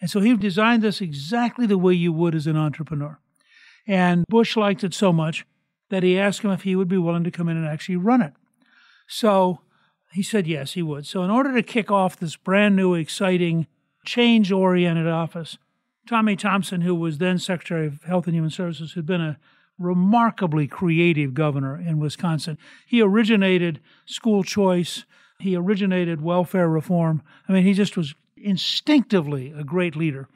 And 0.00 0.10
so 0.10 0.20
he 0.20 0.34
designed 0.34 0.82
this 0.82 1.00
exactly 1.00 1.66
the 1.66 1.78
way 1.78 1.92
you 1.92 2.12
would 2.12 2.34
as 2.34 2.46
an 2.46 2.56
entrepreneur. 2.56 3.18
And 3.86 4.24
Bush 4.28 4.56
liked 4.56 4.82
it 4.82 4.94
so 4.94 5.12
much 5.12 5.44
that 5.90 6.02
he 6.02 6.18
asked 6.18 6.42
him 6.42 6.50
if 6.50 6.62
he 6.62 6.76
would 6.76 6.88
be 6.88 6.98
willing 6.98 7.24
to 7.24 7.30
come 7.30 7.48
in 7.48 7.56
and 7.56 7.66
actually 7.66 7.96
run 7.96 8.22
it. 8.22 8.32
So 9.06 9.60
he 10.12 10.22
said 10.22 10.46
yes, 10.46 10.72
he 10.72 10.82
would. 10.82 11.06
So, 11.06 11.22
in 11.22 11.30
order 11.30 11.54
to 11.54 11.62
kick 11.62 11.90
off 11.90 12.18
this 12.18 12.36
brand 12.36 12.76
new, 12.76 12.94
exciting, 12.94 13.66
change 14.04 14.50
oriented 14.50 15.06
office, 15.06 15.58
Tommy 16.10 16.34
Thompson, 16.34 16.80
who 16.80 16.96
was 16.96 17.18
then 17.18 17.38
Secretary 17.38 17.86
of 17.86 18.02
Health 18.02 18.26
and 18.26 18.34
Human 18.34 18.50
Services, 18.50 18.94
had 18.94 19.06
been 19.06 19.20
a 19.20 19.38
remarkably 19.78 20.66
creative 20.66 21.34
governor 21.34 21.80
in 21.80 22.00
Wisconsin. 22.00 22.58
He 22.84 23.00
originated 23.00 23.80
school 24.06 24.42
choice, 24.42 25.04
he 25.38 25.54
originated 25.54 26.20
welfare 26.20 26.68
reform. 26.68 27.22
I 27.48 27.52
mean, 27.52 27.62
he 27.62 27.74
just 27.74 27.96
was 27.96 28.16
instinctively 28.36 29.54
a 29.56 29.62
great 29.62 29.94
leader. 29.94 30.26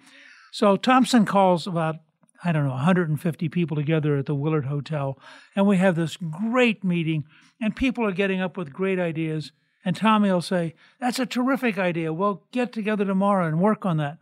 So 0.53 0.77
Thompson 0.77 1.25
calls 1.25 1.67
about 1.67 1.97
I 2.45 2.53
don't 2.53 2.65
know, 2.65 2.71
150 2.71 3.49
people 3.49 3.75
together 3.77 4.17
at 4.17 4.27
the 4.27 4.35
Willard 4.35 4.67
Hotel. 4.67 5.19
And 5.57 5.67
we 5.67 5.79
have 5.79 5.97
this 5.97 6.17
great 6.17 6.85
meeting, 6.85 7.25
and 7.61 7.75
people 7.75 8.07
are 8.07 8.13
getting 8.13 8.41
up 8.41 8.57
with 8.57 8.73
great 8.73 9.01
ideas. 9.01 9.51
And 9.85 9.97
Tommy 9.97 10.31
will 10.31 10.41
say, 10.41 10.75
That's 11.01 11.19
a 11.19 11.27
terrific 11.27 11.79
idea. 11.79 12.13
We'll 12.13 12.45
get 12.53 12.73
together 12.73 13.05
tomorrow 13.05 13.49
and 13.49 13.61
work 13.61 13.85
on 13.85 13.97
that. 13.97 14.19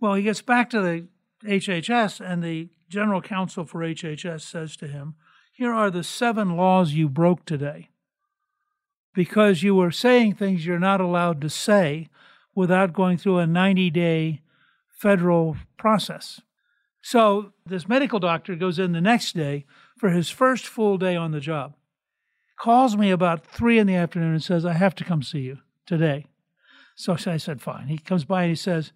Well, 0.00 0.14
he 0.14 0.22
gets 0.22 0.42
back 0.42 0.70
to 0.70 0.80
the 0.80 1.06
HHS, 1.44 2.20
and 2.20 2.42
the 2.42 2.68
general 2.88 3.22
counsel 3.22 3.64
for 3.64 3.80
HHS 3.80 4.42
says 4.42 4.76
to 4.76 4.86
him, 4.86 5.14
Here 5.52 5.72
are 5.72 5.90
the 5.90 6.04
seven 6.04 6.56
laws 6.56 6.92
you 6.92 7.08
broke 7.08 7.44
today 7.44 7.88
because 9.14 9.62
you 9.62 9.74
were 9.74 9.90
saying 9.90 10.34
things 10.34 10.66
you're 10.66 10.78
not 10.78 11.00
allowed 11.00 11.40
to 11.40 11.48
say 11.48 12.08
without 12.54 12.92
going 12.92 13.16
through 13.16 13.38
a 13.38 13.46
90 13.46 13.90
day 13.90 14.42
federal 14.88 15.56
process. 15.78 16.40
So 17.02 17.52
this 17.64 17.88
medical 17.88 18.18
doctor 18.18 18.54
goes 18.54 18.78
in 18.78 18.92
the 18.92 19.00
next 19.00 19.34
day 19.34 19.64
for 19.96 20.10
his 20.10 20.28
first 20.28 20.66
full 20.66 20.98
day 20.98 21.16
on 21.16 21.32
the 21.32 21.40
job, 21.40 21.74
calls 22.58 22.96
me 22.96 23.10
about 23.10 23.46
three 23.46 23.78
in 23.78 23.86
the 23.86 23.94
afternoon 23.94 24.32
and 24.32 24.42
says, 24.42 24.66
I 24.66 24.74
have 24.74 24.94
to 24.96 25.04
come 25.04 25.22
see 25.22 25.40
you 25.40 25.58
today. 25.86 26.26
So 26.94 27.16
I 27.26 27.36
said, 27.36 27.62
fine. 27.62 27.88
He 27.88 27.98
comes 27.98 28.24
by 28.24 28.42
and 28.42 28.50
he 28.50 28.56
says, 28.56 28.92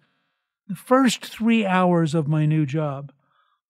The 0.67 0.75
first 0.75 1.25
three 1.25 1.65
hours 1.65 2.15
of 2.15 2.27
my 2.27 2.45
new 2.45 2.65
job, 2.65 3.11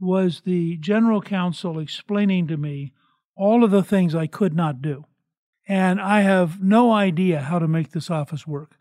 was 0.01 0.41
the 0.41 0.77
general 0.77 1.21
counsel 1.21 1.79
explaining 1.79 2.47
to 2.47 2.57
me 2.57 2.91
all 3.35 3.63
of 3.63 3.71
the 3.71 3.83
things 3.83 4.15
I 4.15 4.27
could 4.27 4.53
not 4.53 4.81
do. 4.81 5.05
And 5.67 6.01
I 6.01 6.21
have 6.21 6.61
no 6.61 6.91
idea 6.91 7.41
how 7.41 7.59
to 7.59 7.67
make 7.67 7.91
this 7.91 8.09
office 8.09 8.47
work. 8.47 8.77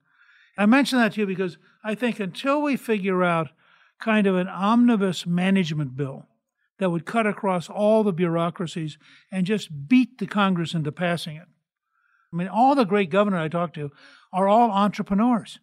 I 0.56 0.66
mention 0.66 0.98
that 0.98 1.12
to 1.12 1.20
you 1.20 1.26
because 1.26 1.58
I 1.84 1.94
think 1.94 2.18
until 2.18 2.62
we 2.62 2.76
figure 2.76 3.22
out 3.22 3.50
kind 4.00 4.26
of 4.26 4.34
an 4.34 4.48
omnibus 4.48 5.26
management 5.26 5.94
bill 5.94 6.26
that 6.78 6.90
would 6.90 7.04
cut 7.04 7.26
across 7.26 7.68
all 7.68 8.02
the 8.02 8.12
bureaucracies 8.12 8.96
and 9.30 9.46
just 9.46 9.88
beat 9.88 10.18
the 10.18 10.26
Congress 10.26 10.72
into 10.72 10.90
passing 10.90 11.36
it. 11.36 11.46
I 12.32 12.36
mean, 12.36 12.48
all 12.48 12.74
the 12.74 12.84
great 12.84 13.10
governors 13.10 13.44
I 13.44 13.48
talk 13.48 13.74
to 13.74 13.90
are 14.32 14.48
all 14.48 14.70
entrepreneurs, 14.70 15.60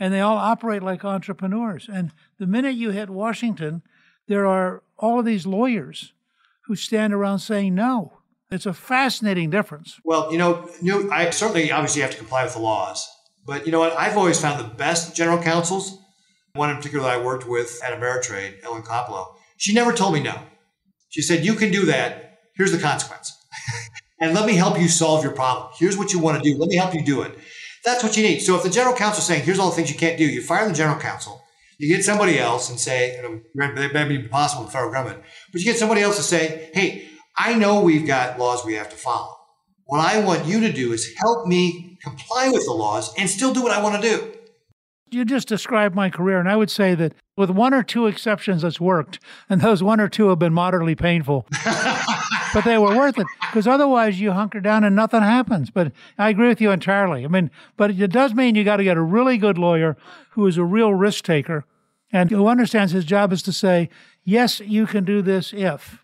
and 0.00 0.14
they 0.14 0.20
all 0.20 0.38
operate 0.38 0.82
like 0.82 1.04
entrepreneurs. 1.04 1.88
And 1.92 2.10
the 2.38 2.46
minute 2.46 2.74
you 2.74 2.90
hit 2.90 3.10
Washington, 3.10 3.82
there 4.26 4.46
are 4.46 4.82
all 4.96 5.20
of 5.20 5.26
these 5.26 5.46
lawyers 5.46 6.14
who 6.62 6.74
stand 6.74 7.12
around 7.12 7.40
saying 7.40 7.74
no. 7.74 8.14
It's 8.50 8.66
a 8.66 8.72
fascinating 8.72 9.50
difference. 9.50 10.00
Well, 10.02 10.32
you 10.32 10.38
know, 10.38 10.68
you 10.82 11.12
I 11.12 11.30
certainly 11.30 11.70
obviously 11.70 12.02
have 12.02 12.10
to 12.12 12.16
comply 12.16 12.42
with 12.42 12.54
the 12.54 12.60
laws, 12.60 13.08
but 13.46 13.66
you 13.66 13.70
know 13.70 13.78
what? 13.78 13.96
I've 13.96 14.16
always 14.16 14.40
found 14.40 14.58
the 14.58 14.74
best 14.74 15.14
general 15.14 15.40
counsels. 15.40 15.98
One 16.54 16.70
in 16.70 16.76
particular 16.76 17.04
that 17.04 17.18
I 17.18 17.22
worked 17.22 17.46
with 17.46 17.80
at 17.84 17.92
Ameritrade, 17.92 18.64
Ellen 18.64 18.82
Koplow. 18.82 19.34
She 19.56 19.72
never 19.72 19.92
told 19.92 20.14
me 20.14 20.20
no. 20.20 20.36
She 21.10 21.22
said, 21.22 21.44
"You 21.44 21.54
can 21.54 21.70
do 21.70 21.84
that. 21.86 22.40
Here's 22.56 22.72
the 22.72 22.78
consequence, 22.78 23.36
and 24.20 24.34
let 24.34 24.46
me 24.46 24.54
help 24.54 24.80
you 24.80 24.88
solve 24.88 25.22
your 25.22 25.32
problem. 25.32 25.70
Here's 25.78 25.96
what 25.96 26.12
you 26.12 26.18
want 26.18 26.42
to 26.42 26.50
do. 26.52 26.58
Let 26.58 26.68
me 26.68 26.76
help 26.76 26.92
you 26.92 27.04
do 27.04 27.22
it." 27.22 27.38
That's 27.84 28.02
what 28.02 28.16
you 28.16 28.22
need. 28.22 28.40
So 28.40 28.56
if 28.56 28.62
the 28.62 28.70
general 28.70 28.94
counsel 28.94 29.20
is 29.20 29.26
saying, 29.26 29.44
"Here's 29.44 29.58
all 29.58 29.70
the 29.70 29.76
things 29.76 29.90
you 29.90 29.98
can't 29.98 30.18
do," 30.18 30.24
you 30.24 30.42
fire 30.42 30.68
the 30.68 30.74
general 30.74 30.98
counsel 30.98 31.42
you 31.80 31.88
get 31.88 32.04
somebody 32.04 32.38
else 32.38 32.68
and 32.68 32.78
say, 32.78 33.18
it 33.18 33.94
may 33.94 34.04
be 34.04 34.28
possible 34.28 34.62
in 34.62 34.66
the 34.66 34.72
federal 34.72 34.92
government, 34.92 35.22
but 35.50 35.62
you 35.62 35.64
get 35.64 35.78
somebody 35.78 36.02
else 36.02 36.18
to 36.18 36.22
say, 36.22 36.68
hey, 36.74 37.08
I 37.38 37.54
know 37.54 37.80
we've 37.80 38.06
got 38.06 38.38
laws 38.38 38.66
we 38.66 38.74
have 38.74 38.90
to 38.90 38.96
follow. 38.96 39.34
What 39.86 40.00
I 40.00 40.20
want 40.22 40.44
you 40.44 40.60
to 40.60 40.70
do 40.70 40.92
is 40.92 41.10
help 41.16 41.46
me 41.46 41.96
comply 42.02 42.50
with 42.50 42.66
the 42.66 42.72
laws 42.72 43.14
and 43.16 43.30
still 43.30 43.54
do 43.54 43.62
what 43.62 43.72
I 43.72 43.82
want 43.82 44.00
to 44.00 44.08
do. 44.08 44.32
You 45.10 45.24
just 45.24 45.48
described 45.48 45.94
my 45.94 46.10
career, 46.10 46.38
and 46.38 46.50
I 46.50 46.56
would 46.56 46.70
say 46.70 46.94
that 46.96 47.14
with 47.34 47.48
one 47.48 47.72
or 47.72 47.82
two 47.82 48.06
exceptions, 48.06 48.62
it's 48.62 48.78
worked, 48.78 49.18
and 49.48 49.62
those 49.62 49.82
one 49.82 50.00
or 50.00 50.08
two 50.08 50.28
have 50.28 50.38
been 50.38 50.52
moderately 50.52 50.94
painful. 50.94 51.48
but 52.52 52.64
they 52.64 52.78
were 52.78 52.96
worth 52.96 53.18
it 53.18 53.26
because 53.40 53.66
otherwise 53.66 54.20
you 54.20 54.32
hunker 54.32 54.60
down 54.60 54.84
and 54.84 54.96
nothing 54.96 55.22
happens. 55.22 55.70
But 55.70 55.92
I 56.18 56.30
agree 56.30 56.48
with 56.48 56.60
you 56.60 56.70
entirely. 56.70 57.24
I 57.24 57.28
mean, 57.28 57.50
but 57.76 57.90
it 57.90 58.10
does 58.10 58.34
mean 58.34 58.54
you 58.54 58.64
got 58.64 58.76
to 58.76 58.84
get 58.84 58.96
a 58.96 59.02
really 59.02 59.38
good 59.38 59.58
lawyer 59.58 59.96
who 60.30 60.46
is 60.46 60.56
a 60.56 60.64
real 60.64 60.94
risk 60.94 61.24
taker 61.24 61.64
and 62.12 62.30
who 62.30 62.46
understands 62.46 62.92
his 62.92 63.04
job 63.04 63.32
is 63.32 63.42
to 63.42 63.52
say, 63.52 63.88
yes, 64.24 64.60
you 64.60 64.86
can 64.86 65.04
do 65.04 65.22
this 65.22 65.52
if. 65.52 66.02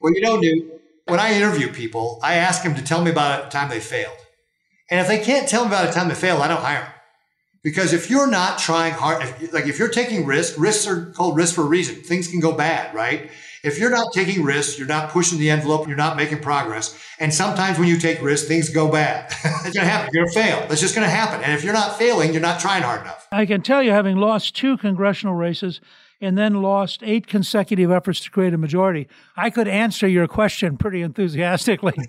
Well, 0.00 0.14
you 0.14 0.20
know, 0.20 0.36
Newt, 0.36 0.80
when 1.06 1.20
I 1.20 1.34
interview 1.34 1.72
people, 1.72 2.18
I 2.22 2.34
ask 2.34 2.62
them 2.62 2.74
to 2.74 2.82
tell 2.82 3.02
me 3.02 3.10
about 3.10 3.46
a 3.46 3.50
time 3.50 3.68
they 3.68 3.80
failed. 3.80 4.16
And 4.90 5.00
if 5.00 5.08
they 5.08 5.18
can't 5.18 5.48
tell 5.48 5.62
me 5.62 5.68
about 5.68 5.88
a 5.88 5.92
time 5.92 6.08
they 6.08 6.14
failed, 6.14 6.40
I 6.40 6.48
don't 6.48 6.60
hire 6.60 6.82
them. 6.82 6.92
Because 7.62 7.92
if 7.92 8.10
you're 8.10 8.26
not 8.26 8.58
trying 8.58 8.92
hard, 8.92 9.22
if, 9.22 9.52
like 9.52 9.66
if 9.66 9.78
you're 9.78 9.88
taking 9.88 10.26
risks, 10.26 10.58
risks 10.58 10.86
are 10.86 11.12
called 11.12 11.36
risks 11.36 11.54
for 11.54 11.62
a 11.62 11.66
reason. 11.66 11.96
Things 11.96 12.26
can 12.26 12.40
go 12.40 12.52
bad, 12.52 12.92
right? 12.94 13.30
If 13.62 13.78
you're 13.78 13.90
not 13.90 14.12
taking 14.12 14.42
risks, 14.42 14.76
you're 14.76 14.88
not 14.88 15.10
pushing 15.10 15.38
the 15.38 15.48
envelope, 15.48 15.86
you're 15.86 15.96
not 15.96 16.16
making 16.16 16.40
progress. 16.40 16.98
And 17.20 17.32
sometimes 17.32 17.78
when 17.78 17.86
you 17.86 17.96
take 17.96 18.20
risks, 18.20 18.48
things 18.48 18.68
go 18.68 18.90
bad. 18.90 19.32
it's 19.44 19.76
going 19.76 19.84
to 19.84 19.84
happen. 19.84 20.10
You're 20.12 20.24
going 20.24 20.34
to 20.34 20.40
fail. 20.40 20.66
That's 20.68 20.80
just 20.80 20.96
going 20.96 21.06
to 21.06 21.10
happen. 21.10 21.44
And 21.44 21.52
if 21.52 21.62
you're 21.62 21.72
not 21.72 21.96
failing, 21.96 22.32
you're 22.32 22.42
not 22.42 22.58
trying 22.58 22.82
hard 22.82 23.02
enough. 23.02 23.28
I 23.30 23.46
can 23.46 23.62
tell 23.62 23.80
you, 23.80 23.92
having 23.92 24.16
lost 24.16 24.56
two 24.56 24.76
congressional 24.78 25.36
races 25.36 25.80
and 26.20 26.36
then 26.36 26.60
lost 26.60 27.04
eight 27.04 27.28
consecutive 27.28 27.92
efforts 27.92 28.18
to 28.20 28.30
create 28.30 28.52
a 28.52 28.58
majority, 28.58 29.06
I 29.36 29.48
could 29.48 29.68
answer 29.68 30.08
your 30.08 30.26
question 30.26 30.76
pretty 30.76 31.00
enthusiastically. 31.00 31.94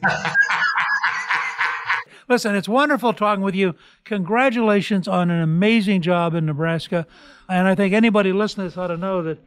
Listen, 2.28 2.56
it's 2.56 2.70
wonderful 2.70 3.14
talking 3.14 3.44
with 3.44 3.54
you. 3.54 3.76
Congratulations 4.06 5.08
on 5.08 5.30
an 5.30 5.42
amazing 5.42 6.02
job 6.02 6.34
in 6.34 6.48
Nebraska. 6.48 7.06
And 7.48 7.68
I 7.68 7.76
think 7.76 7.94
anybody 7.94 8.34
listening 8.34 8.66
to 8.66 8.70
this 8.70 8.78
ought 8.78 8.88
to 8.88 8.98
know 8.98 9.22
that 9.22 9.38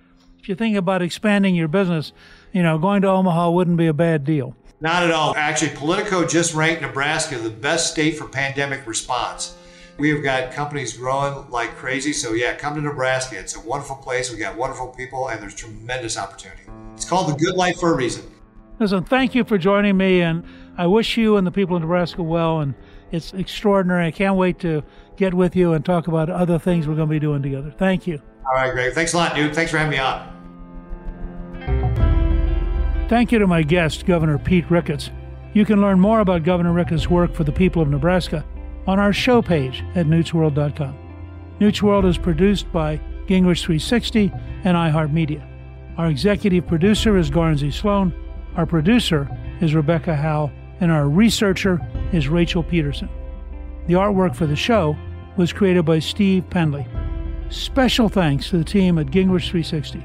if 0.47 0.51
you 0.51 0.55
think 0.55 0.77
about 0.77 1.03
expanding 1.03 1.57
your 1.57 1.67
business, 1.67 2.13
you 2.53 2.63
know, 2.63 2.79
going 2.79 3.03
to 3.03 3.09
Omaha 3.09 3.51
wouldn't 3.51 3.77
be 3.77 3.89
a 3.89 3.93
bad 3.93 4.23
deal. 4.23 4.55
Not 4.81 5.03
at 5.03 5.11
all. 5.11 5.35
Actually, 5.35 5.75
Politico 5.75 6.25
just 6.25 6.55
ranked 6.55 6.83
Nebraska 6.83 7.37
the 7.37 7.51
best 7.51 7.91
state 7.91 8.17
for 8.17 8.29
pandemic 8.29 8.87
response. 8.87 9.57
We 9.99 10.11
have 10.11 10.23
got 10.23 10.53
companies 10.53 10.97
growing 10.97 11.51
like 11.51 11.75
crazy. 11.75 12.13
So, 12.13 12.35
yeah, 12.35 12.55
come 12.55 12.77
to 12.77 12.81
Nebraska. 12.81 13.37
It's 13.37 13.57
a 13.57 13.61
wonderful 13.61 13.97
place. 13.97 14.31
We 14.31 14.39
got 14.39 14.57
wonderful 14.57 14.87
people, 14.87 15.31
and 15.31 15.43
there's 15.43 15.57
tremendous 15.57 16.17
opportunity. 16.17 16.63
It's 16.95 17.05
called 17.05 17.29
the 17.29 17.45
good 17.45 17.57
life 17.57 17.81
for 17.81 17.93
a 17.93 17.97
reason. 17.97 18.31
Listen, 18.79 19.03
thank 19.03 19.35
you 19.35 19.43
for 19.43 19.59
joining 19.59 19.97
me, 19.97 20.21
and 20.21 20.45
I 20.79 20.87
wish 20.87 21.17
you 21.17 21.39
and 21.39 21.45
the 21.45 21.51
people 21.51 21.75
of 21.75 21.83
Nebraska 21.83 22.23
well. 22.23 22.61
And 22.61 22.73
it's 23.11 23.33
extraordinary. 23.33 24.07
I 24.07 24.11
can't 24.13 24.37
wait 24.37 24.61
to 24.61 24.85
get 25.17 25.35
with 25.35 25.57
you 25.57 25.73
and 25.73 25.85
talk 25.85 26.07
about 26.07 26.31
other 26.31 26.57
things 26.57 26.87
we're 26.87 26.95
going 26.95 27.09
to 27.09 27.13
be 27.13 27.19
doing 27.19 27.43
together. 27.43 27.75
Thank 27.77 28.07
you. 28.07 28.23
All 28.47 28.55
right, 28.55 28.73
Greg. 28.73 28.93
Thanks 28.93 29.13
a 29.13 29.17
lot, 29.17 29.35
dude. 29.35 29.55
Thanks 29.55 29.73
for 29.73 29.79
having 29.79 29.91
me 29.91 29.99
on. 29.99 30.36
Thank 33.09 33.31
you 33.31 33.39
to 33.39 33.47
my 33.47 33.63
guest, 33.63 34.05
Governor 34.05 34.37
Pete 34.37 34.69
Ricketts. 34.69 35.13
You 35.53 35.65
can 35.65 35.81
learn 35.81 36.01
more 36.01 36.19
about 36.19 36.43
Governor 36.43 36.73
Ricketts' 36.73 37.09
work 37.09 37.33
for 37.33 37.45
the 37.45 37.53
people 37.53 37.81
of 37.81 37.89
Nebraska 37.89 38.45
on 38.89 38.99
our 38.99 39.13
show 39.13 39.41
page 39.41 39.85
at 39.95 40.07
newtsworld.com. 40.07 40.99
Newt's 41.61 41.83
World 41.85 42.05
is 42.05 42.19
produced 42.19 42.71
by 42.73 42.97
Gingrich 43.29 43.63
360 43.63 44.33
and 44.65 44.77
iHeartMedia. 44.77 45.47
Our 45.97 46.09
executive 46.09 46.67
producer 46.67 47.17
is 47.17 47.31
Guernsey 47.31 47.71
Sloan. 47.71 48.13
Our 48.57 48.67
producer 48.67 49.29
is 49.61 49.73
Rebecca 49.73 50.17
Howe, 50.17 50.51
and 50.81 50.91
our 50.91 51.09
researcher 51.09 51.81
is 52.13 52.29
Rachel 52.29 52.65
Peterson. 52.65 53.09
The 53.87 53.95
artwork 53.95 54.35
for 54.35 54.47
the 54.47 54.57
show 54.57 54.97
was 55.37 55.53
created 55.53 55.85
by 55.85 56.01
Steve 56.01 56.51
Penley. 56.51 56.85
Special 57.51 58.09
thanks 58.09 58.51
to 58.51 58.59
the 58.59 58.65
team 58.65 58.99
at 58.99 59.07
Gingrich 59.07 59.49
360. 59.49 60.05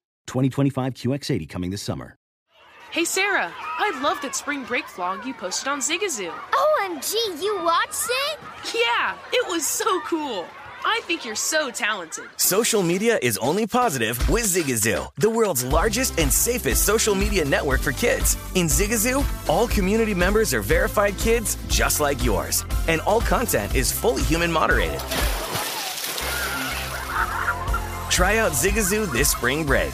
2025 0.27 0.93
QX80 0.93 1.49
coming 1.49 1.71
this 1.71 1.81
summer. 1.81 2.15
Hey 2.91 3.05
Sarah, 3.05 3.53
I 3.55 4.01
love 4.03 4.21
that 4.21 4.35
spring 4.35 4.63
break 4.65 4.83
vlog 4.85 5.25
you 5.25 5.33
posted 5.33 5.69
on 5.69 5.79
Zigazoo. 5.79 6.29
OMG, 6.29 7.13
you 7.41 7.57
watched 7.63 8.07
it? 8.09 8.39
Yeah, 8.75 9.15
it 9.31 9.47
was 9.47 9.65
so 9.65 10.01
cool. 10.01 10.45
I 10.83 10.99
think 11.03 11.23
you're 11.23 11.35
so 11.35 11.69
talented. 11.71 12.25
Social 12.37 12.83
media 12.83 13.17
is 13.21 13.37
only 13.37 13.65
positive 13.65 14.17
with 14.29 14.43
Zigazoo, 14.43 15.07
the 15.17 15.29
world's 15.29 15.63
largest 15.63 16.19
and 16.19 16.31
safest 16.33 16.85
social 16.85 17.15
media 17.15 17.45
network 17.45 17.79
for 17.81 17.91
kids. 17.93 18.35
In 18.55 18.65
Zigazoo, 18.67 19.23
all 19.49 19.67
community 19.67 20.13
members 20.13 20.53
are 20.53 20.61
verified 20.61 21.17
kids 21.17 21.57
just 21.69 22.01
like 22.01 22.23
yours, 22.25 22.65
and 22.89 22.99
all 23.01 23.21
content 23.21 23.73
is 23.73 23.91
fully 23.91 24.23
human 24.23 24.51
moderated. 24.51 24.99
Try 28.09 28.39
out 28.39 28.51
Zigazoo 28.51 29.09
this 29.13 29.31
spring 29.31 29.65
break. 29.65 29.93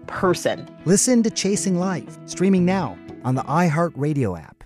person. 0.11 0.67
Listen 0.85 1.23
to 1.23 1.31
Chasing 1.31 1.79
Life, 1.79 2.19
streaming 2.25 2.65
now 2.65 2.97
on 3.23 3.35
the 3.35 3.43
iHeartRadio 3.43 4.39
app 4.39 4.60